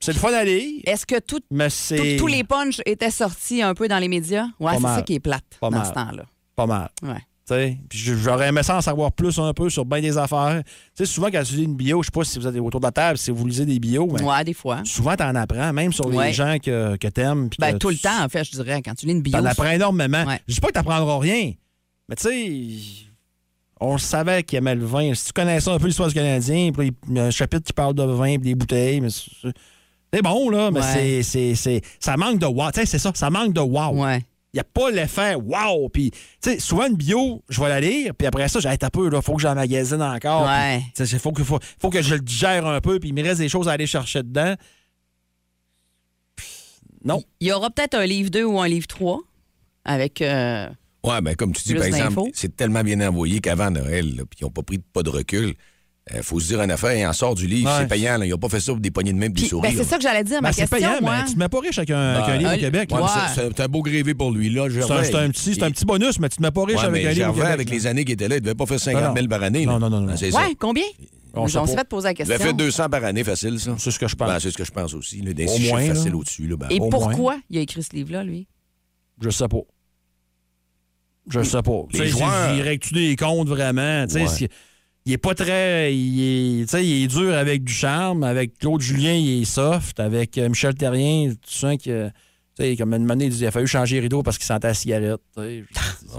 C'est 0.00 0.12
le 0.12 0.18
fun 0.18 0.32
à 0.32 0.42
lire. 0.44 0.80
est-ce 0.84 1.06
que 1.06 1.20
tout- 1.20 1.38
Mais 1.50 1.68
tous 2.18 2.26
les 2.26 2.42
punchs 2.42 2.80
étaient 2.86 3.10
sortis 3.10 3.62
un 3.62 3.72
peu 3.74 3.86
dans 3.86 3.98
les 3.98 4.08
médias? 4.08 4.46
Ouais, 4.58 4.72
Pas 4.72 4.78
c'est 4.78 4.94
ça 4.96 5.02
qui 5.02 5.14
est 5.14 5.20
plate 5.20 5.44
Pas 5.60 5.70
dans 5.70 5.78
mal. 5.78 5.86
ce 5.86 5.92
temps-là. 5.92 6.24
pas 6.56 6.66
mal. 6.66 6.88
Ouais. 7.02 7.20
Tu 7.48 7.78
j'aurais 8.22 8.48
aimé 8.48 8.62
ça 8.62 8.76
en 8.76 8.80
savoir 8.80 9.10
plus 9.12 9.38
un 9.38 9.52
peu 9.52 9.68
sur 9.68 9.84
bien 9.84 10.00
des 10.00 10.16
affaires. 10.16 10.62
Tu 10.64 10.72
sais, 10.94 11.06
souvent, 11.06 11.28
quand 11.30 11.42
tu 11.42 11.54
lis 11.56 11.64
une 11.64 11.74
bio, 11.74 12.00
je 12.02 12.06
sais 12.06 12.10
pas 12.12 12.24
si 12.24 12.38
vous 12.38 12.46
êtes 12.46 12.56
autour 12.56 12.80
de 12.80 12.86
la 12.86 12.92
table, 12.92 13.18
si 13.18 13.30
vous 13.32 13.46
lisez 13.46 13.66
des 13.66 13.78
bios, 13.80 14.04
Ouais, 14.06 14.44
des 14.44 14.54
fois. 14.54 14.80
souvent, 14.84 15.16
tu 15.16 15.24
en 15.24 15.34
apprends, 15.34 15.72
même 15.72 15.92
sur 15.92 16.08
les 16.08 16.16
Ouais. 16.16 16.32
gens 16.32 16.56
que, 16.62 16.96
que 16.96 17.08
t'aimes. 17.08 17.48
Ben, 17.58 17.72
que 17.72 17.78
tout 17.78 17.88
le 17.90 17.96
tu- 17.96 18.02
temps, 18.02 18.22
en 18.24 18.28
fait, 18.28 18.44
je 18.44 18.52
dirais, 18.52 18.80
quand 18.82 18.94
tu 18.94 19.06
lis 19.06 19.12
une 19.12 19.22
bio. 19.22 19.32
T'en 19.38 19.44
apprends 19.44 19.70
énormément. 19.70 20.24
Ouais. 20.24 20.40
Je 20.46 20.54
dis 20.54 20.60
pas 20.60 20.68
que 20.68 20.72
t'apprendras 20.74 21.18
rien, 21.18 21.52
mais 22.08 22.14
tu 22.16 22.22
sais, 22.28 23.06
on 23.80 23.98
savait 23.98 24.44
qu'il 24.44 24.58
aimait 24.58 24.76
le 24.76 24.84
vin. 24.84 25.12
Si 25.14 25.26
tu 25.26 25.32
connais 25.32 25.58
ça 25.60 25.72
un 25.72 25.78
peu 25.78 25.86
l'histoire 25.86 26.08
du 26.08 26.14
Canadien, 26.14 26.70
puis 26.72 26.92
il 27.08 27.16
y 27.16 27.20
a 27.20 27.24
un 27.24 27.30
chapitre 27.32 27.64
qui 27.64 27.72
parle 27.72 27.94
de 27.94 28.04
vin, 28.04 28.36
puis 28.36 28.50
des 28.50 28.54
bouteilles, 28.54 29.00
mais 29.00 29.08
c'est 29.10 30.22
bon, 30.22 30.48
là, 30.48 30.70
mais 30.70 30.78
Ouais. 30.80 30.86
c'est, 30.92 31.22
c'est, 31.24 31.54
c'est- 31.56 31.82
ça 31.98 32.16
manque 32.16 32.38
de 32.38 32.46
wow. 32.46 32.70
Tu 32.70 32.80
sais, 32.80 32.86
c'est 32.86 32.98
ça, 33.00 33.10
ça 33.14 33.30
manque 33.30 33.52
de 33.52 33.60
wow. 33.60 33.96
Ouais. 34.04 34.24
Il 34.54 34.56
n'y 34.56 34.60
a 34.60 34.64
pas 34.64 34.90
l'effet 34.90 35.34
wow. 35.34 35.88
Puis, 35.88 36.10
tu 36.10 36.18
sais, 36.42 36.58
souvent, 36.58 36.86
une 36.86 36.96
bio, 36.96 37.42
je 37.48 37.60
vais 37.60 37.68
la 37.68 37.80
lire, 37.80 38.14
puis 38.14 38.26
après 38.26 38.48
ça, 38.48 38.60
j'ai 38.60 38.68
un 38.68 38.76
peu, 38.76 39.08
il 39.12 39.22
faut 39.22 39.34
que 39.36 39.40
j'en 39.42 39.54
magasine 39.54 40.02
encore. 40.02 40.46
Ouais. 40.46 40.82
Il 40.98 41.06
faut, 41.18 41.32
que- 41.32 41.42
faut, 41.42 41.58
faut 41.80 41.88
que 41.90 42.02
je 42.02 42.14
le 42.14 42.20
digère 42.20 42.66
un 42.66 42.80
peu, 42.80 42.98
puis 43.00 43.08
il 43.10 43.14
me 43.14 43.22
reste 43.22 43.40
des 43.40 43.48
choses 43.48 43.68
à 43.68 43.72
aller 43.72 43.86
chercher 43.86 44.22
dedans. 44.22 44.54
Non. 47.04 47.22
Il 47.40 47.48
y 47.48 47.52
aura 47.52 47.70
peut-être 47.70 47.94
un 47.94 48.06
livre 48.06 48.30
2 48.30 48.44
ou 48.44 48.60
un 48.60 48.68
livre 48.68 48.86
3 48.86 49.20
avec. 49.84 50.22
euh, 50.22 50.68
Ouais, 51.04 51.20
ben 51.20 51.34
comme 51.34 51.52
tu 51.52 51.64
dis, 51.64 51.74
par 51.74 51.84
exemple, 51.84 52.30
c'est 52.32 52.54
tellement 52.54 52.82
bien 52.84 53.00
envoyé 53.08 53.40
qu'avant 53.40 53.70
Noël, 53.72 54.14
là, 54.14 54.22
puis 54.28 54.38
ils 54.40 54.44
n'ont 54.44 54.50
pas 54.50 54.62
pris 54.62 54.78
pas 54.78 55.02
de 55.02 55.10
recul. 55.10 55.54
Il 56.14 56.22
faut 56.24 56.40
se 56.40 56.48
dire 56.48 56.60
une 56.60 56.70
affaire, 56.72 56.96
il 56.98 57.06
en 57.06 57.12
sort 57.12 57.36
du 57.36 57.46
livre, 57.46 57.70
Ouais. 57.70 57.76
c'est 57.82 57.86
payant. 57.86 58.18
Là. 58.18 58.26
Ils 58.26 58.30
n'ont 58.30 58.38
pas 58.38 58.48
fait 58.48 58.58
ça 58.58 58.72
pour 58.72 58.80
des 58.80 58.90
poignées 58.90 59.12
de 59.12 59.18
main 59.18 59.26
et 59.26 59.28
des 59.28 59.34
puis, 59.42 59.46
sourires. 59.48 59.70
ben, 59.70 59.76
c'est 59.78 59.88
ça 59.88 59.96
que 59.98 60.02
j'allais 60.02 60.24
dire. 60.24 60.38
Ben, 60.42 60.48
ma 60.48 60.52
c'est 60.52 60.62
question, 60.68 60.76
payant, 60.88 61.00
moi. 61.00 61.18
mais 61.18 61.24
tu 61.26 61.34
te 61.34 61.38
mets 61.38 61.48
pas 61.48 61.60
riche 61.60 61.78
avec 61.78 61.90
un, 61.90 62.14
avec 62.14 62.28
un 62.28 62.36
livre 62.38 62.50
un- 62.50 62.54
au 62.56 62.58
Québec. 62.58 62.90
Ouais, 62.92 63.00
c'est- 63.34 63.60
un 63.60 63.68
beau 63.68 63.82
grévé 63.82 64.12
pour 64.14 64.32
lui, 64.32 64.50
là. 64.50 64.66
C'est 64.68 65.14
un, 65.14 65.24
un 65.26 65.30
petit, 65.30 65.54
c'est 65.54 65.62
un 65.62 65.70
petit 65.70 65.84
bonus, 65.84 66.18
mais 66.18 66.28
tu 66.28 66.38
te 66.38 66.42
mets 66.42 66.50
pas 66.50 66.64
riche 66.64 66.78
Ouais, 66.78 66.84
avec 66.86 67.04
un 67.06 67.10
livre 67.10 67.20
au 67.20 67.34
Gervais, 67.34 67.34
Québec. 67.42 67.52
avec 67.54 67.70
les 67.70 67.86
années 67.86 68.04
qu'il 68.04 68.14
était 68.14 68.26
là, 68.26 68.36
il 68.36 68.40
devait 68.42 68.56
pas 68.56 68.66
faire 68.66 68.74
Non, 68.78 69.00
50 69.00 69.16
000 69.16 69.28
par 69.28 69.42
année. 69.44 69.64
non, 69.64 69.74
là. 69.74 69.78
non, 69.78 69.90
non, 69.90 70.00
non. 70.00 70.06
Ben, 70.08 70.16
c'est 70.16 70.32
ça. 70.32 70.38
Ouais, 70.40 70.56
combien? 70.58 70.82
On 71.34 71.46
s'est 71.46 71.58
pas. 71.60 71.66
fait 71.68 71.88
poser 71.88 72.04
la 72.08 72.10
Il 72.10 72.12
a 72.12 72.26
question. 72.26 72.38
fait 72.46 72.52
200 72.52 72.88
par 72.90 73.04
année, 73.04 73.22
facile, 73.24 73.58
ça. 73.60 73.74
C'est 73.78 73.90
ce 73.92 73.98
que 74.00 74.08
je 74.08 74.16
pense. 74.16 74.28
Ben, 74.28 74.40
c'est 74.40 74.50
ce 74.50 74.58
que 74.58 74.64
je 74.64 74.72
pense 74.72 74.92
aussi. 74.94 75.22
Là, 75.22 75.32
des 75.32 75.46
Au 75.46 75.58
moins, 75.70 75.80
là. 75.86 75.94
faciles 75.94 76.14
au-dessus. 76.16 76.46
Là, 76.48 76.56
ben, 76.56 76.66
Et 76.68 76.78
pourquoi 76.78 77.38
il 77.48 77.58
a 77.58 77.60
écrit 77.60 77.82
ce 77.82 77.94
livre-là, 77.94 78.24
lui? 78.24 78.48
Je 79.20 79.30
sais 79.30 79.46
pas. 79.48 79.60
Je 81.30 81.42
sais 81.42 81.62
pas. 81.62 81.82
Les 81.92 82.00
Tu 82.00 82.08
joueurs- 82.08 82.54
Il 82.56 82.62
règle-tu 82.62 82.94
des 82.94 83.14
comptes 83.16 83.48
vraiment? 83.48 84.04
Tu 84.08 84.26
sais, 84.26 84.48
Il 85.04 85.12
est 85.12 85.18
pas 85.18 85.34
très. 85.34 85.94
Il 85.94 86.20
est, 86.62 86.72
il 86.80 87.02
est 87.04 87.06
dur 87.08 87.34
avec 87.34 87.64
du 87.64 87.72
charme. 87.72 88.22
Avec 88.22 88.58
Claude 88.58 88.80
Julien, 88.80 89.14
il 89.14 89.42
est 89.42 89.44
soft. 89.44 89.98
Avec 89.98 90.38
euh, 90.38 90.48
Michel 90.48 90.74
Terrien, 90.74 91.32
tu 91.40 91.52
sens 91.58 91.76
que. 91.76 92.08
Tu 92.56 92.62
sais, 92.64 92.76
comme 92.76 92.92
une 92.94 93.20
il 93.20 93.46
a 93.46 93.50
fallu 93.50 93.66
changer 93.66 93.96
les 93.96 94.02
rideaux 94.02 94.22
parce 94.22 94.36
qu'il 94.38 94.44
sentait 94.46 94.68
la 94.68 94.74
cigarette. 94.74 95.20
C'est 95.34 95.64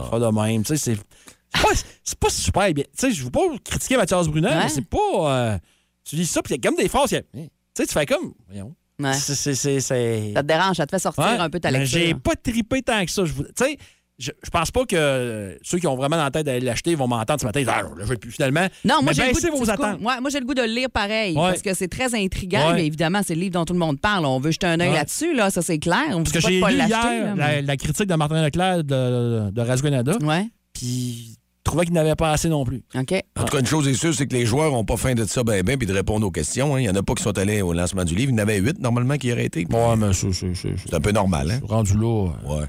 pas 0.09 0.19
de 0.19 0.25
même. 0.31 0.63
Tu 0.63 0.75
sais, 0.75 0.95
c'est. 0.95 0.97
c'est 2.03 2.19
pas- 2.19 2.29
super 2.29 2.73
bien. 2.73 2.83
Tu 2.85 2.89
sais, 3.07 3.11
je 3.13 3.23
veux 3.23 3.29
pas 3.29 3.41
critiquer 3.63 3.97
Mathias 3.97 4.27
Ouais. 4.27 4.41
mais 4.41 4.69
c'est 4.69 4.81
pas. 4.89 4.97
euh, 5.53 5.57
tu 6.03 6.15
lis 6.15 6.25
ça, 6.25 6.41
puis 6.41 6.55
il 6.55 6.57
y 6.57 6.67
a 6.67 6.69
comme 6.69 6.77
des 6.81 6.89
phrases. 6.89 7.09
Tu 7.11 7.17
sais, 7.77 7.85
tu 7.87 7.93
fais 7.93 8.05
comme. 8.05 8.33
Voyons. 8.47 8.75
Ouais. 8.99 9.13
Ça 9.13 9.33
te 9.45 10.41
dérange, 10.41 10.77
ça 10.77 10.85
te 10.85 10.91
fait 10.91 10.99
sortir 10.99 11.23
Ouais. 11.23 11.37
un 11.37 11.49
peu 11.49 11.59
ta 11.59 11.71
lecture. 11.71 11.99
J'ai 11.99 12.13
pas 12.15 12.35
trippé 12.35 12.81
tant 12.81 13.05
que 13.05 13.11
ça. 13.11 13.25
Je 13.25 13.33
vous- 13.33 13.43
Tu 13.43 13.51
sais, 13.57 13.77
je, 14.23 14.31
je 14.43 14.49
pense 14.49 14.71
pas 14.71 14.85
que 14.85 14.95
euh, 14.95 15.55
ceux 15.63 15.79
qui 15.79 15.87
ont 15.87 15.95
vraiment 15.95 16.15
dans 16.17 16.23
la 16.23 16.31
tête 16.31 16.45
d'aller 16.45 16.61
l'acheter 16.61 16.95
vont 16.95 17.07
m'entendre 17.07 17.41
ce 17.41 17.45
matin. 17.45 17.59
Ils 17.59 17.65
disent, 17.65 17.73
Ah, 17.75 17.83
je 17.99 18.05
veux 18.05 18.17
plus 18.17 18.31
finalement. 18.31 18.65
Non, 18.85 19.01
moi 19.03 19.11
j'ai 19.13 19.25
le 19.25 19.33
goût 19.33 19.39
de, 19.41 19.47
vos 19.49 19.69
attentes. 19.69 19.99
Moi 19.99 20.17
j'ai 20.31 20.39
le 20.39 20.45
goût 20.45 20.53
de 20.53 20.61
le 20.61 20.67
lire 20.73 20.89
pareil 20.89 21.35
Ouais. 21.35 21.49
parce 21.49 21.61
que 21.61 21.73
c'est 21.73 21.87
très 21.89 22.15
intriguant. 22.15 22.69
Ouais. 22.69 22.75
mais 22.75 22.85
évidemment, 22.85 23.21
c'est 23.25 23.35
le 23.35 23.41
livre 23.41 23.53
dont 23.53 23.65
tout 23.65 23.73
le 23.73 23.79
monde 23.79 23.99
parle. 23.99 24.25
On 24.25 24.39
veut 24.39 24.51
jeter 24.51 24.67
un 24.67 24.79
œil 24.79 24.89
Ouais. 24.89 24.95
là-dessus, 24.95 25.33
là, 25.35 25.49
ça 25.49 25.61
c'est 25.61 25.79
clair. 25.79 26.03
On 26.11 26.23
Parce 26.23 26.31
que 26.31 26.39
j'ai 26.39 26.59
lu 26.61 26.71
hier 26.73 26.87
là, 26.89 27.33
la, 27.35 27.35
mais- 27.35 27.61
la 27.61 27.77
critique 27.77 28.07
de 28.07 28.15
Martin 28.15 28.41
Leclerc 28.43 28.83
de, 28.83 29.49
de 29.51 29.61
Radio 29.61 29.83
Canada, 29.83 30.17
Ouais, 30.21 30.47
puis 30.73 31.35
je 31.65 31.71
trouvais 31.71 31.85
qu'il 31.85 31.93
n'avait 31.93 32.15
pas 32.15 32.31
assez 32.31 32.49
non 32.49 32.63
plus. 32.65 32.83
OK. 32.95 33.13
En 33.37 33.43
tout 33.45 33.53
cas, 33.55 33.59
une 33.59 33.65
chose 33.65 33.87
est 33.87 33.93
sûre, 33.93 34.13
c'est 34.13 34.27
que 34.27 34.33
les 34.35 34.45
joueurs 34.45 34.71
n'ont 34.71 34.83
pas 34.83 34.97
faim 34.97 35.15
de 35.15 35.23
ça 35.25 35.43
ben 35.43 35.63
ben 35.63 35.77
puis 35.77 35.87
de 35.87 35.93
répondre 35.93 36.25
aux 36.27 36.31
questions. 36.31 36.75
hein. 36.75 36.79
Il 36.81 36.83
y 36.85 36.89
en 36.89 36.95
a 36.95 37.01
pas 37.03 37.13
qui 37.13 37.23
sont 37.23 37.37
allés 37.37 37.61
au 37.61 37.73
lancement 37.73 38.03
du 38.03 38.15
livre. 38.15 38.31
Il 38.31 38.37
y 38.37 38.39
en 38.39 38.43
avait 38.43 38.57
huit 38.59 38.79
normalement 38.79 39.15
qui 39.17 39.31
auraient 39.31 39.45
été. 39.45 39.65
Ouais, 39.71 39.95
mais 39.97 40.13
c'est 40.13 40.31
c'est- 40.33 40.53
c'est- 40.55 40.75
C'est 40.85 40.93
un 40.93 40.99
peu 40.99 41.11
normal, 41.11 41.51
hein? 41.51 41.59
rendu 41.67 41.93
là. 41.93 42.27
euh, 42.47 42.59
Ouais. 42.59 42.65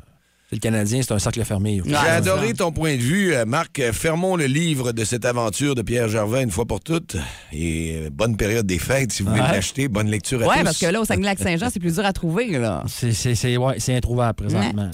C'est 0.50 0.56
le 0.56 0.60
Canadien, 0.60 1.00
c'est 1.02 1.12
un 1.12 1.18
cercle 1.18 1.42
fermé. 1.44 1.80
J'ai 1.86 1.94
adoré 1.96 2.52
ton 2.52 2.70
point 2.70 2.96
de 2.96 3.00
vue, 3.00 3.34
euh, 3.34 3.46
Marc. 3.46 3.80
Fermons 3.92 4.36
le 4.36 4.44
livre 4.44 4.92
de 4.92 5.02
cette 5.04 5.24
aventure 5.24 5.74
de 5.74 5.80
Pierre 5.82 6.08
Gervais 6.08 6.42
une 6.42 6.50
fois 6.50 6.66
pour 6.66 6.80
toutes. 6.80 7.16
Et 7.52 7.94
euh, 7.96 8.10
bonne 8.12 8.36
période 8.36 8.66
des 8.66 8.78
fêtes 8.78 9.10
si 9.10 9.22
vous 9.22 9.30
voulez 9.30 9.40
Ouais. 9.40 9.52
l'acheter. 9.52 9.88
Bonne 9.88 10.08
lecture 10.10 10.42
à 10.42 10.46
Ouais, 10.46 10.58
tous. 10.58 10.64
parce 10.64 10.78
que 10.78 10.86
là, 10.86 11.00
au 11.00 11.04
Saguenay-Lac-Saint-Jean, 11.06 11.68
c'est 11.72 11.80
plus 11.80 11.94
dur 11.94 12.04
à 12.04 12.12
trouver, 12.12 12.58
là. 12.58 12.82
C'est 12.88 13.12
c'est- 13.12 13.34
c'est- 13.34 13.56
ouais, 13.56 13.76
c'est 13.78 13.96
introuvable 13.96 14.34
présentement. 14.34 14.90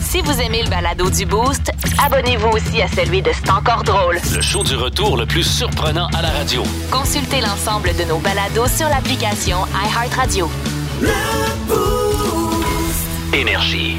Si 0.00 0.20
vous 0.20 0.38
aimez 0.40 0.62
le 0.62 0.68
balado 0.68 1.08
du 1.08 1.24
Boost, 1.24 1.70
abonnez-vous 2.04 2.48
aussi 2.48 2.82
à 2.82 2.88
celui 2.88 3.22
de 3.22 3.30
C'est 3.32 3.50
encore 3.50 3.82
drôle. 3.82 4.18
Le 4.34 4.42
show 4.42 4.62
du 4.62 4.74
retour 4.74 5.16
le 5.16 5.24
plus 5.24 5.44
surprenant 5.44 6.08
à 6.08 6.20
la 6.20 6.30
radio. 6.30 6.62
Consultez 6.90 7.40
l'ensemble 7.40 7.90
de 7.96 8.04
nos 8.04 8.18
balados 8.18 8.66
sur 8.68 8.88
l'application 8.88 9.56
iHeartRadio. 9.72 10.50
Énergie. 13.32 13.96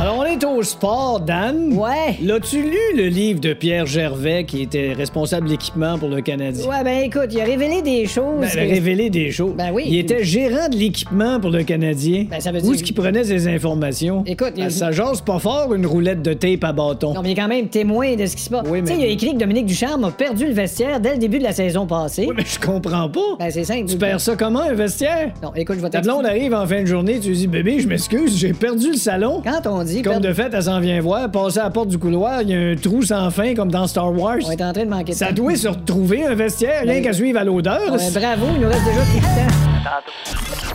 Alors, 0.00 0.15
on 0.15 0.15
au 0.44 0.62
sport, 0.62 1.20
Dan? 1.20 1.72
Ouais. 1.72 2.16
L'as-tu 2.22 2.62
lu 2.62 2.76
le 2.96 3.06
livre 3.06 3.40
de 3.40 3.52
Pierre 3.54 3.86
Gervais, 3.86 4.44
qui 4.44 4.62
était 4.62 4.92
responsable 4.92 5.48
d'équipement 5.48 5.98
pour 5.98 6.08
le 6.08 6.20
Canadien? 6.20 6.66
Ouais, 6.68 6.84
ben 6.84 7.04
écoute, 7.04 7.28
il 7.30 7.40
a 7.40 7.44
révélé 7.44 7.82
des 7.82 8.06
choses. 8.06 8.40
Ben, 8.40 8.48
que- 8.50 8.58
révélé 8.58 9.08
des 9.10 9.30
choses. 9.30 9.54
Ben 9.56 9.70
oui. 9.72 9.84
Il 9.86 9.96
était 9.98 10.24
gérant 10.24 10.68
de 10.68 10.76
l'équipement 10.76 11.40
pour 11.40 11.50
le 11.50 11.62
Canadien. 11.62 12.26
Ben, 12.30 12.40
ça 12.40 12.52
veut 12.52 12.58
Où 12.58 12.62
dire- 12.62 12.72
est-ce 12.74 12.82
qu'il 12.82 12.94
prenait 12.94 13.24
ses 13.24 13.48
informations? 13.48 14.22
Écoute, 14.26 14.52
il- 14.56 14.64
Ben, 14.64 14.70
ça 14.70 14.90
jase 14.92 15.20
pas 15.20 15.38
fort 15.38 15.72
une 15.74 15.86
roulette 15.86 16.22
de 16.22 16.32
tape 16.32 16.64
à 16.64 16.72
bâton. 16.72 17.14
Non, 17.14 17.22
mais 17.22 17.30
il 17.30 17.32
est 17.32 17.40
quand 17.40 17.48
même 17.48 17.68
témoin 17.68 18.14
de 18.16 18.26
ce 18.26 18.36
qui 18.36 18.42
se 18.42 18.50
passe. 18.50 18.66
Oui, 18.68 18.80
Tu 18.80 18.86
sais, 18.88 18.94
mais- 18.96 19.02
il 19.02 19.04
a 19.04 19.08
écrit 19.08 19.32
que 19.32 19.38
Dominique 19.38 19.66
Ducharme 19.66 20.04
a 20.04 20.10
perdu 20.10 20.46
le 20.46 20.52
vestiaire 20.52 21.00
dès 21.00 21.12
le 21.12 21.18
début 21.18 21.38
de 21.38 21.44
la 21.44 21.52
saison 21.52 21.86
passée. 21.86 22.26
Oui, 22.28 22.34
mais 22.36 22.44
je 22.44 22.58
comprends 22.64 23.08
pas. 23.08 23.36
Ben, 23.38 23.50
c'est 23.50 23.64
simple. 23.64 23.86
Tu 23.88 23.96
perds 23.96 24.20
ça 24.20 24.34
comment, 24.36 24.60
un 24.62 24.74
vestiaire? 24.74 25.32
Non, 25.42 25.52
écoute, 25.54 25.76
je 25.76 25.82
vais 25.82 25.90
Ta 25.90 26.00
blonde 26.00 26.26
arrive 26.26 26.52
en 26.54 26.66
fin 26.66 26.80
de 26.82 26.86
journée, 26.86 27.18
tu 27.20 27.28
lui 27.28 27.36
dis, 27.36 27.46
bébé, 27.46 27.80
je 27.80 27.88
m'excuse, 27.88 28.36
j'ai 28.36 28.52
perdu 28.52 28.90
le 28.92 28.96
salon. 28.96 29.40
Quand 29.44 29.70
on 29.70 29.82
dit. 29.84 30.02
Comme 30.02 30.20
de 30.26 30.32
fait, 30.34 30.50
elle 30.52 30.62
s'en 30.62 30.80
vient 30.80 31.00
voir, 31.00 31.30
passer 31.30 31.58
à 31.60 31.64
la 31.64 31.70
porte 31.70 31.88
du 31.88 31.98
couloir, 31.98 32.42
il 32.42 32.50
y 32.50 32.54
a 32.54 32.58
un 32.58 32.76
trou 32.76 33.02
sans 33.02 33.30
fin 33.30 33.54
comme 33.54 33.70
dans 33.70 33.86
Star 33.86 34.12
Wars. 34.12 34.38
On 34.44 34.50
est 34.50 34.62
en 34.62 34.72
train 34.72 34.84
de 34.84 34.90
manquer 34.90 35.12
de 35.12 35.16
Ça 35.16 35.26
temps. 35.28 35.34
doit 35.34 35.56
se 35.56 35.68
retrouver 35.68 36.24
un 36.26 36.34
vestiaire, 36.34 36.82
rien 36.82 36.94
Ben- 36.94 37.02
qu'à 37.04 37.12
suivre 37.12 37.38
à 37.38 37.44
l'odeur. 37.44 37.92
Ouais, 37.92 38.10
bravo, 38.10 38.46
il 38.54 38.60
nous 38.62 38.68
reste 38.68 38.84
déjà 38.84 39.00
plus 39.02 39.20
de 39.20 39.24
temps. 39.24 40.66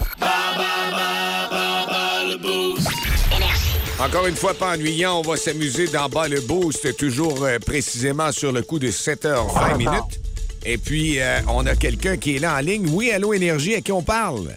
Encore 4.03 4.25
une 4.25 4.35
fois, 4.35 4.53
pas 4.55 4.73
ennuyant, 4.73 5.19
on 5.19 5.21
va 5.21 5.37
s'amuser 5.37 5.87
d'en 5.87 6.09
bas 6.09 6.27
le 6.27 6.41
boost, 6.41 6.95
toujours 6.97 7.43
euh, 7.43 7.59
précisément 7.59 8.31
sur 8.31 8.51
le 8.51 8.63
coup 8.63 8.79
de 8.79 8.87
7h20 8.89 9.77
minutes. 9.77 10.19
Et 10.65 10.77
puis, 10.79 11.19
euh, 11.19 11.39
on 11.47 11.65
a 11.67 11.75
quelqu'un 11.75 12.17
qui 12.17 12.35
est 12.35 12.39
là 12.39 12.55
en 12.55 12.59
ligne. 12.61 12.89
Oui, 12.91 13.11
Allô 13.11 13.33
Énergie, 13.33 13.75
à 13.75 13.81
qui 13.81 13.91
on 13.91 14.01
parle? 14.01 14.47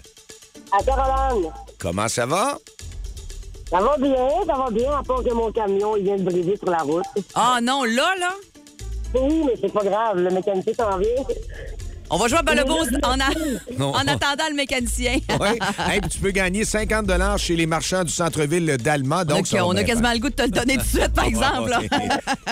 À 0.73 0.83
Caroline, 0.83 1.51
Comment 1.79 2.09
ça 2.09 2.25
va? 2.25 2.57
Ça 3.75 3.81
va 3.85 3.97
bien, 3.99 4.29
ça 4.47 4.55
va 4.57 4.71
bien, 4.71 4.91
à 4.99 5.03
part 5.03 5.23
que 5.25 5.33
mon 5.35 5.51
camion, 5.51 5.97
il 5.97 6.05
vient 6.05 6.17
de 6.17 6.23
briser 6.23 6.57
sur 6.57 6.71
la 6.71 6.79
route. 6.79 7.05
Ah 7.35 7.59
non, 7.63 7.85
là, 7.85 8.15
là, 8.21 8.31
Oui, 9.15 9.43
mais 9.47 9.55
c'est 9.61 9.73
pas 9.73 9.85
grave, 9.85 10.19
le 10.19 10.31
mécanicien 10.31 10.73
s'en 10.75 10.97
vient. 10.99 11.09
on 12.11 12.17
va 12.17 12.29
jouer 12.29 12.39
à 12.39 12.43
Balobos 12.43 12.85
en, 13.03 13.19
a- 13.19 13.77
Non. 13.79 13.91
en 13.95 14.01
attendant 14.07 14.45
le 14.51 14.55
mécanicien. 14.57 15.17
Oui. 15.41 15.59
Hey, 15.89 16.01
tu 16.11 16.19
peux 16.21 16.31
gagner 16.31 16.65
50 16.65 17.11
chez 17.39 17.57
les 17.57 17.67
marchands 17.67 18.05
du 18.05 18.13
centre-ville 18.13 18.77
d'Alma. 18.79 19.25
Donc, 19.25 19.47
on 19.53 19.77
a 19.77 19.83
quasiment 19.85 20.13
le 20.13 20.19
goût 20.21 20.31
de 20.31 20.35
te 20.35 20.43
le 20.43 20.49
donner 20.51 20.77
tout 20.77 20.83
de 20.83 20.87
suite, 21.01 21.13
par 21.13 21.25
exemple. 21.25 21.69
là. 21.71 21.81
Ouais. 21.81 22.09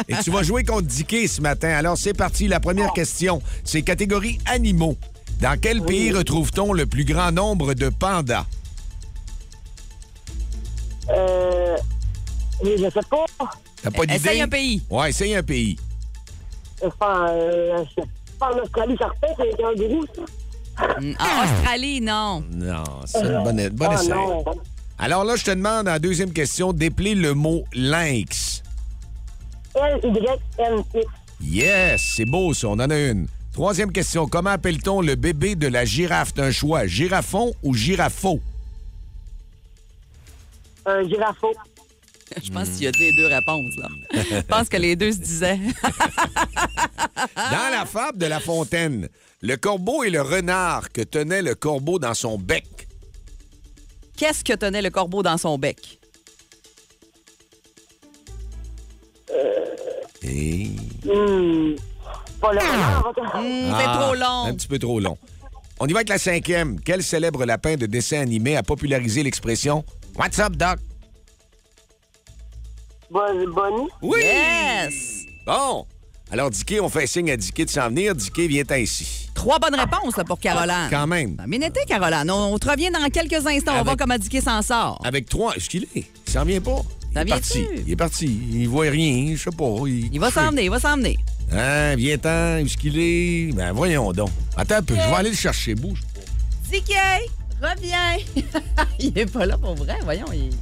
Et 0.09 0.15
tu 0.25 0.31
vas 0.31 0.43
jouer 0.43 0.65
contre 0.65 0.83
Dicky 0.89 1.29
ce 1.29 1.41
matin. 1.41 1.69
Alors, 1.71 1.97
c'est 1.97 2.15
parti. 2.15 2.49
La 2.49 2.59
première 2.61 2.93
question, 2.93 3.41
c'est 3.65 3.83
catégorie 3.83 4.39
animaux. 4.47 4.97
Dans 5.41 5.59
quel 5.61 5.83
pays 5.83 6.13
retrouve-t-on 6.13 6.73
le 6.73 6.87
plus 6.87 7.05
grand 7.05 7.33
nombre 7.33 7.75
de 7.75 7.89
pandas? 7.89 8.47
Euh. 11.11 11.77
Oui, 12.63 12.73
je 12.79 12.85
sais 12.91 13.07
pas. 13.11 13.25
T'as 13.83 13.91
pas 13.91 14.03
d'idée? 14.07 14.15
Essaye 14.15 14.41
un 14.43 14.49
pays. 14.49 14.83
Ouais, 14.89 15.11
essaye 15.11 15.35
un 15.35 15.43
pays. 15.43 15.77
Je 16.81 16.87
euh, 16.87 17.85
je 17.97 18.03
pas, 18.39 18.53
en 18.53 18.59
Australie, 18.59 18.97
certain, 18.99 19.29
c'est 19.37 19.65
un 19.65 19.75
gourou, 19.75 20.05
ça. 20.15 21.01
Mm, 21.01 21.15
En 21.19 21.45
Australie, 21.45 22.01
non. 22.01 22.45
Non, 22.53 22.85
c'est 23.07 23.21
une 23.21 23.43
bonne, 23.45 23.69
bonne 23.71 23.89
Ah 23.93 23.95
essai. 24.03 24.09
non. 24.11 24.45
Alors 24.99 25.25
là, 25.25 25.37
je 25.37 25.45
te 25.45 25.51
demande 25.51 25.89
en 25.89 25.99
deuxième 25.99 26.33
question 26.33 26.73
d'épeler 26.73 27.15
le 27.15 27.35
mot 27.35 27.65
lynx. 27.75 28.63
L-Y-N-X. 29.75 31.07
Yes, 31.41 32.13
c'est 32.17 32.25
beau 32.25 32.55
ça, 32.55 32.69
on 32.69 32.73
en 32.75 32.91
a 32.91 32.97
une. 32.99 33.27
Troisième 33.53 33.91
question, 33.93 34.27
comment 34.29 34.51
appelle-t-on 34.51 35.01
le 35.03 35.15
bébé 35.15 35.55
de 35.57 35.67
la 35.67 35.85
girafe 35.85 36.35
d'un 36.35 36.51
choix? 36.51 36.87
Girafon 36.87 37.53
ou 37.63 37.75
girafo? 37.75 38.41
Un 40.87 41.09
girafo. 41.09 41.53
Je 42.43 42.51
pense 42.51 42.71
qu'il 42.71 42.85
y 42.85 42.87
a 42.87 42.91
les 42.99 43.13
deux 43.13 43.27
réponses. 43.27 43.77
Là. 43.77 43.89
Je 44.15 44.41
pense 44.41 44.69
que 44.69 44.77
les 44.79 44.97
deux 44.97 45.13
se 45.13 45.19
disaient. 45.19 45.59
Dans 47.37 47.71
la 47.71 47.85
fable 47.87 48.19
de 48.19 48.27
La 48.27 48.41
Fontaine, 48.41 49.09
le 49.43 49.57
corbeau 49.57 50.03
et 50.03 50.11
le 50.11 50.23
renard 50.23 50.91
que 50.93 51.03
tenait 51.03 51.43
le 51.43 51.55
corbeau 51.55 51.99
dans 51.99 52.15
son 52.15 52.39
bec. 52.39 52.65
Qu'est-ce 54.17 54.43
que 54.45 54.55
tenait 54.55 54.83
le 54.83 54.91
corbeau 54.91 55.23
dans 55.23 55.37
son 55.37 55.59
bec? 55.59 55.99
Et... 60.23 60.69
Hmm. 61.05 61.75
Pas 62.41 62.53
le 62.53 62.59
renard, 62.59 63.13
ça. 63.15 63.39
Hum, 63.39 63.45
c'est 63.79 63.85
Ah, 63.87 63.99
trop 64.01 64.15
long. 64.15 64.45
Un 64.47 64.55
petit 64.55 64.69
peu 64.69 64.79
trop 64.79 65.01
long. 65.01 65.17
On 65.81 65.87
y 65.87 65.93
va 65.93 65.99
avec 65.99 66.09
la 66.09 66.19
cinquième. 66.19 66.81
Quel 66.81 67.03
célèbre 67.03 67.45
lapin 67.45 67.77
de 67.77 67.87
dessin 67.87 68.21
animé 68.21 68.57
a 68.57 68.63
popularisé 68.63 69.23
l'expression 69.23 69.85
What's 70.17 70.39
up, 70.39 70.57
Doc? 70.57 70.79
Bon- 73.11 73.53
Bonnie? 73.55 73.89
Oui! 74.03 74.21
Yes! 74.23 75.25
Bon. 75.47 75.87
Alors, 76.31 76.51
Dicky, 76.51 76.81
on 76.81 76.89
fait 76.89 77.07
signe 77.07 77.31
à 77.31 77.37
Dicky 77.37 77.65
de 77.65 77.71
s'en 77.71 77.89
venir. 77.89 78.15
Dicky 78.15 78.49
vient 78.49 78.65
ainsi. 78.71 79.29
Trois 79.35 79.59
bonnes 79.59 79.75
réponses 79.75 80.17
là, 80.17 80.25
pour 80.25 80.39
Caroline. 80.39 80.89
Quand 80.91 81.07
même. 81.07 81.37
Bien 81.47 81.61
été, 81.61 81.81
Caroline. 81.87 82.31
On, 82.31 82.55
on 82.55 82.59
te 82.59 82.71
revient 82.71 82.91
dans 82.91 83.07
quelques 83.11 83.47
instants. 83.47 83.81
On 83.81 83.83
va 83.83 83.97
comment 83.97 84.17
Dicky 84.17 84.41
s'en 84.41 84.63
sort. 84.63 85.01
Avec 85.05 85.29
trois, 85.29 85.55
est-ce 85.55 85.69
qu'il 85.69 85.85
est? 85.95 86.05
Il 86.27 86.33
s'en 86.33 86.45
vient 86.45 86.61
pas. 86.61 86.81
Il 87.15 87.19
est 87.19 87.25
parti. 87.27 87.67
Il 87.87 87.93
est 87.93 87.97
parti. 87.97 88.27
Il 88.53 88.69
voit 88.69 88.89
rien, 88.89 89.35
je 89.37 89.43
sais 89.43 89.51
pas. 89.57 89.75
Il 89.87 90.19
va 90.21 90.31
s'emmener, 90.31 90.65
il 90.65 90.71
va 90.71 90.81
s'emmener. 90.81 91.19
Hein, 91.51 91.97
viens-t'en, 91.97 92.61
où 92.63 92.65
est-ce 92.65 92.77
qu'il 92.79 92.99
est? 92.99 93.53
Ben, 93.55 93.73
voyons 93.73 94.13
donc. 94.13 94.31
Attends 94.57 94.77
un 94.77 94.83
peu, 94.83 94.95
je 94.95 95.01
vais 95.01 95.15
aller 95.17 95.31
le 95.31 95.37
chercher, 95.37 95.75
bouge. 95.75 96.01
Dicky, 96.71 96.95
reviens. 97.63 98.17
il 98.99 99.17
est 99.17 99.27
pas 99.33 99.47
là 99.47 99.57
pour 99.57 99.75
vrai, 99.75 99.99
voyons. 100.03 100.27
Il... 100.33 100.53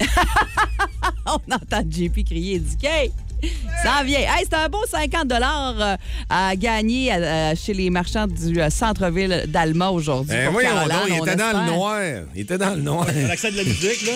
On 1.26 1.52
entend 1.52 1.82
JP 1.88 2.24
crier 2.24 2.58
Dicky. 2.58 3.12
Ça 3.82 4.02
vient. 4.04 4.18
Hey, 4.20 4.44
c'est 4.50 4.54
un 4.54 4.68
beau 4.68 4.84
50 4.86 5.32
euh, 5.32 5.96
à 6.28 6.56
gagner 6.56 7.12
euh, 7.12 7.54
chez 7.56 7.72
les 7.72 7.88
marchands 7.90 8.26
du 8.26 8.60
euh, 8.60 8.68
centre-ville 8.70 9.44
d'Alma 9.48 9.90
aujourd'hui. 9.90 10.36
Ben, 10.36 10.52
donc, 10.52 10.62
il 11.08 11.16
était 11.16 11.36
dans 11.36 11.60
le 11.60 11.70
noir. 11.70 12.00
Il 12.34 12.40
était 12.42 12.58
dans 12.58 12.74
le 12.74 12.82
noir. 12.82 13.06
L'accès 13.28 13.50
de 13.50 13.56
la 13.56 13.64
musique, 13.64 14.06
là. 14.06 14.12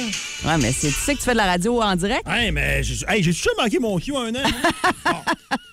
Ouais, 0.50 0.58
mais 0.62 0.72
c'est, 0.72 0.88
tu 0.88 0.94
sais 0.94 1.14
que 1.14 1.18
tu 1.18 1.24
fais 1.24 1.32
de 1.32 1.38
la 1.38 1.46
radio 1.46 1.82
en 1.82 1.96
direct? 1.96 2.26
Hey, 2.28 2.50
mais 2.52 2.82
j'ai 2.82 2.96
hey, 3.08 3.22
j'ai 3.22 3.32
manqué 3.58 3.78
mon 3.78 3.98
Q 3.98 4.14
un 4.16 4.34
an. 4.34 4.38
hein? 4.44 4.52
Bon, 5.04 5.16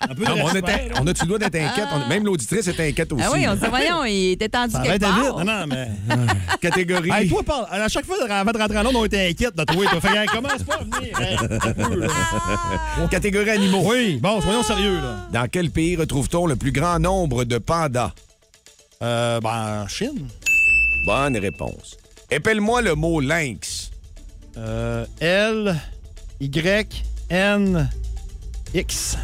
un 0.00 0.14
peu 0.14 0.24
de 0.24 0.30
Non, 0.30 0.44
on, 0.44 0.54
était, 0.54 0.72
a-tu 0.72 1.22
le 1.22 1.26
droit 1.26 1.38
d'être 1.38 1.54
inquiète? 1.56 1.88
On- 1.92 2.08
même 2.08 2.24
l'auditrice 2.24 2.66
était 2.66 2.88
inquiète 2.88 3.12
aussi. 3.12 3.22
Ah 3.26 3.30
oui, 3.32 3.44
on 3.46 3.54
se 3.54 3.60
dit, 3.60 3.66
voyons, 3.68 4.04
il 4.04 4.32
était 4.32 4.48
tendu 4.48 4.74
quelque 4.82 5.00
part. 5.00 5.44
Non, 5.44 5.44
non, 5.44 5.66
mais. 5.68 5.88
Catégorie. 6.60 7.10
Hey, 7.12 7.28
toi, 7.28 7.42
parle. 7.42 7.66
À 7.70 7.88
chaque 7.88 8.06
fois, 8.06 8.16
avant 8.28 8.50
de 8.52 8.58
rentrer 8.58 8.78
en 8.78 8.82
Londres, 8.84 9.00
on 9.00 9.04
était 9.04 9.28
inquiète 9.28 9.56
de 9.56 9.64
toi. 9.64 9.84
T'as 9.90 10.00
fait, 10.00 10.16
hey, 10.16 10.26
commence 10.26 10.62
pas 10.62 10.76
à 10.76 10.84
venir. 10.84 11.20
Hey, 11.20 11.36
animaux. 13.48 13.82
Oui, 13.84 14.18
bon, 14.20 14.40
soyons 14.40 14.62
sérieux, 14.62 14.96
là. 14.96 15.26
Dans 15.32 15.48
quel 15.48 15.70
pays 15.70 15.96
retrouve-t-on 15.96 16.46
le 16.46 16.56
plus 16.56 16.72
grand 16.72 16.98
nombre 16.98 17.44
de 17.44 17.58
pandas? 17.58 18.12
Euh, 19.02 19.40
ben, 19.40 19.82
en 19.84 19.88
Chine. 19.88 20.28
Bonne 21.06 21.36
réponse. 21.36 21.96
Épelle-moi 22.30 22.82
le 22.82 22.94
mot 22.94 23.20
lynx. 23.20 23.90
Euh, 24.56 25.04
L, 25.20 25.76
Y, 26.40 27.02
N, 27.30 27.90
X. 28.74 29.16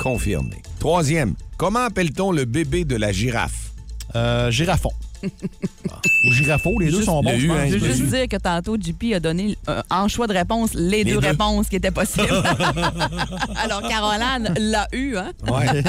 Confirmé. 0.00 0.62
Troisième. 0.78 1.34
Comment 1.56 1.80
appelle-t-on 1.80 2.32
le 2.32 2.44
bébé 2.44 2.84
de 2.84 2.96
la 2.96 3.12
girafe? 3.12 3.72
Euh, 4.16 4.50
girafon. 4.50 4.90
Ou 5.22 6.32
girafo, 6.32 6.78
les 6.78 6.86
deux 6.86 6.96
Juste 6.98 7.04
sont 7.06 7.22
bons, 7.22 7.32
le 7.32 7.38
je 7.38 7.50
hein, 7.50 7.66
Je 7.68 7.76
veux 7.78 7.88
Le 7.88 7.94
juste 7.94 8.10
dire 8.12 8.28
que 8.28 8.36
tantôt, 8.36 8.76
JP 8.76 9.14
a 9.14 9.20
donné 9.20 9.56
euh, 9.68 9.82
en 9.90 10.08
choix 10.08 10.26
de 10.26 10.32
réponse 10.32 10.74
les, 10.74 11.04
Les 11.04 11.04
deux, 11.04 11.20
deux. 11.20 11.26
réponses 11.28 11.68
qui 11.68 11.76
étaient 11.76 11.90
possibles. 11.90 12.28
Alors, 13.56 13.82
Caroline 13.88 14.54
l'a 14.58 14.86
eu, 14.92 15.16
hein? 15.16 15.32
Ouais. 15.48 15.82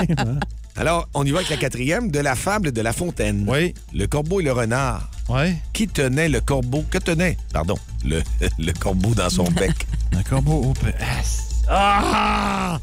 Alors, 0.78 1.08
on 1.14 1.26
y 1.26 1.32
va 1.32 1.40
avec 1.40 1.50
la 1.50 1.58
quatrième 1.58 2.12
de 2.12 2.20
la 2.20 2.36
fable 2.36 2.72
de 2.72 2.82
La 2.82 2.94
Fontaine. 2.94 3.46
Oui. 3.48 3.74
Le 3.94 4.08
corbeau 4.08 4.40
et 4.40 4.44
le 4.44 4.54
renard. 4.54 5.10
Ouais. 5.28 5.56
Qui 5.74 5.88
tenait 5.88 6.30
le 6.30 6.40
corbeau? 6.40 6.84
Que 6.90 6.98
tenait? 6.98 7.38
Pardon. 7.54 7.76
Le, 8.06 8.22
le 8.60 8.72
corbeau 8.74 9.14
dans 9.14 9.30
son 9.30 9.44
bec. 9.44 9.86
Un 10.14 10.24
corbeau 10.24 10.54
au 10.54 10.74
Ah! 11.70 12.80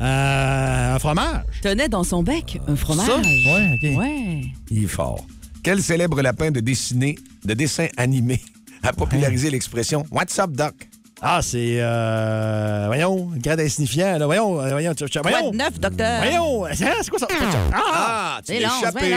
Euh, 0.00 0.94
un 0.94 0.98
fromage. 0.98 1.44
Tenait 1.62 1.88
dans 1.88 2.02
son 2.02 2.22
bec 2.22 2.58
un 2.66 2.74
fromage. 2.74 3.06
Ça? 3.06 3.18
Ouais, 3.18 3.74
OK. 3.74 3.98
Ouais. 3.98 4.42
Il 4.70 4.84
est 4.84 4.88
fort. 4.88 5.24
Quel 5.62 5.82
célèbre 5.82 6.20
lapin 6.22 6.50
de, 6.50 6.60
dessiné, 6.60 7.16
de 7.44 7.54
dessin 7.54 7.86
animé 7.96 8.40
a 8.82 8.92
popularisé 8.92 9.50
l'expression 9.50 10.04
What's 10.10 10.38
up, 10.38 10.50
Doc? 10.50 10.74
Ah, 11.20 11.40
c'est. 11.40 11.76
Euh, 11.80 12.84
voyons, 12.88 13.30
une 13.34 13.40
grade 13.40 13.60
insignifiant, 13.60 14.18
là. 14.18 14.26
Voyons, 14.26 14.60
euh, 14.60 14.70
voyons. 14.70 14.92
tu- 14.92 15.04
tu- 15.08 15.20
Quoi 15.20 15.30
voyons. 15.30 15.50
de 15.52 15.56
neuf, 15.56 15.78
docteur? 15.78 16.20
Voyons. 16.20 16.64
C'est 16.74 16.84
c'est 17.02 17.10
quoi 17.10 17.18
ça? 17.20 17.28
Ah! 17.72 17.80
Ah, 17.94 18.40
tu 18.44 18.54
l'as 18.54 18.76
échappé. 18.80 19.10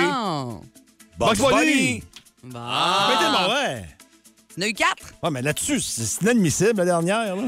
Bugs 1.17 1.33
Bunny. 1.33 1.49
Bunny. 1.49 2.03
Bon. 2.43 2.59
Été 2.59 3.94
Tu 4.55 4.61
en 4.61 4.65
as 4.65 4.69
eu 4.69 4.73
quatre? 4.73 5.13
Ouais, 5.21 5.31
mais 5.31 5.41
là-dessus, 5.41 5.79
c'est 5.81 6.21
inadmissible, 6.21 6.77
la 6.77 6.85
dernière, 6.85 7.35
là. 7.35 7.43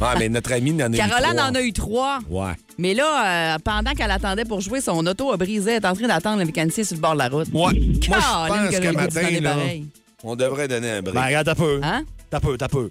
Ah, 0.00 0.14
mais 0.18 0.28
notre 0.28 0.52
ami 0.52 0.72
en 0.82 0.92
a 0.92 0.96
eu 0.96 0.96
Caroline 0.96 1.34
trois. 1.36 1.48
en 1.50 1.54
a 1.54 1.62
eu 1.62 1.72
trois. 1.72 2.18
Ouais. 2.30 2.52
Mais 2.78 2.94
là, 2.94 3.54
euh, 3.54 3.58
pendant 3.62 3.92
qu'elle 3.92 4.10
attendait 4.10 4.44
pour 4.44 4.60
jouer, 4.60 4.80
son 4.80 5.06
auto 5.06 5.32
a 5.32 5.36
brisé. 5.36 5.72
Elle 5.72 5.82
est 5.82 5.86
en 5.86 5.94
train 5.94 6.06
d'attendre 6.08 6.38
le 6.38 6.46
mécanicien 6.46 6.82
sur 6.84 6.96
le 6.96 7.00
bord 7.02 7.12
de 7.14 7.18
la 7.18 7.28
route. 7.28 7.52
Moi, 7.52 7.72
moi 7.72 7.82
je 7.92 7.98
Caroline, 8.08 8.64
pense 8.66 8.74
que 8.76 8.80
qu'à 8.82 8.92
matin, 8.92 9.22
donner 9.22 9.40
là, 9.40 9.50
pareil. 9.54 9.86
on 10.22 10.36
devrait 10.36 10.68
donner 10.68 10.90
un 10.90 11.02
break. 11.02 11.14
Ben, 11.14 11.24
regarde, 11.26 11.46
t'as 11.46 11.54
peu. 11.54 11.80
Hein? 11.82 12.04
T'as 12.30 12.40
peu, 12.40 12.56
t'as 12.56 12.68
peu. 12.68 12.90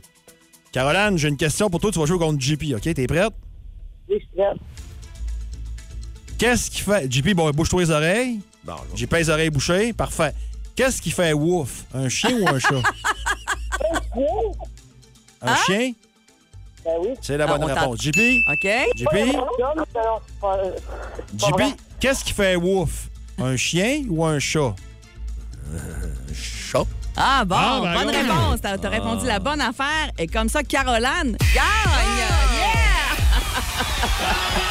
Caroline, 0.72 1.18
j'ai 1.18 1.28
une 1.30 1.38
question 1.38 1.70
pour 1.70 1.80
toi. 1.80 1.92
Tu 1.92 2.00
vas 2.00 2.06
jouer 2.06 2.20
contre 2.20 2.40
JP, 2.40 2.64
OK? 2.76 2.94
T'es 2.94 3.08
prête? 3.08 3.34
Oui, 4.10 4.16
je 4.16 4.20
suis 4.20 4.28
prête. 4.36 4.58
Qu'est-ce 6.38 6.70
qui 6.72 6.82
fait? 6.82 7.12
JP, 7.12 7.34
bon, 7.36 7.50
bouge-toi 7.52 7.82
les 7.82 7.92
oreilles. 7.92 8.40
Bon, 8.64 8.76
JP, 8.96 9.14
les 9.14 9.30
oreilles 9.30 9.50
bouchées. 9.50 9.94
Parfait. 9.94 10.34
Qu'est-ce 10.76 11.02
qui 11.02 11.12
fait 11.12 11.34
wouf? 11.34 11.84
Un 11.94 12.10
chien 12.10 12.32
ou 12.40 12.48
un 12.48 12.60
chat? 12.60 12.76
Un 15.42 15.56
chien? 15.66 15.92
Ben 16.86 16.92
oui. 17.02 17.10
C'est 17.22 17.38
la 17.38 17.46
Ah, 17.46 17.48
bonne 17.58 17.64
on 17.64 17.68
réponse. 17.74 18.02
JP? 18.02 18.20
OK? 18.52 18.68
JP? 18.96 19.14
Un 19.14 20.00
alors, 20.00 20.22
pas 20.42 20.58
JP, 21.38 21.52
vrai. 21.52 21.74
qu'est-ce 22.00 22.24
qui 22.24 22.34
fait 22.34 22.56
wouf? 22.56 23.10
Un 23.40 23.56
chien 23.58 24.04
ou 24.10 24.24
un 24.26 24.40
chat? 24.40 24.74
Chat. 26.34 26.84
Ah 27.18 27.44
bon, 27.46 27.56
Ah, 27.58 27.80
ben, 27.84 27.94
bonne 28.06 28.16
réponse. 28.16 28.62
T'as 28.62 28.78
t'as 28.78 28.90
répondu 28.90 29.26
la 29.26 29.40
bonne 29.40 29.62
affaire. 29.62 30.12
Et 30.18 30.28
comme 30.28 30.50
ça, 30.50 30.64
Caroline 30.64 31.38
gagne. 31.54 32.18
Yeah! 32.56 33.14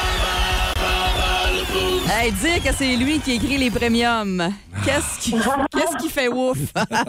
Hey, 2.10 2.30
dire 2.32 2.62
que 2.62 2.72
c'est 2.74 2.96
lui 2.96 3.20
qui 3.20 3.32
écrit 3.32 3.56
les 3.58 3.70
premiums. 3.70 4.52
Qu'est-ce 4.84 5.18
qui, 5.20 5.32
qu'est-ce 5.32 5.96
qui 6.02 6.08
fait 6.08 6.28
ouf? 6.28 6.58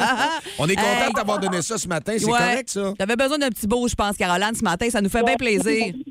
On 0.60 0.67
est 0.67 0.75
content 0.75 0.88
Hey. 0.88 1.10
de 1.10 1.13
t'avoir 1.15 1.39
donné 1.39 1.62
ça 1.62 1.77
ce 1.77 1.88
matin. 1.88 2.13
C'est 2.17 2.25
Ouais. 2.25 2.32
correct, 2.38 2.69
ça? 2.69 2.93
T'avais 2.97 3.15
besoin 3.15 3.38
d'un 3.38 3.49
petit 3.49 3.67
beau, 3.67 3.88
je 3.88 3.95
pense, 3.95 4.15
Caroline, 4.15 4.53
ce 4.56 4.63
matin. 4.63 4.88
Ça 4.89 5.01
nous 5.01 5.10
fait 5.10 5.23
bien 5.23 5.36
plaisir. 5.36 5.93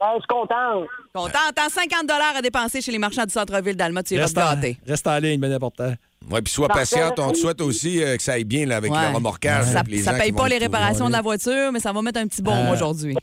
Ben, 0.00 0.08
je 0.16 0.18
suis 0.18 0.26
contente. 0.28 0.88
Content. 1.14 1.38
T'as 1.54 1.68
50 1.70 2.10
à 2.36 2.42
dépenser 2.42 2.82
chez 2.82 2.90
les 2.90 2.98
marchands 2.98 3.24
du 3.24 3.32
centre-ville 3.32 3.76
d'Alma. 3.76 4.02
Tu 4.02 4.18
Reste 4.18 4.36
en, 4.36 4.54
reste 4.86 5.06
en 5.06 5.18
ligne, 5.18 5.40
bien 5.40 5.52
important. 5.52 5.94
Oui, 6.30 6.42
puis 6.42 6.52
sois 6.52 6.68
patiente. 6.68 7.18
On 7.20 7.30
te 7.30 7.38
souhaite 7.38 7.60
aussi 7.62 8.02
euh, 8.02 8.16
que 8.16 8.22
ça 8.22 8.32
aille 8.32 8.44
bien 8.44 8.66
là, 8.66 8.76
avec 8.78 8.92
Ouais. 8.92 9.08
le 9.08 9.14
remorquage. 9.14 9.64
Ça, 9.66 9.82
ça 10.02 10.12
paye 10.14 10.32
pas 10.32 10.48
les 10.48 10.58
réparations 10.58 11.06
de 11.06 11.12
la 11.12 11.22
voiture, 11.22 11.70
mais 11.72 11.78
ça 11.78 11.92
va 11.92 12.02
mettre 12.02 12.20
un 12.20 12.26
petit 12.26 12.42
bon 12.42 12.52
Euh, 12.54 12.72
aujourd'hui. 12.72 13.16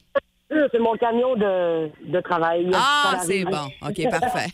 C'est 0.72 0.80
mon 0.80 0.96
camion 0.96 1.36
de, 1.36 1.90
de 2.12 2.22
travail. 2.22 2.70
Ah, 2.74 3.18
c'est 3.24 3.44
bon. 3.46 3.68
OK, 3.88 4.10
parfait. 4.10 4.50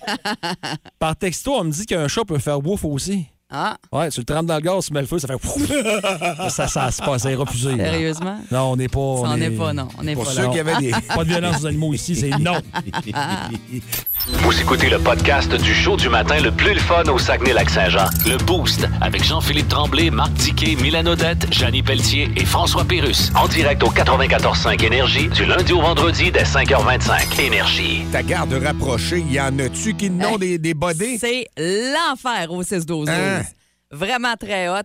Par 0.99 1.15
texto, 1.15 1.51
on 1.53 1.63
me 1.65 1.71
dit 1.71 1.85
qu'un 1.85 2.07
chat 2.07 2.25
peut 2.25 2.39
faire 2.39 2.59
wouf 2.59 2.85
aussi. 2.85 3.27
Ah, 3.49 3.77
Ouais, 3.93 4.09
tu 4.09 4.19
le 4.19 4.25
trempes 4.25 4.45
dans 4.45 4.55
le 4.55 4.61
gaz, 4.61 4.87
tu 4.87 4.93
mets 4.93 4.99
le 4.99 5.07
feu, 5.07 5.19
ça 5.19 5.27
fait 5.29 5.37
ça, 6.49 6.67
ça, 6.67 6.91
se 6.91 7.01
passe, 7.01 7.21
ça 7.21 7.31
ira 7.31 7.45
plus. 7.45 7.59
sérieusement? 7.59 8.37
Non, 8.51 8.71
on 8.73 8.75
n'est 8.75 8.89
pas. 8.89 8.99
Ça, 8.99 9.29
on 9.29 9.37
n'est 9.37 9.49
pas, 9.51 9.71
non. 9.71 9.87
On 9.97 10.03
n'est 10.03 10.15
Pour 10.15 10.25
pas 10.25 10.31
ceux 10.31 10.41
là. 10.43 10.49
qui 10.49 10.59
avaient 10.59 10.75
des. 10.77 10.91
Pas 10.91 11.23
de 11.23 11.29
violence 11.29 11.61
aux 11.61 11.65
animaux 11.67 11.93
ici, 11.93 12.13
c'est 12.13 12.29
non. 12.39 12.57
Vous 14.27 14.59
écoutez 14.59 14.89
le 14.89 14.99
podcast 14.99 15.53
du 15.55 15.73
show 15.73 15.95
du 15.95 16.09
matin 16.09 16.41
le 16.41 16.51
plus 16.51 16.73
le 16.73 16.79
fun 16.81 17.03
au 17.05 17.17
Saguenay-Lac-Saint-Jean. 17.17 18.07
Le 18.25 18.35
Boost 18.43 18.85
avec 18.99 19.23
Jean-Philippe 19.23 19.69
Tremblay, 19.69 20.09
Marc 20.09 20.33
Tiquet, 20.35 20.75
Milan 20.81 21.05
Odette, 21.05 21.47
Janine 21.53 21.85
Pelletier 21.85 22.29
et 22.35 22.43
François 22.45 22.83
Pérus. 22.83 23.31
En 23.35 23.47
direct 23.47 23.81
au 23.83 23.89
94.5 23.91 24.83
Énergie 24.83 25.29
du 25.29 25.45
lundi 25.45 25.71
au 25.71 25.79
vendredi 25.81 26.31
dès 26.31 26.43
5h25. 26.43 27.39
Énergie. 27.39 28.03
Ta 28.11 28.21
garde 28.23 28.53
rapprochée, 28.53 29.23
y 29.29 29.39
en 29.39 29.57
a-tu 29.59 29.93
qui 29.95 30.09
n'ont 30.09 30.33
Hey, 30.33 30.37
des, 30.39 30.57
des 30.57 30.73
bodés? 30.73 31.17
C'est 31.17 31.47
l'enfer 31.57 32.51
au 32.51 32.61
6-12-12. 32.63 33.36
Vraiment 33.91 34.35
très 34.35 34.67
hot. 34.67 34.81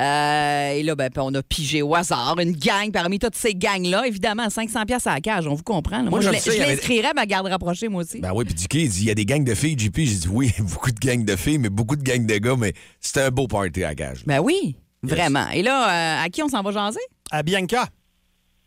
Euh, 0.00 0.70
et 0.70 0.82
là, 0.82 0.94
ben, 0.94 1.10
on 1.18 1.34
a 1.34 1.42
pigé 1.42 1.82
au 1.82 1.94
hasard 1.94 2.36
une 2.40 2.52
gang 2.52 2.90
parmi 2.90 3.18
toutes 3.18 3.34
ces 3.34 3.54
gangs-là. 3.54 4.06
Évidemment, 4.06 4.48
500 4.48 4.84
pièces 4.86 5.06
à 5.06 5.14
la 5.14 5.20
cage, 5.20 5.46
on 5.46 5.54
vous 5.54 5.62
comprend. 5.62 5.98
là. 5.98 6.04
Moi, 6.04 6.10
Moi, 6.10 6.20
je 6.22 6.30
il 6.50 6.56
y 6.58 6.60
avait- 6.62 6.74
l'inscrirais 6.76 7.08
à 7.08 7.14
ma 7.14 7.26
garde 7.26 7.46
rapprochée, 7.48 7.88
moi 7.88 8.02
aussi. 8.02 8.20
Ben 8.20 8.32
oui, 8.34 8.44
puis 8.46 8.54
Dicky, 8.54 8.84
il 8.84 8.88
dit 8.88 9.00
il 9.02 9.06
y 9.08 9.10
a 9.10 9.14
des 9.14 9.26
gangs 9.26 9.44
de 9.44 9.54
filles, 9.54 9.78
JP. 9.78 9.96
J'ai 9.98 10.14
dit 10.16 10.28
oui, 10.30 10.52
beaucoup 10.60 10.90
de 10.90 10.98
gangs 10.98 11.24
de 11.24 11.36
filles, 11.36 11.58
mais 11.58 11.68
beaucoup 11.68 11.96
de 11.96 12.02
gangs 12.02 12.26
de 12.26 12.36
gars, 12.38 12.56
mais 12.56 12.72
c'était 13.00 13.22
un 13.22 13.30
beau 13.30 13.46
party 13.46 13.84
à 13.84 13.94
gage. 13.94 14.22
Ben 14.26 14.40
oui, 14.40 14.76
vraiment. 15.02 15.48
Et 15.50 15.62
là, 15.62 16.20
euh, 16.22 16.24
à 16.24 16.28
qui 16.30 16.42
on 16.42 16.48
s'en 16.48 16.62
va 16.62 16.72
jaser? 16.72 17.00
À 17.30 17.42
Bianca. 17.42 17.88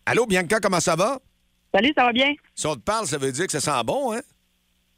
Allô, 0.05 0.25
Bianca, 0.27 0.59
comment 0.59 0.79
ça 0.79 0.95
va? 0.95 1.19
Salut, 1.73 1.93
ça 1.97 2.03
va 2.05 2.13
bien? 2.13 2.31
Si 2.55 2.67
on 2.67 2.75
te 2.75 2.81
parle, 2.81 3.07
ça 3.07 3.17
veut 3.17 3.31
dire 3.31 3.45
que 3.47 3.51
ça 3.51 3.59
sent 3.59 3.83
bon, 3.85 4.13
hein? 4.13 4.21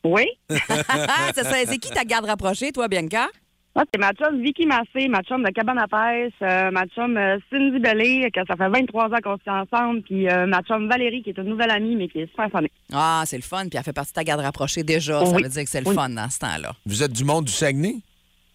Oui. 0.03 0.25
c'est 0.49 1.43
ça. 1.43 1.53
C'est 1.67 1.77
qui 1.77 1.89
ta 1.91 2.03
garde 2.03 2.25
rapprochée, 2.25 2.71
toi, 2.71 2.87
Bianca? 2.87 3.27
Moi, 3.73 3.85
c'est 3.93 3.99
ma 4.01 4.11
chum 4.11 4.41
Vicky 4.41 4.65
Massé, 4.65 5.07
ma 5.07 5.21
chum 5.21 5.43
de 5.43 5.49
cabane 5.49 5.77
à 5.79 5.87
pêche, 5.87 6.33
euh, 6.41 6.71
ma 6.71 6.85
chum 6.87 7.15
euh, 7.15 7.37
Cindy 7.49 7.79
Bellé, 7.79 8.29
que 8.33 8.41
ça 8.45 8.57
fait 8.57 8.67
23 8.67 9.05
ans 9.05 9.17
qu'on 9.23 9.37
se 9.37 9.43
tient 9.43 9.61
ensemble, 9.61 10.01
puis 10.01 10.27
euh, 10.29 10.45
ma 10.45 10.61
chum 10.63 10.89
Valérie, 10.89 11.23
qui 11.23 11.29
est 11.29 11.37
une 11.37 11.45
nouvelle 11.45 11.71
amie, 11.71 11.95
mais 11.95 12.09
qui 12.09 12.19
est 12.19 12.29
super 12.29 12.49
funny. 12.51 12.67
Ah, 12.91 13.23
c'est 13.25 13.37
le 13.37 13.43
fun. 13.43 13.69
Puis 13.69 13.77
elle 13.77 13.83
fait 13.83 13.93
partie 13.93 14.11
de 14.11 14.15
ta 14.15 14.25
garde 14.25 14.41
rapprochée 14.41 14.83
déjà. 14.83 15.25
Ça 15.25 15.31
veut 15.37 15.41
dire 15.47 15.63
que 15.63 15.69
c'est 15.69 15.79
le 15.79 15.87
Oui. 15.87 15.95
fun 15.95 16.09
dans 16.09 16.29
ce 16.29 16.39
temps-là. 16.39 16.73
Vous 16.85 17.01
êtes 17.01 17.13
du 17.13 17.23
monde 17.23 17.45
du 17.45 17.51
Saguenay? 17.53 17.95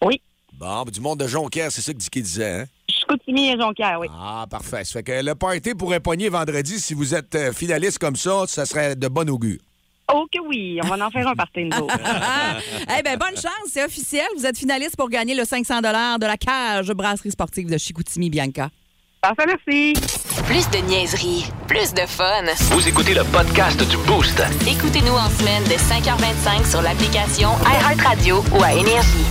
Oui. 0.03 0.21
Bon, 0.53 0.83
ben, 0.83 0.91
du 0.91 1.01
monde 1.01 1.19
de 1.19 1.27
Jonquière, 1.27 1.71
c'est 1.71 1.81
ça 1.81 1.93
que 1.93 1.97
Dicky 1.97 2.21
disait, 2.21 2.51
hein? 2.61 2.65
Chicoutimi 2.87 3.49
et 3.49 3.59
Jonquière, 3.59 3.99
oui. 3.99 4.07
Ah, 4.11 4.45
parfait. 4.49 4.83
Ça 4.83 4.99
fait 4.99 5.03
que 5.03 5.23
le 5.25 5.33
party 5.33 5.73
pourrait 5.73 5.99
pogner 5.99 6.29
vendredi. 6.29 6.79
Si 6.79 6.93
vous 6.93 7.15
êtes 7.15 7.33
euh, 7.35 7.53
finaliste 7.53 7.97
comme 7.97 8.15
ça, 8.15 8.45
ça 8.47 8.65
serait 8.67 8.95
de 8.95 9.07
bon 9.07 9.27
augure. 9.29 9.57
Oh 10.13 10.25
que 10.31 10.39
oui, 10.39 10.79
on 10.83 10.87
va 10.87 11.05
en 11.05 11.09
faire 11.09 11.27
un 11.27 11.35
party 11.35 11.65
nous 11.65 11.77
autres. 11.77 11.97
Eh 12.97 13.03
ben 13.03 13.17
bonne 13.17 13.35
chance, 13.35 13.69
c'est 13.69 13.83
officiel. 13.83 14.25
Vous 14.37 14.45
êtes 14.45 14.57
finaliste 14.57 14.95
pour 14.95 15.09
gagner 15.09 15.35
le 15.35 15.43
500 15.43 15.79
de 15.81 16.25
la 16.25 16.37
cage 16.37 16.91
brasserie 16.93 17.31
sportive 17.31 17.69
de 17.69 17.77
Chicoutimi, 17.77 18.29
Bianca. 18.29 18.69
Parfait, 19.21 19.45
merci. 19.45 19.93
Plus 20.45 20.69
de 20.69 20.77
niaiserie, 20.87 21.45
plus 21.67 21.93
de 21.93 22.01
fun. 22.01 22.45
Vous 22.71 22.87
écoutez 22.87 23.13
le 23.13 23.23
podcast 23.25 23.77
du 23.89 23.97
Boost. 24.05 24.41
Écoutez-nous 24.65 25.13
en 25.13 25.29
semaine 25.29 25.63
de 25.63 25.71
5h25 25.71 26.69
sur 26.69 26.81
l'application 26.81 27.49
iHeartRadio 27.65 28.43
ou 28.53 28.63
à 28.63 28.73
Énergie. 28.73 29.25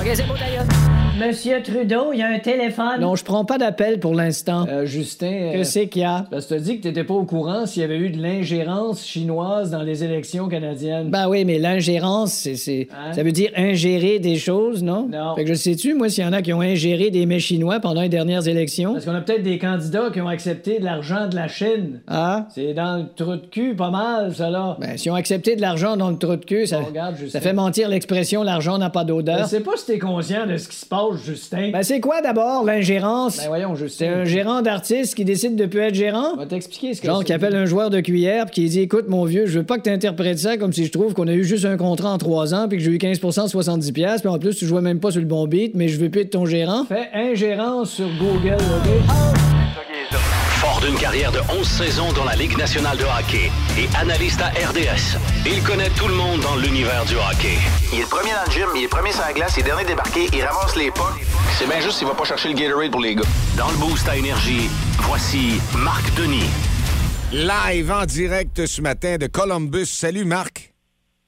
OK, 0.00 0.10
c'est 0.14 0.26
beau, 0.26 0.34
d'ailleurs. 0.34 0.64
Monsieur 1.20 1.60
Trudeau, 1.62 2.12
il 2.14 2.20
y 2.20 2.22
a 2.22 2.28
un 2.28 2.38
téléphone. 2.38 3.00
Non, 3.00 3.14
je 3.14 3.24
prends 3.24 3.44
pas 3.44 3.58
d'appel 3.58 4.00
pour 4.00 4.14
l'instant. 4.14 4.64
Euh, 4.68 4.86
Justin, 4.86 5.50
Que 5.52 5.58
euh, 5.58 5.64
c'est 5.64 5.86
qu'il 5.88 6.00
y 6.00 6.04
a? 6.06 6.24
parce 6.30 6.46
que 6.46 6.54
t'as 6.54 6.60
dit 6.60 6.78
que 6.78 6.84
t'étais 6.84 7.04
pas 7.04 7.12
au 7.12 7.24
courant 7.24 7.66
s'il 7.66 7.82
y 7.82 7.84
avait 7.84 7.98
eu 7.98 8.08
de 8.08 8.22
l'ingérence 8.22 9.04
chinoise 9.06 9.70
dans 9.70 9.82
les 9.82 10.02
élections 10.02 10.48
canadiennes. 10.48 11.10
Ben 11.10 11.28
oui, 11.28 11.44
mais 11.44 11.58
l'ingérence, 11.58 12.32
c'est, 12.32 12.54
c'est- 12.56 12.88
Hein? 12.92 13.12
ça 13.12 13.22
veut 13.22 13.32
dire 13.32 13.50
ingérer 13.54 14.18
des 14.18 14.36
choses, 14.36 14.82
non? 14.82 15.08
Non. 15.12 15.34
Fait 15.34 15.44
que 15.44 15.50
je 15.50 15.54
sais-tu, 15.54 15.92
moi, 15.92 16.08
s'il 16.08 16.24
y 16.24 16.26
en 16.26 16.32
a 16.32 16.40
qui 16.40 16.54
ont 16.54 16.62
ingéré 16.62 17.10
des 17.10 17.26
mets 17.26 17.38
chinois 17.38 17.80
pendant 17.80 18.00
les 18.00 18.08
dernières 18.08 18.48
élections? 18.48 18.94
Parce 18.94 19.04
qu'on 19.04 19.14
a 19.14 19.20
peut-être 19.20 19.42
des 19.42 19.58
candidats 19.58 20.08
qui 20.10 20.22
ont 20.22 20.28
accepté 20.28 20.78
de 20.78 20.84
l'argent 20.86 21.26
de 21.28 21.36
la 21.36 21.48
Chine. 21.48 22.00
Ah? 22.08 22.46
C'est 22.54 22.72
dans 22.72 22.96
le 22.96 23.04
trou 23.14 23.36
de 23.36 23.46
cul, 23.46 23.74
pas 23.76 23.90
mal, 23.90 24.34
ça 24.34 24.48
là. 24.48 24.78
Ben, 24.80 24.96
si 24.96 25.10
on 25.10 25.14
accepté 25.14 25.54
de 25.54 25.60
l'argent 25.60 25.98
dans 25.98 26.08
le 26.10 26.16
trou 26.16 26.36
de 26.36 26.44
queue, 26.46 26.64
ça, 26.64 26.80
Bon, 26.80 26.86
regarde, 26.86 27.16
Justin. 27.16 27.38
ça 27.38 27.40
fait 27.42 27.52
mentir 27.52 27.90
l'expression 27.90 28.42
l'argent 28.42 28.78
n'a 28.78 28.88
pas 28.88 29.02
Je 29.02 29.06
d'odeur. 29.08 29.46
sais 29.46 29.60
pas 29.60 29.72
si 29.76 29.84
t'es 29.86 29.98
conscient 29.98 30.46
de 30.46 30.56
ce 30.56 30.66
qui 30.68 30.76
se 30.76 30.86
passe, 30.86 31.09
Justin. 31.16 31.70
Ben, 31.72 31.82
c'est 31.82 32.00
quoi 32.00 32.20
d'abord 32.22 32.64
l'ingérence? 32.64 33.36
Ben 33.38 33.48
voyons, 33.48 33.74
c'est 33.76 33.82
Justin. 33.84 34.12
un 34.20 34.24
gérant 34.24 34.62
d'artiste 34.62 35.14
qui 35.14 35.24
décide 35.24 35.56
de 35.56 35.66
plus 35.66 35.80
être 35.80 35.94
gérant? 35.94 36.32
On 36.34 36.36
va 36.36 36.46
t'expliquer 36.46 36.94
ce 36.94 37.00
que 37.00 37.06
Genre 37.06 37.18
c'est. 37.18 37.24
qui 37.26 37.32
appelle 37.32 37.54
un 37.56 37.66
joueur 37.66 37.90
de 37.90 38.00
cuillère 38.00 38.46
puis 38.46 38.54
qui 38.54 38.68
dit 38.68 38.80
écoute 38.80 39.08
mon 39.08 39.24
vieux, 39.24 39.46
je 39.46 39.58
veux 39.60 39.64
pas 39.66 39.78
que 39.78 39.82
tu 39.82 39.90
interprètes 39.90 40.38
ça 40.38 40.56
comme 40.56 40.72
si 40.72 40.84
je 40.86 40.92
trouve 40.92 41.14
qu'on 41.14 41.28
a 41.28 41.32
eu 41.32 41.44
juste 41.44 41.64
un 41.64 41.76
contrat 41.76 42.10
en 42.12 42.18
trois 42.18 42.54
ans 42.54 42.68
puis 42.68 42.78
que 42.78 42.84
j'ai 42.84 42.90
eu 42.92 42.98
15% 42.98 43.44
de 43.44 43.48
70 43.48 43.92
pièces 43.92 44.20
puis 44.20 44.30
en 44.30 44.38
plus 44.38 44.54
tu 44.56 44.66
jouais 44.66 44.80
même 44.82 45.00
pas 45.00 45.10
sur 45.10 45.20
le 45.20 45.26
bon 45.26 45.46
beat 45.46 45.74
mais 45.74 45.88
je 45.88 45.98
veux 45.98 46.10
plus 46.10 46.22
être 46.22 46.30
ton 46.30 46.46
gérant. 46.46 46.84
Fais 46.84 47.08
ingérence 47.14 47.90
sur 47.90 48.08
Google, 48.18 48.54
OK? 48.54 49.39
Fort 50.70 50.80
d'une 50.80 50.94
carrière 50.94 51.32
de 51.32 51.40
11 51.58 51.66
saisons 51.66 52.12
dans 52.12 52.24
la 52.24 52.36
Ligue 52.36 52.56
nationale 52.56 52.96
de 52.96 53.02
hockey 53.02 53.50
et 53.76 53.88
analyste 53.96 54.40
à 54.40 54.50
RDS, 54.50 55.18
il 55.44 55.62
connaît 55.64 55.88
tout 55.90 56.06
le 56.06 56.14
monde 56.14 56.40
dans 56.42 56.54
l'univers 56.54 57.04
du 57.06 57.14
hockey. 57.16 57.58
Il 57.92 57.98
est 57.98 58.02
le 58.02 58.08
premier 58.08 58.30
dans 58.30 58.44
le 58.46 58.52
gym, 58.52 58.68
il 58.76 58.84
est 58.84 58.88
premier 58.88 59.10
sur 59.10 59.22
la 59.22 59.32
glace, 59.32 59.54
il 59.56 59.60
est 59.60 59.64
dernier 59.64 59.84
débarqué, 59.84 60.26
il 60.32 60.42
ramasse 60.44 60.76
les 60.76 60.92
pas. 60.92 61.12
C'est 61.58 61.66
bien 61.66 61.80
juste 61.80 61.98
s'il 61.98 62.06
va 62.06 62.14
pas 62.14 62.24
chercher 62.24 62.50
le 62.50 62.54
Gatorade 62.54 62.92
pour 62.92 63.00
les 63.00 63.16
gars. 63.16 63.24
Dans 63.56 63.68
le 63.68 63.76
boost 63.78 64.08
à 64.08 64.16
énergie, 64.16 64.68
voici 65.00 65.60
Marc 65.76 66.14
Denis. 66.14 66.50
Live 67.32 67.90
en 67.90 68.06
direct 68.06 68.64
ce 68.66 68.80
matin 68.80 69.16
de 69.18 69.26
Columbus. 69.26 69.86
Salut 69.86 70.24
Marc. 70.24 70.72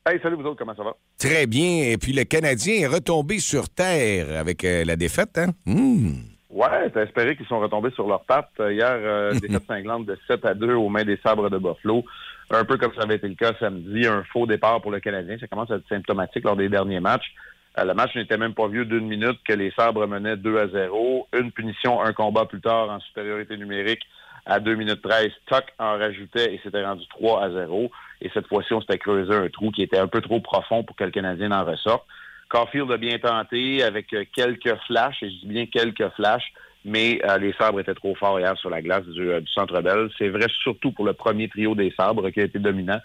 Hey, 0.06 0.20
salut 0.22 0.36
vous 0.36 0.44
autres, 0.44 0.58
comment 0.58 0.76
ça 0.76 0.84
va? 0.84 0.92
Très 1.18 1.46
bien. 1.48 1.82
Et 1.84 1.98
puis 1.98 2.12
le 2.12 2.22
Canadien 2.24 2.74
est 2.74 2.86
retombé 2.86 3.40
sur 3.40 3.68
terre 3.68 4.38
avec 4.38 4.62
euh, 4.64 4.84
la 4.84 4.94
défaite, 4.94 5.36
hein? 5.36 5.48
Hmm. 5.66 6.31
Ouais, 6.52 6.90
t'as 6.90 7.04
espéré 7.04 7.34
qu'ils 7.34 7.46
sont 7.46 7.60
retombés 7.60 7.90
sur 7.92 8.06
leurs 8.06 8.24
pattes. 8.24 8.50
Euh, 8.60 8.72
Hier, 8.72 8.90
euh, 8.90 9.32
défaite 9.40 9.64
cinglante 9.66 10.04
de 10.04 10.18
7 10.26 10.44
à 10.44 10.54
2 10.54 10.74
aux 10.74 10.90
mains 10.90 11.04
des 11.04 11.16
sabres 11.16 11.48
de 11.48 11.56
Buffalo. 11.56 12.04
Un 12.50 12.66
peu 12.66 12.76
comme 12.76 12.92
ça 12.94 13.02
avait 13.02 13.16
été 13.16 13.26
le 13.26 13.34
cas 13.34 13.54
samedi, 13.58 14.06
un 14.06 14.22
faux 14.24 14.46
départ 14.46 14.82
pour 14.82 14.90
le 14.90 15.00
Canadien. 15.00 15.38
Ça 15.40 15.46
commence 15.46 15.70
à 15.70 15.76
être 15.76 15.88
symptomatique 15.88 16.44
lors 16.44 16.56
des 16.56 16.68
derniers 16.68 17.00
matchs. 17.00 17.32
Euh, 17.78 17.84
le 17.84 17.94
match 17.94 18.14
n'était 18.14 18.36
même 18.36 18.52
pas 18.52 18.68
vieux 18.68 18.84
d'une 18.84 19.08
minute 19.08 19.38
que 19.48 19.54
les 19.54 19.70
sabres 19.70 20.06
menaient 20.06 20.36
2 20.36 20.58
à 20.58 20.68
0. 20.68 21.26
Une 21.32 21.52
punition, 21.52 22.02
un 22.02 22.12
combat 22.12 22.44
plus 22.44 22.60
tard 22.60 22.90
en 22.90 23.00
supériorité 23.00 23.56
numérique 23.56 24.02
à 24.44 24.60
2 24.60 24.74
minutes 24.74 25.00
13. 25.00 25.30
Tuck 25.46 25.64
en 25.78 25.96
rajoutait 25.96 26.52
et 26.52 26.60
c'était 26.62 26.84
rendu 26.84 27.06
3 27.08 27.44
à 27.44 27.50
0. 27.50 27.90
Et 28.20 28.30
cette 28.34 28.46
fois-ci, 28.48 28.74
on 28.74 28.82
s'était 28.82 28.98
creusé 28.98 29.34
un 29.34 29.48
trou 29.48 29.70
qui 29.70 29.82
était 29.82 29.98
un 29.98 30.08
peu 30.08 30.20
trop 30.20 30.40
profond 30.40 30.84
pour 30.84 30.96
que 30.96 31.04
le 31.04 31.10
Canadien 31.12 31.50
en 31.50 31.64
ressorte. 31.64 32.04
Caulfield 32.52 32.92
a 32.92 32.98
bien 32.98 33.18
tenté 33.18 33.82
avec 33.82 34.12
euh, 34.12 34.24
quelques 34.36 34.76
flashs, 34.86 35.22
et 35.22 35.30
je 35.30 35.36
dis 35.36 35.46
bien 35.46 35.66
quelques 35.66 36.06
flashs, 36.10 36.52
mais 36.84 37.18
euh, 37.24 37.38
les 37.38 37.54
sabres 37.54 37.80
étaient 37.80 37.94
trop 37.94 38.14
forts 38.14 38.38
hier 38.38 38.56
sur 38.58 38.68
la 38.68 38.82
glace 38.82 39.06
du, 39.06 39.30
euh, 39.30 39.40
du 39.40 39.50
Centre 39.50 39.80
Bell. 39.80 40.10
C'est 40.18 40.28
vrai 40.28 40.46
surtout 40.62 40.92
pour 40.92 41.06
le 41.06 41.14
premier 41.14 41.48
trio 41.48 41.74
des 41.74 41.94
sabres 41.96 42.28
qui 42.28 42.40
a 42.40 42.44
été 42.44 42.58
dominant. 42.58 43.00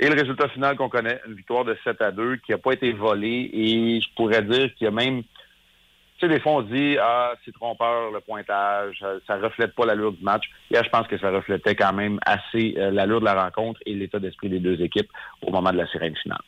Et 0.00 0.08
le 0.08 0.14
résultat 0.14 0.48
final 0.48 0.76
qu'on 0.76 0.88
connaît, 0.88 1.20
une 1.26 1.34
victoire 1.34 1.66
de 1.66 1.76
7 1.84 2.00
à 2.00 2.12
2 2.12 2.36
qui 2.36 2.52
n'a 2.52 2.58
pas 2.58 2.72
été 2.72 2.92
volée 2.92 3.50
et 3.52 4.00
je 4.00 4.08
pourrais 4.16 4.42
dire 4.42 4.72
qu'il 4.74 4.86
y 4.86 4.88
a 4.88 4.90
même 4.90 5.22
tu 5.22 6.26
sais, 6.26 6.34
des 6.34 6.40
fois, 6.40 6.54
on 6.54 6.62
dit, 6.62 6.96
ah, 7.00 7.34
c'est 7.44 7.52
trompeur, 7.52 8.10
le 8.10 8.18
pointage, 8.18 9.04
ça 9.24 9.36
reflète 9.36 9.72
pas 9.76 9.86
l'allure 9.86 10.10
du 10.10 10.24
match. 10.24 10.50
Hier, 10.68 10.82
je 10.82 10.90
pense 10.90 11.06
que 11.06 11.16
ça 11.16 11.30
reflétait 11.30 11.76
quand 11.76 11.92
même 11.92 12.18
assez 12.26 12.74
l'allure 12.76 13.20
de 13.20 13.24
la 13.24 13.40
rencontre 13.40 13.78
et 13.86 13.94
l'état 13.94 14.18
d'esprit 14.18 14.48
des 14.48 14.58
deux 14.58 14.82
équipes 14.82 15.10
au 15.46 15.52
moment 15.52 15.70
de 15.70 15.76
la 15.76 15.86
sirène 15.86 16.16
finale. 16.16 16.42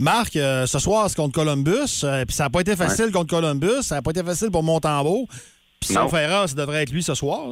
Marc, 0.00 0.36
euh, 0.36 0.64
ce 0.66 0.78
soir, 0.78 1.08
c'est 1.10 1.16
contre 1.16 1.34
Columbus. 1.34 2.02
euh, 2.04 2.24
Puis 2.24 2.34
ça 2.34 2.44
n'a 2.44 2.50
pas 2.50 2.60
été 2.60 2.76
facile 2.76 3.10
contre 3.10 3.34
Columbus. 3.34 3.82
Ça 3.82 3.96
n'a 3.96 4.02
pas 4.02 4.10
été 4.12 4.22
facile 4.22 4.50
pour 4.50 4.62
Montembeau. 4.62 5.26
Puis 5.80 5.94
Non. 5.94 6.02
sauf 6.08 6.14
erreur, 6.14 6.48
ça 6.48 6.54
devrait 6.54 6.82
être 6.82 6.92
lui 6.92 7.02
ce 7.02 7.14
soir. 7.14 7.48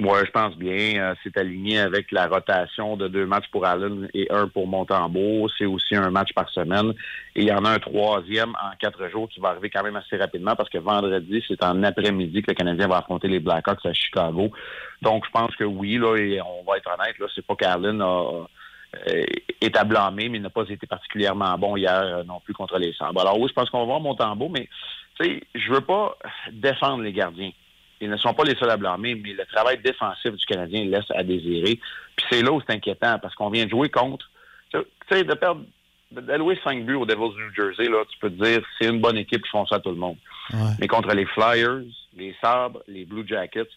Moi, 0.00 0.24
je 0.24 0.30
pense 0.30 0.56
bien. 0.56 0.94
Euh, 1.00 1.14
c'est 1.22 1.36
aligné 1.36 1.78
avec 1.78 2.10
la 2.10 2.26
rotation 2.26 2.96
de 2.96 3.06
deux 3.06 3.26
matchs 3.26 3.44
pour 3.52 3.66
Allen 3.66 4.08
et 4.14 4.26
un 4.32 4.48
pour 4.48 4.66
Montembeau. 4.66 5.46
C'est 5.58 5.66
aussi 5.66 5.94
un 5.94 6.10
match 6.10 6.32
par 6.32 6.48
semaine. 6.50 6.92
Et 7.36 7.42
il 7.42 7.44
y 7.48 7.52
en 7.52 7.64
a 7.64 7.70
un 7.70 7.78
troisième 7.78 8.50
en 8.50 8.74
quatre 8.80 9.08
jours 9.10 9.28
qui 9.28 9.40
va 9.40 9.50
arriver 9.50 9.68
quand 9.70 9.82
même 9.84 9.96
assez 9.96 10.16
rapidement 10.16 10.56
parce 10.56 10.70
que 10.70 10.78
vendredi, 10.78 11.44
c'est 11.46 11.62
en 11.62 11.82
après-midi 11.82 12.40
que 12.42 12.50
le 12.50 12.54
Canadien 12.56 12.88
va 12.88 12.96
affronter 12.98 13.28
les 13.28 13.40
Blackhawks 13.40 13.84
à 13.84 13.92
Chicago. 13.92 14.50
Donc, 15.02 15.24
je 15.26 15.30
pense 15.30 15.54
que 15.54 15.64
oui, 15.64 15.98
là, 15.98 16.16
et 16.16 16.40
on 16.40 16.64
va 16.68 16.78
être 16.78 16.90
honnête, 16.98 17.18
là, 17.18 17.26
c'est 17.34 17.44
pas 17.46 17.54
qu'Allen 17.56 18.00
a 18.00 18.46
est 19.60 19.76
à 19.76 19.84
blâmer, 19.84 20.28
mais 20.28 20.38
il 20.38 20.42
n'a 20.42 20.50
pas 20.50 20.64
été 20.68 20.86
particulièrement 20.86 21.56
bon 21.58 21.76
hier 21.76 22.00
euh, 22.00 22.24
non 22.24 22.40
plus 22.40 22.54
contre 22.54 22.78
les 22.78 22.92
Sabres. 22.94 23.20
Alors 23.20 23.38
oui, 23.38 23.48
je 23.48 23.54
pense 23.54 23.70
qu'on 23.70 23.80
va 23.80 23.84
voir 23.84 24.00
Montembeau, 24.00 24.48
mais 24.48 24.68
tu 25.18 25.24
sais, 25.24 25.42
je 25.54 25.72
veux 25.72 25.80
pas 25.80 26.16
défendre 26.52 27.02
les 27.02 27.12
gardiens. 27.12 27.52
Ils 28.00 28.08
ne 28.08 28.16
sont 28.16 28.32
pas 28.32 28.44
les 28.44 28.54
seuls 28.56 28.70
à 28.70 28.76
blâmer, 28.76 29.14
mais 29.14 29.32
le 29.32 29.44
travail 29.44 29.78
défensif 29.78 30.32
du 30.32 30.46
Canadien 30.46 30.84
laisse 30.86 31.10
à 31.10 31.22
désirer. 31.22 31.78
Puis 32.16 32.26
c'est 32.30 32.42
là 32.42 32.50
où 32.50 32.60
c'est 32.60 32.74
inquiétant, 32.74 33.18
parce 33.18 33.34
qu'on 33.34 33.50
vient 33.50 33.66
de 33.66 33.70
jouer 33.70 33.90
contre. 33.90 34.30
Tu 34.70 34.78
sais, 35.10 35.24
de 35.24 35.34
perdre 35.34 35.62
d'allouer 36.10 36.58
5 36.64 36.84
buts 36.84 36.94
aux 36.94 37.04
Devils 37.04 37.34
du 37.34 37.42
New 37.42 37.54
Jersey, 37.54 37.88
là, 37.88 38.04
tu 38.08 38.18
peux 38.18 38.30
te 38.30 38.42
dire 38.42 38.62
c'est 38.78 38.88
une 38.88 39.00
bonne 39.00 39.18
équipe 39.18 39.42
qui 39.42 39.50
font 39.50 39.66
ça 39.66 39.76
à 39.76 39.80
tout 39.80 39.90
le 39.90 39.96
monde. 39.96 40.16
Mais 40.80 40.88
contre 40.88 41.14
les 41.14 41.26
Flyers, 41.26 41.82
les 42.16 42.34
Sabres, 42.40 42.82
les 42.88 43.04
Blue 43.04 43.26
Jackets, 43.26 43.68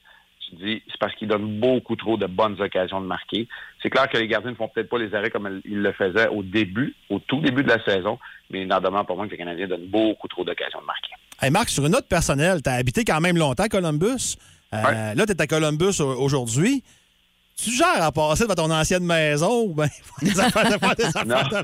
tu 0.50 0.56
te 0.56 0.64
dis 0.64 0.82
c'est 0.88 0.98
parce 1.00 1.14
qu'ils 1.16 1.28
donnent 1.28 1.60
beaucoup 1.60 1.96
trop 1.96 2.18
de 2.18 2.26
bonnes 2.28 2.60
occasions 2.62 3.02
de 3.02 3.06
marquer. 3.08 3.48
C'est 3.82 3.90
clair 3.90 4.08
que 4.10 4.18
les 4.18 4.28
gardiens 4.28 4.52
ne 4.52 4.56
font 4.56 4.68
peut-être 4.68 4.90
pas 4.90 4.98
les 4.98 5.14
arrêts 5.16 5.30
comme 5.30 5.62
ils 5.66 5.82
le 5.82 5.92
faisaient 5.94 6.28
au 6.28 6.44
début, 6.44 6.96
au 7.10 7.20
tout 7.20 7.40
début 7.42 7.64
de 7.64 7.70
la 7.70 7.84
saison, 7.84 8.20
mais 8.50 8.62
il 8.62 8.68
n'en 8.68 8.80
demande 8.82 9.08
pas 9.08 9.16
moins 9.16 9.26
que 9.28 9.32
les 9.32 9.38
Canadiens 9.38 9.68
donnent 9.68 9.88
beaucoup 9.88 10.28
trop 10.28 10.44
d'occasions 10.44 10.82
de 10.82 10.86
marquer. 10.86 11.12
Hey 11.42 11.50
Marc, 11.52 11.70
sur 11.70 11.86
une 11.86 11.92
note 11.92 12.08
personnelle, 12.08 12.62
tu 12.62 12.70
as 12.70 12.74
habité 12.74 13.04
quand 13.04 13.20
même 13.22 13.38
longtemps 13.38 13.64
à 13.64 13.70
Columbus. 13.70 14.38
Euh, 14.74 15.14
Là, 15.14 15.26
tu 15.26 15.32
es 15.34 15.42
à 15.42 15.48
Columbus 15.48 16.00
au- 16.00 16.16
aujourd'hui. 16.22 16.84
Tu 17.56 17.70
gères 17.72 18.02
à 18.02 18.12
passer 18.12 18.44
devant 18.44 18.56
ton 18.56 18.72
ancienne 18.72 19.06
maison 19.06 19.66
ou 19.66 19.74
bien 19.76 19.86
des 20.22 20.40
affaires 20.40 20.66
de 20.72 20.78
faire 20.78 20.96
des 20.96 21.06
affaires 21.06 21.26
Non. 21.26 21.36
de- 21.36 21.64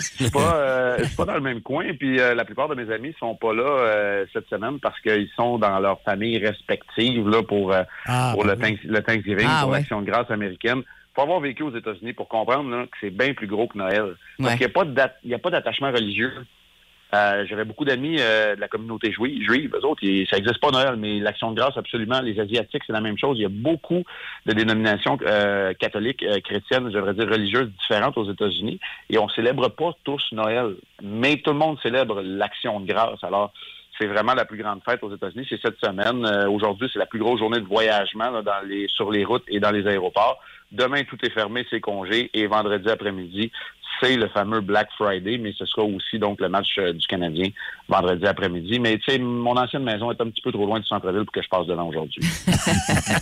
Je 0.00 0.14
suis 0.24 0.30
pas, 0.30 0.56
euh, 0.56 0.96
je 1.00 1.04
suis 1.04 1.16
pas 1.16 1.24
dans 1.26 1.34
le 1.34 1.40
même 1.40 1.60
coin, 1.60 1.84
puis 1.98 2.18
euh, 2.18 2.34
la 2.34 2.44
plupart 2.44 2.68
de 2.68 2.74
mes 2.74 2.90
amis 2.92 3.14
sont 3.20 3.34
pas 3.36 3.52
là 3.52 3.62
euh, 3.64 4.26
cette 4.32 4.48
semaine 4.48 4.80
parce 4.80 4.98
qu'ils 5.00 5.28
sont 5.36 5.58
dans 5.58 5.78
leurs 5.78 6.00
familles 6.02 6.38
respectives 6.38 7.28
là 7.28 7.42
pour 7.42 7.72
euh, 7.72 7.82
Ah, 8.06 8.30
pour 8.34 8.44
ben 8.44 8.50
le, 8.52 8.56
Thanks- 8.56 8.84
le 8.84 9.02
Thanksgiving, 9.02 9.46
Ah, 9.48 9.60
pour 9.62 9.70
ouais. 9.72 9.78
l'Action 9.78 10.00
de 10.00 10.10
grâce 10.10 10.30
américaine. 10.30 10.82
faut 11.14 11.22
avoir 11.22 11.40
vécu 11.40 11.62
aux 11.62 11.74
États-Unis 11.76 12.14
pour 12.14 12.28
comprendre 12.28 12.68
là, 12.70 12.84
que 12.86 12.96
c'est 13.00 13.10
bien 13.10 13.32
plus 13.34 13.46
gros 13.46 13.66
que 13.68 13.76
Noël. 13.78 14.16
Parce 14.38 14.50
Ouais. 14.52 14.56
qu'il 14.58 14.66
n'y 14.66 14.72
a 14.72 14.74
pas 14.74 14.84
d'at- 14.84 15.16
il 15.22 15.30
y 15.30 15.34
a 15.34 15.38
pas 15.38 15.50
d'attachement 15.50 15.90
religieux. 15.92 16.32
Euh, 17.14 17.46
J'avais 17.48 17.64
beaucoup 17.64 17.84
d'amis 17.84 18.16
euh, 18.18 18.56
de 18.56 18.60
la 18.60 18.68
communauté 18.68 19.12
juive, 19.12 19.40
juive 19.42 19.72
eux 19.74 19.84
autres, 19.86 20.02
ils- 20.02 20.26
ça 20.28 20.36
n'existe 20.36 20.60
pas 20.60 20.70
Noël, 20.70 20.96
mais 20.96 21.20
l'Action 21.20 21.52
de 21.52 21.56
grâce, 21.60 21.76
absolument. 21.76 22.20
Les 22.20 22.38
Asiatiques, 22.40 22.82
c'est 22.86 22.92
la 22.92 23.00
même 23.00 23.16
chose. 23.16 23.38
Il 23.38 23.42
y 23.42 23.46
a 23.46 23.48
beaucoup 23.48 24.02
de 24.44 24.52
dénominations 24.52 25.16
euh, 25.22 25.72
catholiques, 25.74 26.22
euh, 26.24 26.40
chrétiennes, 26.40 26.88
je 26.90 26.96
devrais 26.96 27.14
dire 27.14 27.28
religieuses 27.28 27.70
différentes 27.80 28.18
aux 28.18 28.30
États-Unis, 28.30 28.80
et 29.08 29.18
on 29.18 29.28
célèbre 29.28 29.68
pas 29.68 29.92
tous 30.02 30.24
Noël, 30.32 30.74
mais 31.02 31.36
tout 31.36 31.52
le 31.52 31.58
monde 31.58 31.78
célèbre 31.82 32.20
l'Action 32.22 32.80
de 32.80 32.86
grâce. 32.86 33.22
Alors, 33.22 33.52
c'est 33.98 34.06
vraiment 34.06 34.34
la 34.34 34.44
plus 34.44 34.58
grande 34.58 34.80
fête 34.84 35.02
aux 35.02 35.14
États-Unis. 35.14 35.46
C'est 35.48 35.60
cette 35.62 35.78
semaine. 35.82 36.26
Euh, 36.26 36.50
Aujourd'hui, 36.50 36.90
c'est 36.92 36.98
la 36.98 37.06
plus 37.06 37.18
grosse 37.18 37.38
journée 37.38 37.60
de 37.60 37.66
voyagement 37.66 38.30
là, 38.30 38.42
dans 38.42 38.60
les, 38.66 38.88
sur 38.88 39.10
les 39.10 39.24
routes 39.24 39.44
et 39.48 39.58
dans 39.58 39.70
les 39.70 39.86
aéroports. 39.86 40.38
Demain, 40.72 41.02
tout 41.04 41.16
est 41.22 41.30
fermé, 41.30 41.64
c'est 41.70 41.80
congé. 41.80 42.30
Et 42.34 42.46
vendredi 42.46 42.88
après-midi, 42.88 43.50
c'est 44.00 44.16
le 44.16 44.28
fameux 44.28 44.60
Black 44.60 44.88
Friday, 44.98 45.38
mais 45.38 45.52
ce 45.56 45.64
sera 45.64 45.82
aussi 45.82 46.18
donc 46.18 46.38
le 46.40 46.48
match 46.50 46.76
euh, 46.78 46.92
du 46.92 47.06
Canadien 47.06 47.48
vendredi 47.88 48.26
après-midi. 48.26 48.78
Mais 48.78 48.98
tu 48.98 49.10
sais, 49.12 49.18
mon 49.18 49.56
ancienne 49.56 49.84
maison 49.84 50.10
est 50.10 50.20
un 50.20 50.28
petit 50.28 50.42
peu 50.42 50.52
trop 50.52 50.66
loin 50.66 50.80
du 50.80 50.86
centre-ville 50.86 51.24
pour 51.24 51.32
que 51.32 51.40
je 51.42 51.48
passe 51.48 51.66
devant 51.66 51.86
aujourd'hui. 51.88 52.20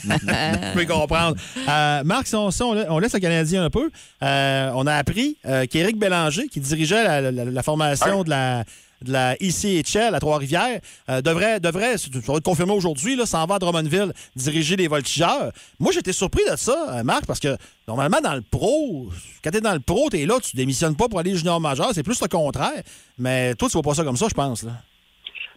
Je 0.05 0.75
peux 0.75 0.87
comprendre. 0.87 1.37
Euh, 1.69 2.03
Marc, 2.05 2.27
si 2.27 2.35
on, 2.35 2.51
si 2.51 2.63
on 2.63 2.73
la- 2.75 2.93
on 2.93 2.99
laisse 2.99 3.15
le 3.15 3.21
Canadien 3.21 3.65
un 3.65 3.71
peu, 3.71 3.91
euh, 4.23 4.71
on 4.75 4.87
a 4.87 4.95
appris 4.95 5.37
euh, 5.47 5.67
qu'Éric 5.67 5.99
Bélanger, 5.99 6.49
qui 6.49 6.61
dirigeait 6.61 7.05
la, 7.05 7.31
la- 7.31 7.45
la 7.45 7.63
formation 7.63 8.25
de 8.25 8.31
la 8.31 8.65
de 9.03 9.13
la 9.13 9.37
ICHL 9.41 10.15
à 10.15 10.21
Trois-Rivières, 10.21 10.81
euh, 11.09 11.21
devrait, 11.21 11.61
devrait, 11.61 11.99
ça 11.99 12.09
va 12.29 12.39
être 12.39 12.45
confirmé 12.45 12.73
aujourd'hui, 12.73 13.19
s'en 13.27 13.47
va 13.47 13.57
à 13.57 13.59
Drummondville 13.59 14.13
diriger 14.37 14.77
les 14.77 14.89
voltigeurs. 14.89 15.53
Moi, 15.79 15.93
j'étais 15.93 16.13
surpris 16.13 16.43
de 16.51 16.57
ça, 16.57 16.99
euh, 16.99 17.03
Marc, 17.03 17.27
parce 17.27 17.41
que 17.41 17.57
normalement, 17.89 18.21
dans 18.23 18.35
le 18.35 18.43
pro, 18.43 19.09
quand 19.43 19.51
t'es 19.51 19.61
dans 19.61 19.75
le 19.75 19.81
pro, 19.81 20.09
t'es 20.11 20.27
là, 20.27 20.39
tu 20.41 20.57
démissionnes 20.57 20.97
pas 20.97 21.09
pour 21.09 21.19
aller 21.19 21.35
junior 21.37 21.61
majeur, 21.61 21.91
c'est 21.93 22.03
plus 22.03 22.21
le 22.21 22.29
contraire. 22.29 22.83
Mais 23.19 23.55
toi, 23.55 23.69
tu 23.69 23.75
vois 23.75 23.83
pas 23.83 23.95
ça 23.95 24.05
comme 24.05 24.17
ça, 24.17 24.27
je 24.29 24.35
pense. 24.35 24.63
Là. 24.63 24.73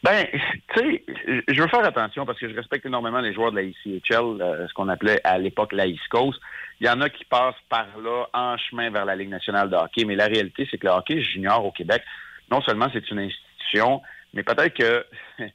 Ben, 0.04 0.28
tu 0.74 0.80
sais, 0.80 1.04
je 1.48 1.62
veux 1.62 1.68
faire 1.68 1.86
attention 1.86 2.26
parce 2.26 2.40
que 2.40 2.50
je 2.50 2.56
respecte 2.56 2.86
énormément 2.86 3.20
les 3.20 3.34
joueurs 3.34 3.52
de 3.52 3.58
la 3.58 3.64
ICHL, 3.64 4.42
euh, 4.42 4.68
ce 4.68 4.74
qu'on 4.74 4.90
appelait 4.90 5.20
à 5.24 5.38
l'époque 5.38 5.74
la 5.74 5.88
East 5.88 6.08
Coast. 6.10 6.40
Il 6.80 6.86
y 6.86 6.90
en 6.90 7.02
a 7.02 7.10
qui 7.10 7.26
passent 7.26 7.56
par 7.70 7.88
là 8.02 8.28
en 8.34 8.58
chemin 8.58 8.92
vers 8.92 9.06
la 9.06 9.16
Ligue 9.16 9.30
nationale 9.30 9.70
de 9.70 9.76
hockey, 9.76 10.06
mais 10.06 10.16
la 10.16 10.28
réalité, 10.28 10.68
c'est 10.70 10.78
que 10.78 10.86
le 10.86 10.94
hockey 10.94 11.22
junior 11.22 11.66
au 11.66 11.72
Québec, 11.72 12.04
non 12.52 12.62
seulement 12.62 12.88
c'est 12.94 13.10
une 13.12 13.20
institution, 13.20 14.02
mais 14.34 14.44
peut-être 14.44 14.74
que 14.74 15.06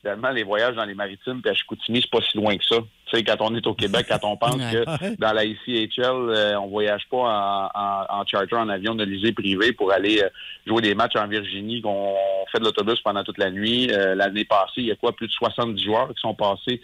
finalement, 0.00 0.30
les 0.30 0.42
voyages 0.42 0.76
dans 0.76 0.84
les 0.84 0.94
maritimes 0.94 1.40
puis 1.42 1.50
à 1.50 1.54
Chicoutimi, 1.54 2.00
c'est 2.00 2.10
pas 2.10 2.24
si 2.24 2.36
loin 2.36 2.56
que 2.56 2.64
ça. 2.64 2.76
Tu 3.06 3.16
sais, 3.16 3.24
quand 3.24 3.36
on 3.40 3.54
est 3.54 3.66
au 3.66 3.74
Québec, 3.74 4.06
quand 4.08 4.24
on 4.24 4.36
pense 4.36 4.56
que 4.56 5.16
dans 5.20 5.32
la 5.32 5.44
ICHL, 5.44 6.00
euh, 6.00 6.60
on 6.60 6.68
voyage 6.68 7.06
pas 7.10 7.70
en, 7.74 8.20
en, 8.20 8.26
charter, 8.26 8.56
en 8.56 8.68
avion 8.68 8.94
de 8.94 9.04
lisée 9.04 9.32
privé 9.32 9.72
pour 9.72 9.92
aller 9.92 10.22
euh, 10.22 10.28
jouer 10.66 10.80
des 10.80 10.94
matchs 10.94 11.16
en 11.16 11.26
Virginie, 11.26 11.82
qu'on 11.82 12.14
fait 12.50 12.58
de 12.58 12.64
l'autobus 12.64 13.00
pendant 13.00 13.24
toute 13.24 13.38
la 13.38 13.50
nuit. 13.50 13.90
Euh, 13.92 14.14
l'année 14.14 14.44
passée, 14.44 14.78
il 14.78 14.86
y 14.86 14.92
a 14.92 14.96
quoi, 14.96 15.12
plus 15.12 15.26
de 15.26 15.32
70 15.32 15.82
joueurs 15.82 16.08
qui 16.08 16.20
sont 16.20 16.34
passés 16.34 16.80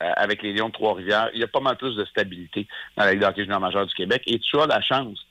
avec 0.00 0.42
les 0.42 0.52
Lions 0.52 0.68
de 0.68 0.72
Trois-Rivières. 0.72 1.30
Il 1.32 1.40
y 1.40 1.44
a 1.44 1.46
pas 1.46 1.60
mal 1.60 1.76
plus 1.76 1.94
de 1.94 2.04
stabilité 2.06 2.66
dans 2.96 3.04
la 3.04 3.12
Ligue 3.12 3.20
d'hockey 3.20 3.42
junior 3.42 3.60
majeur 3.60 3.86
du 3.86 3.94
Québec. 3.94 4.22
Et 4.26 4.40
tu 4.40 4.58
as 4.58 4.66
la 4.66 4.80
chance 4.80 5.25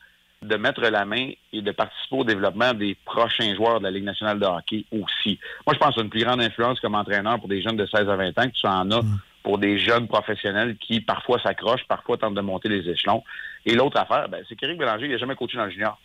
de 0.48 0.56
mettre 0.56 0.82
la 0.82 1.06
main 1.06 1.32
et 1.54 1.62
de 1.62 1.72
participer 1.72 2.16
au 2.16 2.24
développement 2.24 2.74
des 2.74 2.96
prochains 3.06 3.54
joueurs 3.56 3.80
de 3.80 3.86
la 3.86 3.92
Ligue 3.92 4.04
nationale 4.04 4.40
de 4.40 4.46
hockey 4.46 4.86
aussi. 4.92 5.40
Moi, 5.66 5.74
je 5.74 5.80
pense 5.80 5.98
à 5.98 6.02
une 6.02 6.10
plus 6.10 6.24
grande 6.24 6.42
influence 6.42 6.80
comme 6.80 6.96
entraîneur 6.96 7.40
pour 7.40 7.48
des 7.48 7.62
jeunes 7.62 7.78
de 7.78 7.86
16 7.86 8.10
à 8.10 8.16
20 8.16 8.28
ans 8.40 8.48
que 8.48 8.56
tu 8.56 8.68
en 8.68 8.92
as 8.92 9.02
pour 9.44 9.60
des 9.60 9.78
jeunes 9.78 10.08
professionnels 10.08 10.76
qui 10.78 11.02
parfois 11.02 11.40
s'accrochent, 11.40 11.86
parfois 11.88 12.18
tentent 12.18 12.34
de 12.34 12.42
monter 12.42 12.68
les 12.68 12.90
échelons. 12.90 13.24
Et 13.66 13.76
l'autre 13.76 14.00
affaire, 14.00 14.28
ben, 14.28 14.44
c'est 14.50 14.56
qu'Éric 14.56 14.80
Bélanger, 14.80 15.06
il 15.06 15.12
n'a 15.12 15.18
jamais 15.18 15.36
coaché 15.36 15.58
dans 15.58 15.66
le 15.66 15.72
junior. 15.72 16.00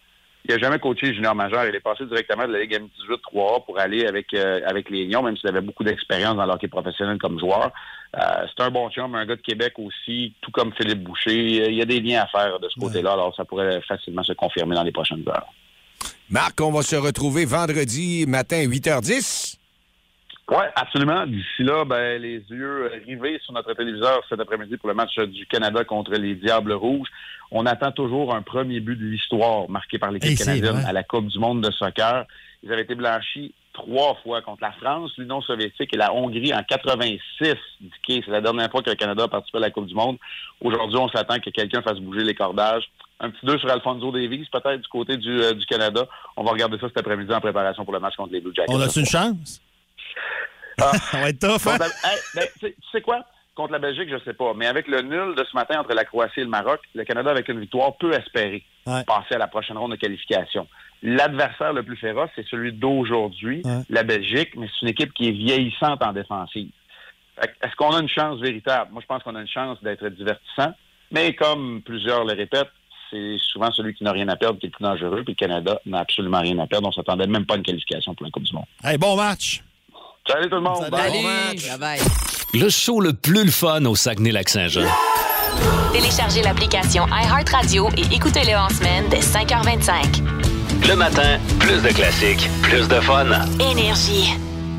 Il 0.45 0.55
n'a 0.55 0.59
jamais 0.59 0.79
coaché 0.79 1.15
junior 1.15 1.35
majeur. 1.35 1.67
Il 1.67 1.75
est 1.75 1.81
passé 1.81 2.05
directement 2.07 2.47
de 2.47 2.53
la 2.53 2.61
Ligue 2.61 2.79
M18 2.79 3.21
3A 3.33 3.65
pour 3.65 3.79
aller 3.79 4.07
avec 4.07 4.33
euh, 4.35 4.61
avec 4.67 4.91
les 4.91 5.07
Lions, 5.07 5.23
même 5.23 5.37
s'il 5.37 5.49
avait 5.49 5.61
beaucoup 5.61 5.85
d'expérience 5.85 6.37
dans 6.37 6.47
l'hockey 6.47 6.69
professionnel 6.69 7.19
comme 7.19 7.39
joueur. 7.39 7.73
Euh, 8.17 8.47
c'est 8.49 8.65
un 8.65 8.71
bon 8.71 8.91
chum, 8.91 9.15
un 9.15 9.25
gars 9.25 9.37
de 9.37 9.41
Québec 9.41 9.75
aussi, 9.79 10.35
tout 10.41 10.51
comme 10.51 10.73
Philippe 10.75 11.05
Boucher. 11.05 11.69
Il 11.69 11.75
y 11.75 11.83
a 11.83 11.85
des 11.85 12.01
liens 12.01 12.23
à 12.23 12.27
faire 12.27 12.59
de 12.59 12.69
ce 12.69 12.79
côté-là, 12.79 13.13
alors 13.13 13.35
ça 13.37 13.45
pourrait 13.45 13.81
facilement 13.83 14.25
se 14.25 14.33
confirmer 14.33 14.75
dans 14.75 14.83
les 14.83 14.93
prochaines 14.93 15.27
heures. 15.29 15.47
Marc, 16.29 16.61
on 16.61 16.73
va 16.73 16.83
se 16.83 16.97
retrouver 16.97 17.45
vendredi 17.45 18.25
matin 18.27 18.65
8h10. 18.65 19.57
Oui, 20.51 20.65
absolument. 20.75 21.25
D'ici 21.27 21.63
là, 21.63 21.85
ben, 21.85 22.21
les 22.21 22.43
yeux 22.51 22.91
rivés 23.07 23.39
sur 23.45 23.53
notre 23.53 23.73
téléviseur 23.75 24.21
cet 24.29 24.41
après-midi 24.41 24.77
pour 24.77 24.89
le 24.89 24.95
match 24.95 25.17
du 25.17 25.47
Canada 25.47 25.85
contre 25.85 26.13
les 26.13 26.35
Diables 26.35 26.73
Rouges. 26.73 27.09
On 27.53 27.67
attend 27.67 27.93
toujours 27.93 28.35
un 28.35 28.43
premier 28.43 28.81
but 28.81 28.97
de 28.97 29.05
l'histoire 29.05 29.71
marqué 29.71 29.99
par 29.99 30.11
l'équipe 30.11 30.37
canadienne 30.37 30.85
à 30.85 30.93
la 30.93 31.05
Coupe 31.05 31.29
du 31.29 31.39
monde 31.39 31.63
de 31.63 31.71
soccer. 31.71 32.27
Ils 32.65 32.73
avaient 32.73 32.83
été 32.83 32.97
blanchis 32.97 33.55
trois 33.73 34.17
fois 34.23 34.43
contre 34.43 34.63
la 34.63 34.73
France, 34.73 35.13
l'Union 35.17 35.41
soviétique 35.43 35.93
et 35.93 35.97
la 35.97 36.13
Hongrie 36.13 36.53
en 36.55 36.63
86. 36.63 37.55
C'est 38.07 38.27
la 38.29 38.41
dernière 38.41 38.71
fois 38.71 38.83
que 38.83 38.91
le 38.91 38.97
Canada 38.97 39.25
a 39.25 39.29
participé 39.29 39.59
à 39.59 39.63
la 39.63 39.71
Coupe 39.71 39.87
du 39.87 39.95
monde. 39.95 40.19
Aujourd'hui, 40.61 40.99
on 40.99 41.09
s'attend 41.09 41.39
que 41.39 41.51
quelqu'un 41.51 41.83
fasse 41.83 41.99
bouger 41.99 42.25
les 42.25 42.35
cordages. 42.35 42.85
Un 43.21 43.31
petit 43.31 43.45
deux 43.45 43.59
sur 43.59 43.71
Alfonso 43.71 44.11
Davies, 44.11 44.49
peut-être 44.51 44.81
du 44.81 44.89
côté 44.89 45.17
du, 45.17 45.43
euh, 45.43 45.53
du, 45.53 45.67
Canada. 45.67 46.07
On 46.37 46.43
va 46.43 46.53
regarder 46.53 46.79
ça 46.79 46.89
cet 46.89 46.99
après-midi 46.99 47.33
en 47.33 47.41
préparation 47.41 47.85
pour 47.85 47.93
le 47.93 48.01
match 48.01 48.17
contre 48.17 48.33
les 48.33 48.41
Blue 48.41 48.55
Jackets. 48.55 48.73
On 48.73 48.81
a-tu 48.81 49.01
une 49.01 49.07
chance? 49.07 49.61
Ah. 50.81 50.93
ça 51.11 51.21
va 51.21 51.29
être 51.29 51.39
tough, 51.39 51.71
hein? 51.71 51.77
Ben, 52.35 52.47
tu 52.59 52.75
sais 52.91 53.03
quoi? 53.03 53.25
Contre 53.55 53.73
la 53.73 53.79
Belgique, 53.79 54.09
je 54.09 54.15
ne 54.15 54.21
sais 54.21 54.33
pas. 54.33 54.55
Mais 54.55 54.67
avec 54.67 54.89
le 54.89 55.03
nul 55.03 55.35
de 55.35 55.45
ce 55.45 55.55
matin 55.55 55.81
entre 55.81 55.93
la 55.93 56.05
Croatie 56.05 56.41
et 56.41 56.45
le 56.45 56.49
Maroc, 56.49 56.81
le 56.95 57.05
Canada, 57.05 57.31
avec 57.31 57.49
une 57.49 57.61
victoire, 57.61 57.97
peut 57.99 58.13
espérer 58.13 58.65
passer 58.85 59.35
à 59.35 59.39
la 59.39 59.49
prochaine 59.49 59.77
ronde 59.77 59.93
de 59.93 59.97
qualification. 59.97 60.67
L'adversaire 61.03 61.73
le 61.73 61.83
plus 61.83 61.97
féroce, 61.97 62.31
c'est 62.37 62.47
celui 62.49 62.73
d'aujourd'hui, 62.73 63.63
la 63.89 64.03
Belgique, 64.03 64.51
mais 64.57 64.67
c'est 64.69 64.83
une 64.83 64.89
équipe 64.89 65.13
qui 65.15 65.29
est 65.29 65.33
vieillissante 65.33 66.03
en 66.03 66.13
défensive. 66.13 66.71
Est-ce 67.41 67.75
qu'on 67.77 67.93
a 67.95 68.01
une 68.01 68.09
chance 68.09 68.39
véritable? 68.41 68.91
Moi, 68.93 69.01
je 69.01 69.07
pense 69.07 69.23
qu'on 69.23 69.35
a 69.35 69.41
une 69.41 69.49
chance 69.49 69.83
d'être 69.83 70.07
divertissant, 70.09 70.75
mais 71.11 71.35
comme 71.35 71.81
plusieurs 71.83 72.25
le 72.25 72.35
répètent, 72.35 72.69
c'est 73.11 73.37
souvent 73.39 73.73
celui 73.73 73.95
qui 73.95 74.05
n'a 74.05 74.13
rien 74.13 74.29
à 74.29 74.37
perdre 74.37 74.59
qui 74.59 74.67
est 74.67 74.69
le 74.69 74.73
plus 74.73 74.85
dangereux, 74.85 75.23
puis 75.25 75.33
le 75.33 75.47
Canada 75.47 75.81
n'a 75.87 76.01
absolument 76.01 76.41
rien 76.41 76.59
à 76.59 76.67
perdre. 76.67 76.87
On 76.87 76.91
ne 76.91 76.95
s'attendait 76.95 77.27
même 77.27 77.47
pas 77.47 77.55
à 77.55 77.57
une 77.57 77.63
qualification 77.63 78.15
pour 78.15 78.27
la 78.27 78.31
Coupe 78.31 78.45
du 78.45 78.53
Monde. 78.53 78.67
Hey, 78.85 78.99
bon 78.99 79.17
match! 79.17 79.65
Salut 80.29 80.49
tout 80.51 80.57
le 80.57 80.61
monde! 80.61 80.87
Salut. 80.91 81.13
Bon 81.13 81.79
match! 81.79 82.01
Le 82.53 82.69
show 82.69 83.01
le 83.01 83.15
plus 83.15 83.45
le 83.45 83.51
fun 83.51 83.85
au 83.87 83.97
Saguenay-Lac-Saint-Jean. 83.97 84.87
Téléchargez 85.93 86.43
l'application 86.43 87.07
iHeartRadio 87.07 87.89
et 87.97 88.15
écoutez-le 88.15 88.57
en 88.57 88.69
semaine 88.69 89.09
dès 89.09 89.21
5h25. 89.21 90.40
Le 90.89 90.97
matin, 90.97 91.39
plus 91.59 91.83
de 91.83 91.89
classiques, 91.89 92.49
plus 92.63 92.89
de 92.89 93.01
fun. 93.01 93.27
Énergie. 93.61 94.35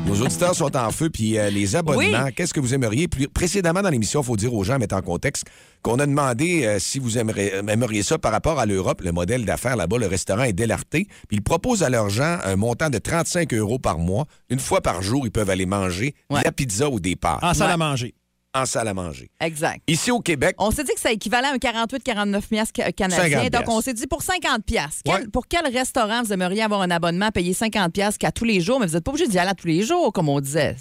Nos 0.06 0.20
auditeurs 0.20 0.54
sont 0.54 0.76
en 0.76 0.90
feu, 0.90 1.08
puis 1.08 1.38
euh, 1.38 1.48
les 1.48 1.76
abonnements, 1.76 2.28
qu'est-ce 2.34 2.52
que 2.52 2.60
vous 2.60 2.74
aimeriez? 2.74 3.08
Plus, 3.08 3.28
précédemment 3.28 3.82
dans 3.82 3.88
l'émission, 3.88 4.20
il 4.20 4.26
faut 4.26 4.36
dire 4.36 4.52
aux 4.52 4.64
gens, 4.64 4.78
mettre 4.78 4.96
en 4.96 5.00
contexte, 5.00 5.44
qu'on 5.82 5.98
a 6.00 6.06
demandé 6.06 6.64
euh, 6.66 6.78
si 6.78 6.98
vous 6.98 7.18
aimeriez, 7.18 7.54
aimeriez, 7.68 8.02
ça 8.02 8.18
par 8.18 8.32
rapport 8.32 8.58
à 8.58 8.66
l'Europe, 8.66 9.00
le 9.02 9.12
modèle 9.12 9.44
d'affaires 9.44 9.76
là-bas, 9.76 9.98
le 9.98 10.06
restaurant 10.06 10.42
est 10.42 10.52
délarté, 10.52 11.06
puis 11.28 11.38
ils 11.38 11.42
proposent 11.42 11.82
à 11.82 11.88
leurs 11.88 12.10
gens 12.10 12.38
un 12.44 12.56
montant 12.56 12.90
de 12.90 12.98
35 12.98 13.54
euros 13.54 13.78
par 13.78 13.98
mois. 13.98 14.26
Une 14.50 14.60
fois 14.60 14.80
par 14.80 15.02
jour, 15.02 15.24
ils 15.24 15.32
peuvent 15.32 15.50
aller 15.50 15.66
manger 15.66 16.14
de 16.30 16.36
la 16.44 16.52
pizza 16.52 16.90
ou 16.90 17.00
des 17.00 17.16
pâtes. 17.16 17.42
En 17.42 17.54
salle 17.54 17.70
à 17.70 17.76
manger 17.76 18.14
en 18.54 18.66
salle 18.66 18.88
à 18.88 18.94
manger. 18.94 19.30
Exact. 19.40 19.82
Ici 19.86 20.10
au 20.10 20.20
Québec. 20.20 20.54
On 20.58 20.70
s'est 20.70 20.84
dit 20.84 20.92
que 20.94 21.00
ça 21.00 21.12
équivalait 21.12 21.48
à 21.48 21.52
un 21.52 21.56
48-49 21.56 22.48
piastres 22.48 22.80
canadien. 22.94 23.48
Donc, 23.48 23.68
on 23.68 23.80
s'est 23.80 23.94
dit 23.94 24.06
pour 24.06 24.22
50 24.22 24.64
piastres. 24.64 25.02
Quel, 25.04 25.30
Pour 25.30 25.46
quel 25.48 25.66
restaurant 25.66 26.22
vous 26.22 26.32
aimeriez 26.32 26.62
avoir 26.62 26.82
un 26.82 26.90
abonnement, 26.90 27.30
payer 27.30 27.54
50 27.54 27.92
piastres 27.92 28.18
qu'à 28.18 28.32
tous 28.32 28.44
les 28.44 28.60
jours, 28.60 28.80
mais 28.80 28.86
vous 28.86 28.94
n'êtes 28.94 29.04
pas 29.04 29.10
obligé 29.10 29.28
d'y 29.28 29.38
aller 29.38 29.50
à 29.50 29.54
tous 29.54 29.66
les 29.68 29.82
jours, 29.82 30.12
comme 30.12 30.28
on 30.28 30.40
disait. 30.40 30.76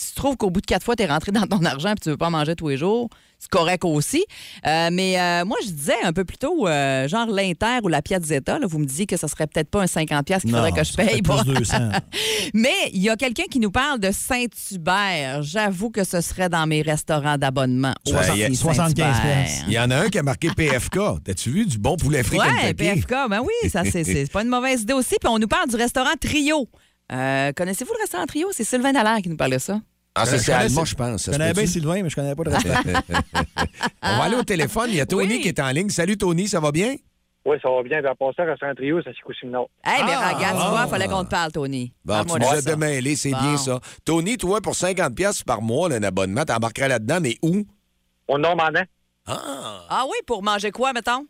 Si 0.00 0.14
tu 0.14 0.14
trouves 0.14 0.38
qu'au 0.38 0.48
bout 0.48 0.62
de 0.62 0.66
quatre 0.66 0.82
fois, 0.82 0.96
tu 0.96 1.02
es 1.02 1.06
rentré 1.06 1.30
dans 1.30 1.46
ton 1.46 1.62
argent 1.62 1.90
et 1.90 1.94
tu 2.02 2.08
veux 2.08 2.16
pas 2.16 2.30
manger 2.30 2.56
tous 2.56 2.68
les 2.68 2.78
jours, 2.78 3.10
c'est 3.38 3.50
correct 3.50 3.84
aussi. 3.84 4.24
Euh, 4.66 4.88
mais 4.90 5.20
euh, 5.20 5.44
moi, 5.44 5.58
je 5.62 5.70
disais 5.70 6.00
un 6.04 6.14
peu 6.14 6.24
plus 6.24 6.38
tôt, 6.38 6.66
euh, 6.66 7.06
genre 7.06 7.26
l'Inter 7.26 7.80
ou 7.82 7.88
la 7.88 8.00
Piazzetta, 8.00 8.58
là, 8.58 8.66
vous 8.66 8.78
me 8.78 8.86
disiez 8.86 9.04
que 9.04 9.18
ce 9.18 9.26
serait 9.26 9.46
peut-être 9.46 9.68
pas 9.68 9.82
un 9.82 9.84
50$ 9.84 10.40
qu'il 10.40 10.50
faudrait 10.50 10.72
que 10.72 10.84
je 10.84 10.94
paye. 10.94 11.20
Pour... 11.20 11.44
200. 11.44 11.76
mais 12.54 12.72
il 12.94 13.02
y 13.02 13.10
a 13.10 13.16
quelqu'un 13.16 13.44
qui 13.50 13.58
nous 13.58 13.70
parle 13.70 14.00
de 14.00 14.10
Saint-Hubert. 14.10 15.42
J'avoue 15.42 15.90
que 15.90 16.04
ce 16.04 16.22
serait 16.22 16.48
dans 16.48 16.66
mes 16.66 16.80
restaurants 16.80 17.36
d'abonnement. 17.36 17.92
Ben, 18.06 18.22
il 18.34 18.40
y 18.40 18.44
a 18.44 18.54
75 18.54 19.16
Il 19.68 19.74
y 19.74 19.78
en 19.78 19.90
a 19.90 19.96
un 19.96 20.08
qui 20.08 20.18
a 20.18 20.22
marqué 20.22 20.48
PFK. 20.56 20.98
T'as-tu 21.22 21.50
vu 21.50 21.66
du 21.66 21.76
bon 21.76 21.98
poulet 21.98 22.22
frit 22.22 22.38
Oui, 22.38 22.72
PFK, 22.72 23.28
ben 23.28 23.40
oui, 23.42 23.70
ça 23.70 23.82
c'est 23.84 24.32
pas 24.32 24.40
une 24.40 24.48
mauvaise 24.48 24.80
idée 24.80 24.94
aussi. 24.94 25.16
Puis 25.20 25.30
on 25.30 25.38
nous 25.38 25.48
parle 25.48 25.68
du 25.68 25.76
restaurant 25.76 26.14
Trio. 26.18 26.68
Connaissez-vous 27.10 27.92
le 27.92 28.00
restaurant 28.00 28.24
Trio? 28.24 28.48
C'est 28.52 28.64
Sylvain 28.64 28.92
Dallaire 28.92 29.18
qui 29.22 29.28
nous 29.28 29.36
parle 29.36 29.52
de 29.52 29.58
ça. 29.58 29.80
Ah, 30.14 30.26
c'est 30.26 30.52
allemand, 30.52 30.84
je 30.84 30.94
pense. 30.94 31.26
Je 31.26 31.30
connais 31.30 31.52
bien 31.52 31.66
Sylvain, 31.66 32.02
mais 32.02 32.10
je 32.10 32.14
connais 32.16 32.34
pas 32.34 32.42
le 32.44 32.50
restaurant. 32.50 32.82
On 34.02 34.16
va 34.18 34.22
aller 34.24 34.36
au 34.36 34.42
téléphone. 34.42 34.86
Il 34.90 34.96
y 34.96 35.00
a 35.00 35.06
Tony 35.06 35.34
Oui. 35.34 35.40
qui 35.40 35.48
est 35.48 35.60
en 35.60 35.70
ligne. 35.70 35.88
Salut, 35.88 36.16
Tony, 36.18 36.48
ça 36.48 36.58
va 36.60 36.72
bien? 36.72 36.96
Oui, 37.46 37.56
ça 37.62 37.70
va 37.70 37.82
bien. 37.82 38.00
Puis, 38.00 38.08
en 38.10 38.14
passant, 38.16 38.44
restaurant 38.44 38.74
trio, 38.74 39.00
ça 39.02 39.10
couché 39.24 39.46
le 39.46 39.52
nord. 39.52 39.70
Hey, 39.84 40.02
mais 40.04 40.12
Ah, 40.14 40.34
regarde, 40.34 40.56
tu 40.62 40.68
vois, 40.70 40.82
il 40.86 40.90
fallait 40.90 41.06
qu'on 41.08 41.24
te 41.24 41.30
parle, 41.30 41.52
Tony. 41.52 41.92
Bon, 42.04 42.24
tu 42.24 42.38
nous 42.38 42.46
as 42.48 42.60
ça. 42.60 42.70
démêlé, 42.70 43.16
c'est 43.16 43.30
Bon. 43.30 43.40
bien 43.40 43.56
ça. 43.56 43.80
Tony, 44.04 44.36
toi, 44.36 44.60
pour 44.60 44.74
50$ 44.74 45.14
piastres 45.14 45.44
par 45.44 45.62
mois, 45.62 45.88
là, 45.88 45.96
un 45.96 46.02
abonnement, 46.02 46.44
t'embarquerais 46.44 46.88
là-dedans, 46.88 47.18
mais 47.22 47.36
où? 47.42 47.62
Au 48.28 48.36
Normandin. 48.36 48.82
Ah! 49.26 49.86
Ah 49.88 50.04
oui, 50.06 50.16
pour 50.26 50.42
manger 50.42 50.70
quoi, 50.70 50.92
mettons? 50.92 51.24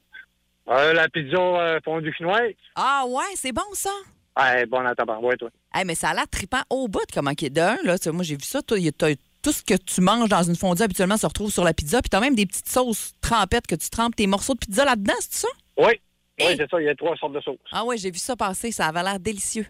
Euh, 0.68 0.92
la 0.94 1.08
pizza 1.08 1.36
euh, 1.38 1.78
fondue 1.84 2.12
chinoise. 2.16 2.52
Ah 2.76 3.04
ouais, 3.08 3.24
c'est 3.34 3.52
bon 3.52 3.62
ça. 3.74 3.90
Ah, 4.36 4.64
bonne 4.66 4.86
à 4.86 4.94
tabarouette, 4.94 5.38
toi. 5.40 5.50
Hey, 5.72 5.84
mais 5.84 5.94
ça 5.94 6.10
a 6.10 6.14
l'air 6.14 6.28
trippant 6.28 6.62
au 6.68 6.88
bout, 6.88 7.00
comment 7.12 7.32
qu'il 7.34 7.46
est 7.46 7.50
d'un. 7.50 7.76
Là, 7.84 7.98
Tu 7.98 8.04
sais, 8.04 8.12
moi, 8.12 8.24
j'ai 8.24 8.36
vu 8.36 8.42
ça. 8.44 8.60
toi, 8.62 8.78
il 8.78 8.84
y 8.84 8.88
a- 8.88 8.92
t'as- 8.92 9.14
tout 9.42 9.52
ce 9.52 9.62
que 9.62 9.74
tu 9.74 10.00
manges 10.00 10.28
dans 10.28 10.42
une 10.42 10.56
fondue 10.56 10.82
habituellement 10.82 11.16
se 11.16 11.26
retrouve 11.26 11.50
sur 11.50 11.64
la 11.64 11.72
pizza. 11.72 12.02
Puis 12.02 12.10
t'as 12.10 12.20
même 12.20 12.34
des 12.34 12.44
petites 12.46 12.68
sauces 12.68 13.12
trempettes 13.20 13.66
que 13.66 13.74
tu 13.76 13.88
trempes 13.88 14.14
tes 14.16 14.26
morceaux 14.26 14.52
de 14.54 14.58
pizza 14.58 14.84
là-dedans, 14.84 15.14
c'est 15.20 15.34
ça? 15.46 15.48
Oui. 15.78 15.92
Oui, 16.40 16.54
c'est 16.56 16.68
ça. 16.70 16.80
Il 16.80 16.84
y 16.84 16.88
a 16.88 16.94
trois 16.94 17.16
sortes 17.16 17.32
de 17.34 17.40
sauces. 17.40 17.58
Ah 17.72 17.84
ouais, 17.84 17.96
j'ai 17.98 18.10
vu 18.10 18.18
ça 18.18 18.34
passer. 18.36 18.70
Ça 18.72 18.86
avait 18.86 19.02
l'air 19.02 19.18
délicieux. 19.20 19.66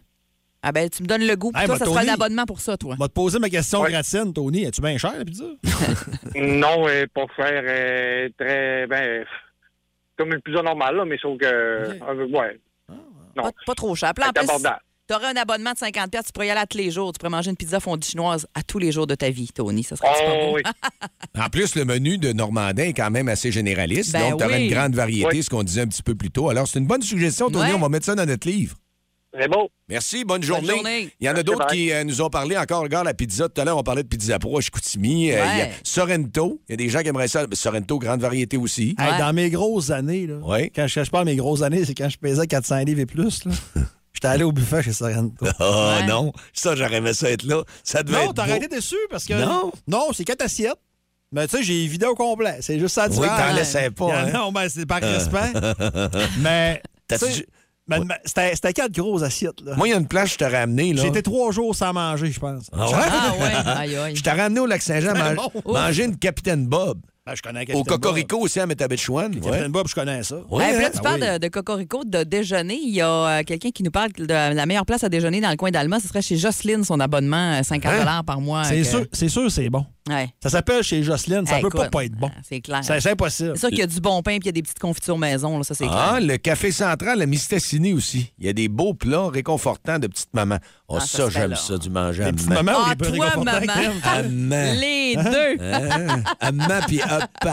Ah 0.62 0.72
ben, 0.72 0.88
tu 0.90 1.02
me 1.02 1.08
donnes 1.08 1.26
le 1.26 1.36
goût. 1.36 1.50
Puis 1.52 1.60
Hey, 1.60 1.66
toi, 1.66 1.76
bah, 1.76 1.78
ça 1.78 1.84
sera 1.86 2.00
un 2.00 2.02
Tony. 2.02 2.12
abonnement 2.14 2.44
pour 2.44 2.60
ça, 2.60 2.76
toi. 2.76 2.94
On 2.94 3.00
va 3.00 3.08
te 3.08 3.12
poser 3.14 3.38
ma 3.38 3.48
question 3.48 3.82
gratine, 3.82 4.32
Tony. 4.32 4.64
Es-tu 4.64 4.80
bien 4.82 4.96
cher, 4.98 5.14
la 5.18 5.24
pizza? 5.24 5.44
non, 6.36 6.88
est 6.88 7.06
pas 7.06 7.26
faire 7.34 7.62
euh, 7.66 8.28
très. 8.38 8.86
Ben, 8.86 9.24
comme 10.18 10.32
une 10.32 10.40
pizza 10.42 10.62
normale, 10.62 10.96
là, 10.96 11.04
mais 11.04 11.16
sauf 11.18 11.38
que. 11.38 11.46
euh, 11.46 12.26
ouais. 12.26 12.60
Non. 13.36 13.42
Pas, 13.44 13.50
pas 13.66 13.74
trop 13.74 13.94
cher. 13.94 14.12
Puis 14.14 14.22
là, 14.22 14.28
en 14.28 14.32
C'est 14.34 14.40
plus, 14.46 14.50
abordable. 14.50 14.80
T'aurais 15.10 15.26
un 15.28 15.36
abonnement 15.36 15.72
de 15.72 15.78
50 15.78 16.10
tu 16.10 16.32
pourrais 16.32 16.46
y 16.46 16.50
aller 16.50 16.60
à 16.60 16.66
tous 16.66 16.78
les 16.78 16.90
jours. 16.90 17.12
Tu 17.12 17.18
pourrais 17.18 17.30
manger 17.30 17.50
une 17.50 17.56
pizza 17.56 17.80
fondue 17.80 18.06
chinoise 18.06 18.46
à 18.54 18.62
tous 18.62 18.78
les 18.78 18.92
jours 18.92 19.06
de 19.06 19.14
ta 19.14 19.28
vie, 19.30 19.48
Tony. 19.52 19.82
Ça 19.82 19.96
serait 19.96 20.08
Oh, 20.10 20.16
super 20.18 20.34
beau? 20.46 20.54
oui. 20.56 20.62
En 21.38 21.48
plus, 21.48 21.74
le 21.74 21.84
menu 21.84 22.18
de 22.18 22.32
Normandin 22.32 22.84
est 22.84 22.92
quand 22.92 23.10
même 23.10 23.28
assez 23.28 23.50
généraliste. 23.50 24.12
Ben 24.12 24.30
donc, 24.30 24.38
tu 24.40 24.44
aurais 24.46 24.56
oui. 24.58 24.64
une 24.68 24.74
grande 24.74 24.94
variété, 24.94 25.28
Oui. 25.32 25.42
ce 25.42 25.50
qu'on 25.50 25.62
disait 25.64 25.80
un 25.82 25.86
petit 25.88 26.02
peu 26.02 26.14
plus 26.14 26.30
tôt. 26.30 26.48
Alors, 26.48 26.68
c'est 26.68 26.78
une 26.78 26.86
bonne 26.86 27.02
suggestion, 27.02 27.50
Tony. 27.50 27.70
Ouais. 27.70 27.74
On 27.74 27.80
va 27.80 27.88
mettre 27.88 28.06
ça 28.06 28.14
dans 28.14 28.26
notre 28.26 28.46
livre. 28.48 28.76
C'est 29.38 29.48
beau. 29.48 29.68
Merci, 29.88 30.24
bonne 30.24 30.42
journée. 30.42 30.66
journée. 30.68 31.08
Il 31.20 31.26
y 31.26 31.30
en 31.30 31.34
a 31.36 31.42
d'autres 31.44 31.66
qui 31.68 31.92
euh, 31.92 32.02
nous 32.02 32.20
ont 32.20 32.30
parlé 32.30 32.56
encore. 32.56 32.82
Regarde 32.82 33.06
la 33.06 33.14
pizza. 33.14 33.48
Tout 33.48 33.60
à 33.60 33.64
l'heure, 33.64 33.78
on 33.78 33.82
parlait 33.84 34.02
de 34.02 34.08
pizza 34.08 34.38
pro 34.40 34.58
à 34.58 34.60
Chicoutimi. 34.60 35.30
Euh, 35.30 35.44
il 35.54 35.58
y 35.58 35.62
a 35.62 35.68
Sorrento. 35.84 36.60
Il 36.68 36.72
y 36.72 36.74
a 36.74 36.76
des 36.76 36.88
gens 36.88 37.00
qui 37.02 37.08
aimeraient 37.08 37.28
ça. 37.28 37.46
Sorrento, 37.52 37.98
grande 38.00 38.20
variété 38.20 38.56
aussi. 38.56 38.96
Hey. 38.98 39.18
Dans 39.20 39.32
mes 39.32 39.50
grosses 39.50 39.90
années, 39.90 40.26
là, 40.26 40.38
Ouais. 40.38 40.70
quand, 40.74 40.86
je, 40.88 40.94
quand 40.96 41.04
je 41.04 41.10
parle 41.10 41.26
de 41.26 41.30
mes 41.30 41.36
grosses 41.36 41.62
années, 41.62 41.84
c'est 41.84 41.94
quand 41.94 42.08
je 42.08 42.18
pesais 42.18 42.46
400 42.46 42.78
livres 42.84 43.00
et 43.00 43.06
plus. 43.06 43.44
là. 43.44 43.52
J'étais 44.12 44.28
allé 44.28 44.44
au 44.44 44.52
buffet 44.52 44.82
chez 44.82 44.92
Sorrento. 44.92 45.46
Ah 45.58 45.98
Ouais. 46.00 46.06
non, 46.06 46.32
ça, 46.52 46.74
j'aurais 46.74 46.96
aimé 46.96 47.12
ça 47.12 47.30
être 47.30 47.44
là. 47.44 47.62
Ça 47.84 48.02
devait 48.02 48.24
Non, 48.26 48.32
t'aurais 48.32 48.56
été 48.56 48.68
déçu 48.68 48.96
parce 49.10 49.24
que. 49.24 49.34
Non. 49.34 49.72
Non, 49.86 50.08
c'est 50.12 50.24
quatre 50.24 50.42
assiettes. 50.42 50.78
Mais 51.32 51.46
tu 51.46 51.56
sais, 51.58 51.62
j'ai 51.62 51.86
vidé 51.86 52.06
au 52.06 52.16
complet. 52.16 52.58
C'est 52.60 52.78
juste 52.80 52.94
ça. 52.96 53.04
Oui, 53.04 53.10
différence. 53.12 53.38
t'en 53.38 53.54
laissais 53.54 53.90
pas. 53.90 54.20
Hein? 54.22 54.30
Non, 54.32 54.50
ben, 54.50 54.68
c'est 54.68 54.84
par 54.86 55.00
respect. 55.02 55.52
mais. 56.38 56.82
T'as-tu- 57.06 57.26
tu 57.26 57.32
sais, 57.32 57.46
mais- 57.88 58.00
mais 58.00 58.20
C'était 58.24 58.72
quatre 58.72 58.92
grosses 58.92 59.22
assiettes. 59.22 59.60
Là. 59.64 59.74
Moi, 59.76 59.88
il 59.88 59.90
y 59.92 59.94
a 59.94 59.96
une 59.98 60.06
place, 60.08 60.32
je 60.32 60.38
t'ai 60.38 60.46
ramené. 60.46 60.90
été 60.90 61.22
trois 61.22 61.52
jours 61.52 61.74
sans 61.74 61.92
manger, 61.92 62.30
je 62.30 62.40
pense. 62.40 62.66
Ah 62.72 62.86
ouais? 62.88 62.94
Ah 63.10 63.32
ouais, 63.38 63.72
aïe, 63.78 63.96
aïe. 63.96 64.16
Je 64.16 64.22
t'ai 64.22 64.30
ramené 64.30 64.60
au 64.60 64.66
Lac-Saint-Jean 64.66 65.12
man- 65.14 65.36
bon. 65.36 65.72
manger 65.72 66.04
une 66.04 66.16
Capitaine 66.16 66.66
Bob. 66.66 67.00
Ben, 67.30 67.36
je 67.36 67.42
connais 67.42 67.74
Au 67.74 67.84
Cocorico 67.84 68.38
aussi 68.38 68.58
à 68.58 68.66
Métabetchouane. 68.66 69.38
Capitaine 69.38 69.70
Bob, 69.70 69.86
je 69.86 69.94
connais 69.94 70.24
ça. 70.24 70.36
Ouais, 70.50 70.72
là, 70.72 70.86
hein? 70.86 70.90
tu 70.92 70.98
Ah 70.98 71.02
parles 71.02 71.20
oui. 71.22 71.28
de, 71.34 71.38
de 71.38 71.48
Cocorico, 71.48 72.02
de 72.04 72.24
déjeuner. 72.24 72.76
Il 72.82 72.92
y 72.92 73.00
a 73.00 73.08
euh, 73.08 73.42
quelqu'un 73.44 73.70
qui 73.70 73.84
nous 73.84 73.92
parle 73.92 74.10
de 74.12 74.24
la 74.26 74.66
meilleure 74.66 74.84
place 74.84 75.04
à 75.04 75.08
déjeuner 75.08 75.40
dans 75.40 75.50
le 75.50 75.56
coin 75.56 75.70
d'Alma. 75.70 76.00
Ce 76.00 76.08
serait 76.08 76.22
chez 76.22 76.36
Jocelyne, 76.36 76.82
son 76.82 76.98
abonnement, 76.98 77.52
euh, 77.60 77.62
50 77.62 77.92
Hein? 78.04 78.22
par 78.24 78.40
mois. 78.40 78.64
C'est 78.64 78.78
que- 78.78 78.84
sûr, 78.84 79.06
c'est 79.12 79.28
sûr, 79.28 79.48
c'est 79.50 79.70
bon. 79.70 79.86
Ouais. 80.10 80.28
Ça 80.42 80.50
s'appelle 80.50 80.82
chez 80.82 81.02
Jocelyne, 81.02 81.46
ça 81.46 81.56
Hey, 81.56 81.62
peut 81.62 81.70
pas 81.70 81.78
écoute, 81.78 81.90
pas 81.92 82.04
être 82.04 82.16
bon. 82.16 82.30
ah, 82.34 82.40
C'est 82.42 82.60
clair. 82.60 82.80
C'est 82.82 83.10
impossible. 83.10 83.52
C'est 83.54 83.60
sûr 83.60 83.68
qu'il 83.70 83.78
y 83.78 83.82
a 83.82 83.86
du 83.86 84.00
bon 84.00 84.20
pain 84.22 84.32
et 84.32 84.36
il 84.36 84.44
y 84.46 84.48
a 84.48 84.52
des 84.52 84.62
petites 84.62 84.78
confitures 84.78 85.16
maison. 85.18 85.56
Là, 85.58 85.64
ça, 85.64 85.74
c'est 85.74 85.86
Ah, 85.88 86.16
clair. 86.16 86.28
le 86.28 86.36
café 86.36 86.72
central 86.72 87.22
à 87.22 87.26
Mistassini 87.26 87.92
aussi. 87.92 88.32
Il 88.38 88.46
y 88.46 88.48
a 88.48 88.52
des 88.52 88.68
beaux 88.68 88.92
plats 88.94 89.28
réconfortants 89.28 89.98
de 89.98 90.06
petite 90.08 90.34
maman. 90.34 90.58
Oh, 90.88 90.96
Ah, 90.98 91.04
ça 91.06 91.30
j'aime 91.30 91.54
ça, 91.54 91.78
du 91.78 91.88
manger 91.90 92.24
à 92.24 92.26
Les 92.26 92.32
petites 92.32 92.48
maman. 92.48 92.62
mamans 92.64 92.78
ou 92.78 92.82
Ah, 92.86 92.90
les 92.90 92.96
toi, 93.16 93.24
réconfortants 93.26 93.44
maman. 93.44 94.28
maman. 94.28 94.72
Les 94.80 95.16
deux. 95.16 95.64
Hein? 95.64 96.22
À 96.40 96.52
maman 96.52 96.80
puis 96.86 97.00
hop. 97.02 97.48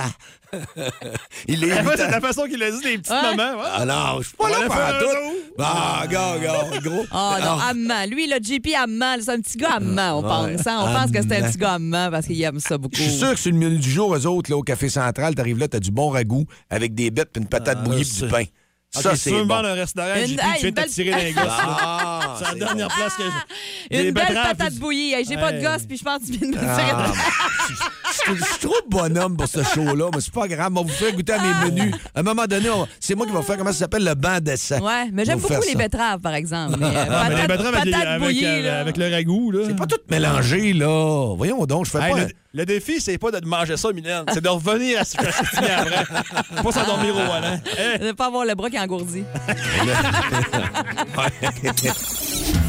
Il 1.48 1.64
est 1.64 1.84
Moi, 1.84 1.94
c'est 1.98 2.10
la 2.10 2.22
façon 2.22 2.44
qu'il 2.46 2.62
a 2.64 2.72
dit, 2.72 2.78
les 2.84 2.98
petites 2.98 3.12
Ouais. 3.12 3.36
mamans. 3.36 3.60
ouais. 3.62 3.68
Ah 3.76 3.86
non, 3.86 4.22
je 4.22 4.28
suis 4.28 4.38
pas 4.38 4.50
là 4.50 4.58
pour 4.66 4.76
tout. 4.76 5.54
Ah, 5.60 6.04
gars, 6.10 6.38
gars, 6.42 6.80
gros. 6.82 7.06
Ah 7.12 7.38
non, 7.42 7.58
Ah. 7.62 7.70
Amman. 7.70 8.10
Lui, 8.10 8.28
le 8.28 8.38
JP 8.42 8.68
Amman, 8.76 9.20
c'est 9.22 9.32
un 9.32 9.40
petit 9.42 9.58
gars 9.58 9.74
Amman, 9.78 10.14
on 10.14 10.22
Ouais. 10.22 10.56
pense. 10.56 10.68
hein. 10.68 10.78
On 10.82 10.94
pense 10.94 11.12
que 11.12 11.22
c'est 11.22 11.38
un 11.44 11.50
petit 11.50 11.58
gars 11.58 11.74
Amman 11.74 12.12
parce 12.12 12.26
qu'il 12.28 12.42
aime 12.42 12.60
ça 12.60 12.78
beaucoup. 12.78 12.96
Je 12.96 13.02
suis 13.04 13.18
sûr 13.18 13.32
que 13.32 13.40
sur 13.40 13.52
le 13.52 13.58
menu 13.58 13.78
du 13.78 13.92
jour, 13.92 14.16
eux 14.16 14.26
autres, 14.26 14.50
là, 14.52 14.58
au 14.58 14.64
Café 14.64 14.90
Central, 14.90 15.36
t'arrives 15.36 15.58
là, 15.60 15.68
t'as 15.68 15.80
du 15.80 15.92
bon 15.92 16.10
ragoût 16.10 16.46
avec 16.70 16.94
des 16.96 17.12
bêtes 17.12 17.30
puis 17.34 17.42
une 17.42 17.50
patate 17.50 17.78
Ah, 17.82 17.84
bouillie 17.84 18.04
là, 18.04 18.06
puis 18.06 18.14
du 18.14 18.20
c'est- 18.20 18.28
pain. 18.28 18.44
Ça, 18.90 19.16
c'est 19.18 19.44
bon. 19.44 19.54
un 19.54 19.74
restaurant, 19.74 20.16
Une- 20.16 20.28
JP, 20.28 20.40
hey, 20.42 20.54
tu 20.56 20.62
viens 20.62 20.72
belle- 20.72 20.90
tirer 20.90 21.12
d'un 21.12 21.32
gosse. 21.42 21.44
là. 21.46 21.78
Ah, 21.82 22.36
C'est 22.38 22.44
la 22.46 22.50
c'est 22.52 22.60
dernière 22.60 22.88
bon. 22.88 22.96
place 22.96 23.14
que 23.16 23.24
j'ai. 23.92 24.08
Une 24.08 24.12
belle 24.14 24.34
patate 24.34 24.74
bouillie. 24.76 25.14
J'ai 25.28 25.36
pas 25.36 25.52
de 25.52 25.62
gosse, 25.62 25.84
puis 25.86 25.98
je 25.98 26.04
pense 26.04 26.20
que 26.22 26.26
tu 26.28 26.32
viens 26.38 26.50
de 26.52 26.56
me 26.56 26.62
Ah, 26.64 26.76
tirer 26.78 26.94
je, 28.36 28.44
suis 28.44 28.60
trop 28.60 28.76
bonhomme 28.90 29.38
pour 29.38 29.48
ce 29.48 29.64
show-là, 29.64 30.10
mais 30.14 30.22
c'est 30.22 30.34
pas 30.34 30.48
grave. 30.48 30.72
On 30.76 30.82
va 30.82 30.82
vous 30.84 30.90
faire 30.90 31.14
goûter 31.14 31.34
à 31.34 31.40
mes 31.40 31.72
menus. 31.72 31.96
À 32.16 32.20
un 32.20 32.24
moment 32.24 32.46
donné, 32.46 32.70
on- 32.70 32.88
c'est 33.00 33.16
moi 33.16 33.26
qui 33.26 33.32
vais 33.34 33.42
faire 33.42 33.58
comment 33.58 33.72
ça 33.72 33.80
s'appelle 33.80 34.04
le 34.04 34.16
banc 34.16 34.40
d'essai. 34.42 34.80
Ouais, 34.80 35.10
mais 35.12 35.26
j'aime 35.26 35.40
beaucoup 35.40 35.54
les 35.62 35.72
ça. 35.74 35.78
betteraves, 35.78 36.20
par 36.20 36.34
exemple. 36.34 36.78
Mais, 36.80 36.86
euh, 36.88 37.06
Ah, 37.10 37.26
mais 37.30 37.42
les 37.42 37.48
betteraves 37.48 37.76
avec, 37.76 38.20
bouillie, 38.22 38.46
euh, 38.46 38.62
là. 38.64 38.80
avec 38.82 38.98
le 38.98 39.10
ragoût, 39.12 39.52
là. 39.52 39.60
C'est 39.68 39.76
pas 39.76 39.86
tout 39.88 39.98
mélangé, 40.10 40.74
là. 40.74 41.34
Voyons 41.36 41.66
donc, 41.66 41.86
je 41.86 41.92
fais 41.92 42.00
Hey, 42.02 42.12
pas. 42.14 42.20
le, 42.20 42.28
le 42.54 42.66
défi, 42.66 43.00
c'est 43.02 43.18
pas 43.18 43.32
de 43.32 43.46
manger 43.46 43.78
ça, 43.78 43.92
Mylène. 43.92 44.24
C'est 44.34 44.44
de 44.44 44.50
revenir 44.50 45.02
à 45.02 45.06
ce 45.06 45.18
que 45.18 45.26
je 45.26 45.32
suis 45.32 45.58
après. 45.58 46.06
Pas 46.64 46.72
s'endormir 46.72 47.12
au 47.16 47.20
volant. 47.20 47.60
Hey. 47.78 48.00
De 48.08 48.12
pas 48.14 48.28
avoir 48.28 48.46
le 48.46 48.56
bras 48.56 48.70
qui 48.70 48.80
engourdi. 48.80 49.24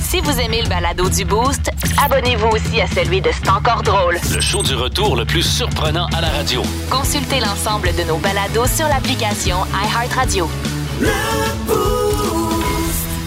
Si 0.09 0.23
vous 0.23 0.41
aimez 0.41 0.63
le 0.63 0.71
balado 0.71 1.11
du 1.11 1.27
Boost, 1.27 1.71
abonnez-vous 2.03 2.49
aussi 2.49 2.81
à 2.81 2.87
celui 2.87 3.21
de 3.21 3.29
C'est 3.31 3.51
encore 3.51 3.83
drôle. 3.83 4.15
Le 4.35 4.41
show 4.41 4.63
du 4.63 4.75
retour 4.75 5.17
le 5.17 5.27
plus 5.27 5.43
surprenant 5.43 6.07
à 6.17 6.23
la 6.23 6.29
radio. 6.29 6.63
Consultez 6.91 7.41
l'ensemble 7.41 7.89
de 7.89 8.09
nos 8.09 8.17
balados 8.17 8.65
sur 8.69 8.89
l'application 8.89 9.57
iHeartRadio. 9.67 10.47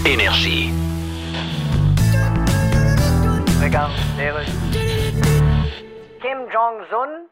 Énergie. 0.07 0.71
Regarde. 3.61 3.91
Kim 6.19 6.39
Jong-un? 6.51 7.25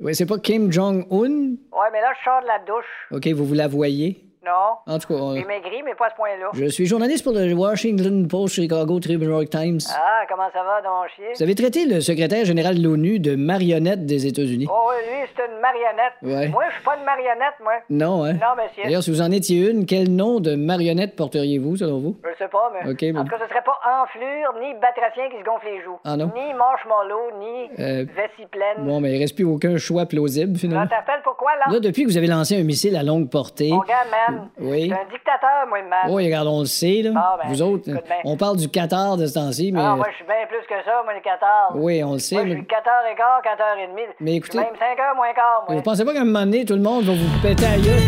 Oui, 0.00 0.16
c'est 0.16 0.26
pas 0.26 0.38
Kim 0.40 0.72
Jong-un? 0.72 1.04
Ouais, 1.12 1.88
mais 1.92 2.00
là, 2.00 2.12
je 2.18 2.24
sors 2.24 2.42
de 2.42 2.48
la 2.48 2.58
douche. 2.66 2.84
OK, 3.12 3.28
vous 3.28 3.46
vous 3.46 3.54
la 3.54 3.68
voyez? 3.68 4.29
Non. 4.44 4.76
En 4.86 4.98
tout 4.98 5.08
cas, 5.08 5.34
J'ai 5.36 5.44
maigri, 5.44 5.82
mais 5.84 5.94
pas 5.94 6.06
à 6.06 6.10
ce 6.10 6.14
point-là. 6.16 6.48
je 6.54 6.64
suis 6.66 6.86
journaliste 6.86 7.24
pour 7.24 7.34
le 7.34 7.52
Washington 7.52 8.26
Post 8.26 8.54
Chicago 8.54 8.98
Tribune 8.98 9.46
Times. 9.48 9.78
Ah, 9.94 10.22
comment 10.28 10.48
ça 10.52 10.62
va, 10.62 10.80
mon 10.82 11.06
chier? 11.14 11.32
Vous 11.36 11.42
avez 11.42 11.54
traité 11.54 11.84
le 11.84 12.00
secrétaire 12.00 12.44
général 12.46 12.76
de 12.78 12.82
l'ONU 12.82 13.18
de 13.18 13.36
marionnette 13.36 14.06
des 14.06 14.26
États-Unis. 14.26 14.66
Oh, 14.70 14.88
oui, 14.88 14.94
lui, 15.12 15.28
c'est 15.36 15.42
une 15.44 15.60
marionnette. 15.60 16.14
Ouais. 16.22 16.48
Moi, 16.48 16.64
je 16.70 16.74
suis 16.76 16.84
pas 16.84 16.96
une 16.96 17.04
marionnette, 17.04 17.54
moi. 17.62 17.72
Non, 17.90 18.24
hein? 18.24 18.32
Non, 18.34 18.56
monsieur. 18.56 18.82
D'ailleurs, 18.84 19.02
si 19.02 19.10
vous 19.10 19.20
en 19.20 19.30
étiez 19.30 19.70
une, 19.70 19.84
quel 19.84 20.08
nom 20.10 20.40
de 20.40 20.54
marionnette 20.54 21.16
porteriez-vous, 21.16 21.76
selon 21.76 21.98
vous? 21.98 22.16
Je 22.24 22.28
le 22.30 22.34
sais 22.38 22.48
pas, 22.48 22.72
mais. 22.72 22.90
OK, 22.90 23.02
En 23.02 23.18
bon. 23.20 23.24
tout 23.24 23.30
cas, 23.36 23.44
ce 23.44 23.48
serait 23.50 23.62
pas 23.64 23.78
enflure, 24.02 24.54
ni 24.60 24.72
batracien 24.80 25.28
qui 25.28 25.38
se 25.38 25.44
gonfle 25.44 25.66
les 25.66 25.82
joues. 25.84 25.98
Ah, 26.04 26.16
non? 26.16 26.30
Ni 26.34 26.54
marshmallow, 26.54 27.38
ni 27.38 27.68
Euh, 27.78 28.04
vessie 28.16 28.48
pleine. 28.50 28.86
Bon, 28.86 29.00
mais 29.00 29.12
il 29.14 29.18
reste 29.18 29.34
plus 29.36 29.44
aucun 29.44 29.76
choix 29.76 30.06
plausible, 30.06 30.56
finalement. 30.56 30.86
t'appelles 30.86 31.20
pourquoi, 31.24 31.50
là? 31.56 31.72
Là, 31.72 31.78
depuis 31.80 32.04
que 32.04 32.08
vous 32.08 32.16
avez 32.16 32.26
lancé 32.26 32.58
un 32.58 32.64
missile 32.64 32.96
à 32.96 33.02
longue 33.02 33.28
portée. 33.28 33.68
Mon 33.70 33.80
gars, 33.80 34.04
man. 34.10 34.29
Oui. 34.60 34.80
Je 34.80 34.84
suis 34.84 34.92
un 34.92 35.10
dictateur, 35.12 35.66
moi, 35.68 35.78
man. 35.82 36.10
Oui, 36.14 36.24
regarde, 36.26 36.48
on 36.48 36.60
le 36.60 36.66
sait, 36.66 37.02
là. 37.02 37.10
Ah, 37.16 37.38
ben, 37.42 37.48
vous 37.48 37.62
autres, 37.62 37.88
écoute 37.90 38.04
on 38.24 38.36
parle 38.36 38.56
du 38.56 38.68
Qatar 38.68 39.16
de 39.16 39.26
ce 39.26 39.34
temps-ci, 39.34 39.72
mais. 39.72 39.80
Ah, 39.82 39.96
moi, 39.96 40.06
je 40.10 40.16
suis 40.16 40.24
bien 40.24 40.46
plus 40.48 40.66
que 40.68 40.82
ça, 40.84 41.02
moi, 41.04 41.14
le 41.14 41.20
14. 41.20 41.72
Oui, 41.76 42.02
on 42.04 42.12
le 42.14 42.18
sait, 42.18 42.34
Moi, 42.36 42.44
je 42.44 42.48
mais- 42.50 42.54
suis 42.56 42.66
14 42.66 42.94
et 43.12 43.16
quart, 43.16 43.40
14 43.42 43.78
et 43.82 43.86
demi. 43.88 44.02
Mais 44.20 44.34
écoutez- 44.36 44.58
Même 44.58 44.66
5 44.78 44.98
heures 45.00 45.16
moins 45.16 45.32
quart, 45.34 45.64
moi. 45.66 45.76
Vous 45.76 45.82
pensez 45.82 46.04
pas 46.04 46.12
qu'à 46.12 46.20
un 46.20 46.24
moment 46.24 46.40
donné, 46.44 46.64
tout 46.64 46.74
le 46.74 46.80
monde 46.82 47.04
va 47.04 47.12
vous 47.12 47.40
péter 47.42 47.66
à 47.66 47.76
gueule? 47.78 48.00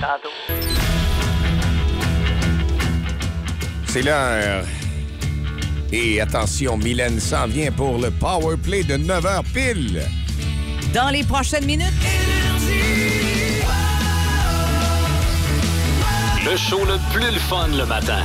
Tantôt. 0.00 0.34
C'est 3.86 4.02
l'heure. 4.02 4.64
Et 5.92 6.20
attention, 6.20 6.78
Mylène 6.78 7.20
s'en 7.20 7.46
vient 7.46 7.70
pour 7.70 7.98
le 7.98 8.10
power 8.10 8.56
play 8.56 8.82
de 8.82 8.96
9h 8.96 9.42
pile. 9.52 10.00
Dans 10.94 11.10
les 11.10 11.22
prochaines 11.24 11.66
minutes, 11.66 11.92
Le 16.44 16.56
show 16.56 16.84
le 16.84 16.98
plus 17.12 17.30
le 17.32 17.38
fun 17.38 17.68
le 17.68 17.86
matin. 17.86 18.22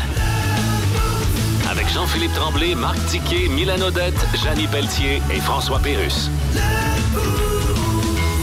Avec 1.69 1.87
Jean-Philippe 1.93 2.33
Tremblay, 2.33 2.73
Marc 2.75 2.97
Tiquet, 3.07 3.47
Milan 3.49 3.79
Odette, 3.81 4.15
Janine 4.43 4.67
Pelletier 4.69 5.21
et 5.33 5.39
François 5.39 5.79
Pérus. 5.79 6.29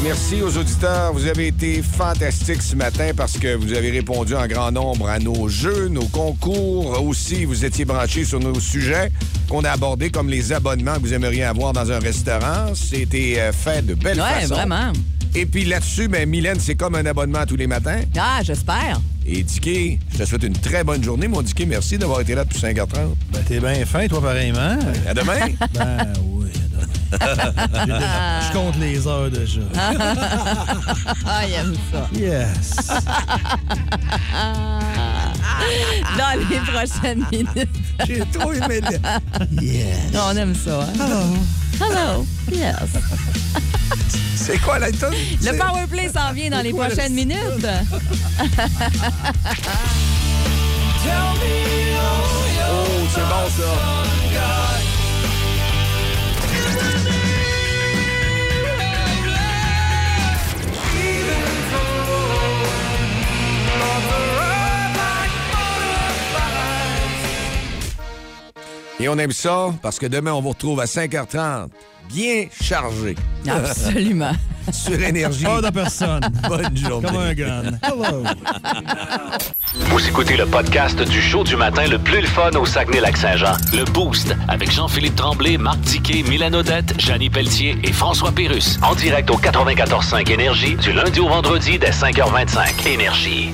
Merci 0.05 0.43
aux 0.43 0.57
auditeurs. 0.59 1.12
Vous 1.14 1.27
avez 1.27 1.47
été 1.49 1.83
fantastiques 1.83 2.61
ce 2.62 2.77
matin 2.77 3.11
parce 3.16 3.39
que 3.39 3.55
vous 3.57 3.72
avez 3.72 3.91
répondu 3.91 4.35
en 4.35 4.47
grand 4.47 4.70
nombre 4.70 5.09
à 5.09 5.18
nos 5.18 5.49
jeux, 5.49 5.89
nos 5.89 6.07
concours. 6.07 7.03
Aussi, 7.03 7.45
vous 7.47 7.64
étiez 7.64 7.85
branchés 7.87 8.25
sur 8.25 8.39
nos 8.39 8.61
sujets 8.61 9.11
qu'on 9.49 9.64
a 9.64 9.70
abordés 9.70 10.11
comme 10.11 10.29
les 10.29 10.53
abonnements 10.53 10.95
que 10.97 11.01
vous 11.01 11.14
aimeriez 11.14 11.45
avoir 11.45 11.72
dans 11.72 11.91
un 11.91 11.99
restaurant. 11.99 12.75
C'était 12.75 13.37
euh, 13.39 13.53
fait 13.53 13.85
de 13.85 13.95
belle 13.95 14.20
Ouais, 14.20 14.41
façon. 14.43 14.55
vraiment. 14.55 14.93
Et 15.35 15.47
puis 15.47 15.64
là-dessus, 15.64 16.07
ben, 16.09 16.29
Mylène, 16.29 16.61
c'est 16.61 16.77
comme 16.77 16.95
un 16.95 17.07
abonnement 17.07 17.45
tous 17.47 17.57
les 17.57 17.66
matins. 17.66 18.01
ah, 18.18 18.41
j'espère. 18.43 19.01
Et 19.27 19.43
Dicky, 19.43 19.99
je 20.12 20.18
te 20.18 20.25
souhaite 20.25 20.43
une 20.43 20.53
très 20.53 20.85
bonne 20.85 21.03
journée, 21.03 21.29
mon 21.29 21.41
Dicky. 21.41 21.64
Merci 21.66 21.97
d'avoir 21.97 22.20
été 22.20 22.35
là 22.35 22.45
depuis 22.45 22.61
5h30. 22.61 23.14
Ben, 23.33 23.43
t'es 23.47 23.59
bien 23.59 23.85
fin, 23.87 24.07
toi, 24.07 24.20
pareillement. 24.20 24.79
À 25.07 25.14
demain. 25.14 25.41
Ben 25.75 26.12
oui, 26.22 26.51
à 27.18 27.87
demain. 27.87 28.41
Je 28.41 28.53
compte 28.53 28.77
les 28.79 29.07
heures 29.07 29.31
déjà. 29.31 29.61
ah, 31.27 31.47
il 31.47 31.55
aime 31.55 31.75
ça. 31.91 32.09
Yes. 32.14 32.77
Dans 36.18 36.38
les 36.38 36.61
prochaines 36.61 37.24
minutes. 37.30 37.68
J'ai 38.07 38.20
trop 38.32 38.53
aimé 38.53 38.80
le... 38.80 39.62
Yes. 39.62 39.99
On 40.14 40.36
aime 40.36 40.55
ça, 40.55 40.80
hein? 40.82 41.34
Hello. 41.80 42.26
Yes. 42.53 42.76
C'est 44.36 44.59
quoi 44.59 44.78
la 44.78 44.90
tune? 44.92 45.09
Le 45.11 45.16
C'est- 45.40 45.57
power 45.59 45.86
play 45.90 46.09
s'en 46.09 46.32
vient 46.32 46.51
dans 46.51 46.61
les 46.61 46.70
quoi, 46.72 46.86
prochaines 46.86 47.14
minutes. 47.14 47.66
Oh, 52.70 53.07
c'est 53.14 53.20
bon, 53.20 53.49
ça. 53.57 54.74
Et 69.01 69.09
on 69.09 69.18
aime 69.18 69.32
ça 69.32 69.70
parce 69.82 69.99
que 69.99 70.07
demain, 70.07 70.32
on 70.32 70.40
vous 70.40 70.51
retrouve 70.51 70.80
à 70.80 70.84
5h30, 70.84 71.68
bien 72.09 72.47
chargé. 72.61 73.16
Absolument. 73.49 74.32
sur 74.72 75.01
Énergie. 75.01 75.45
Pas 75.45 75.61
de 75.61 75.70
personne. 75.70 76.20
Bonne 76.49 76.76
journée. 76.76 77.09
Comme 77.09 77.16
un 77.16 77.34
gun. 77.34 77.62
Hello. 77.82 78.24
Vous 79.74 80.09
écoutez 80.09 80.36
le 80.36 80.47
podcast 80.47 81.03
du 81.03 81.20
show 81.20 81.42
du 81.42 81.57
matin 81.57 81.86
le 81.88 81.99
plus 81.99 82.20
le 82.20 82.26
fun 82.26 82.51
au 82.53 82.64
Saguenay-Lac-Saint-Jean. 82.64 83.57
Le 83.72 83.84
Boost 83.84 84.34
avec 84.49 84.70
Jean-Philippe 84.70 85.16
Tremblay, 85.16 85.59
Marc 85.59 85.80
Tiquet, 85.82 86.22
Milan 86.28 86.53
Odette, 86.55 86.99
Janine 86.99 87.32
Pelletier 87.32 87.76
et 87.82 87.92
François 87.92 88.32
Pérus. 88.32 88.78
En 88.82 88.95
direct 88.95 89.28
au 89.30 89.36
94.5 89.38 90.30
Énergie 90.30 90.76
du 90.76 90.92
lundi 90.92 91.20
au 91.20 91.28
vendredi 91.28 91.78
dès 91.78 91.90
5h25. 91.90 92.88
Énergie. 92.88 93.51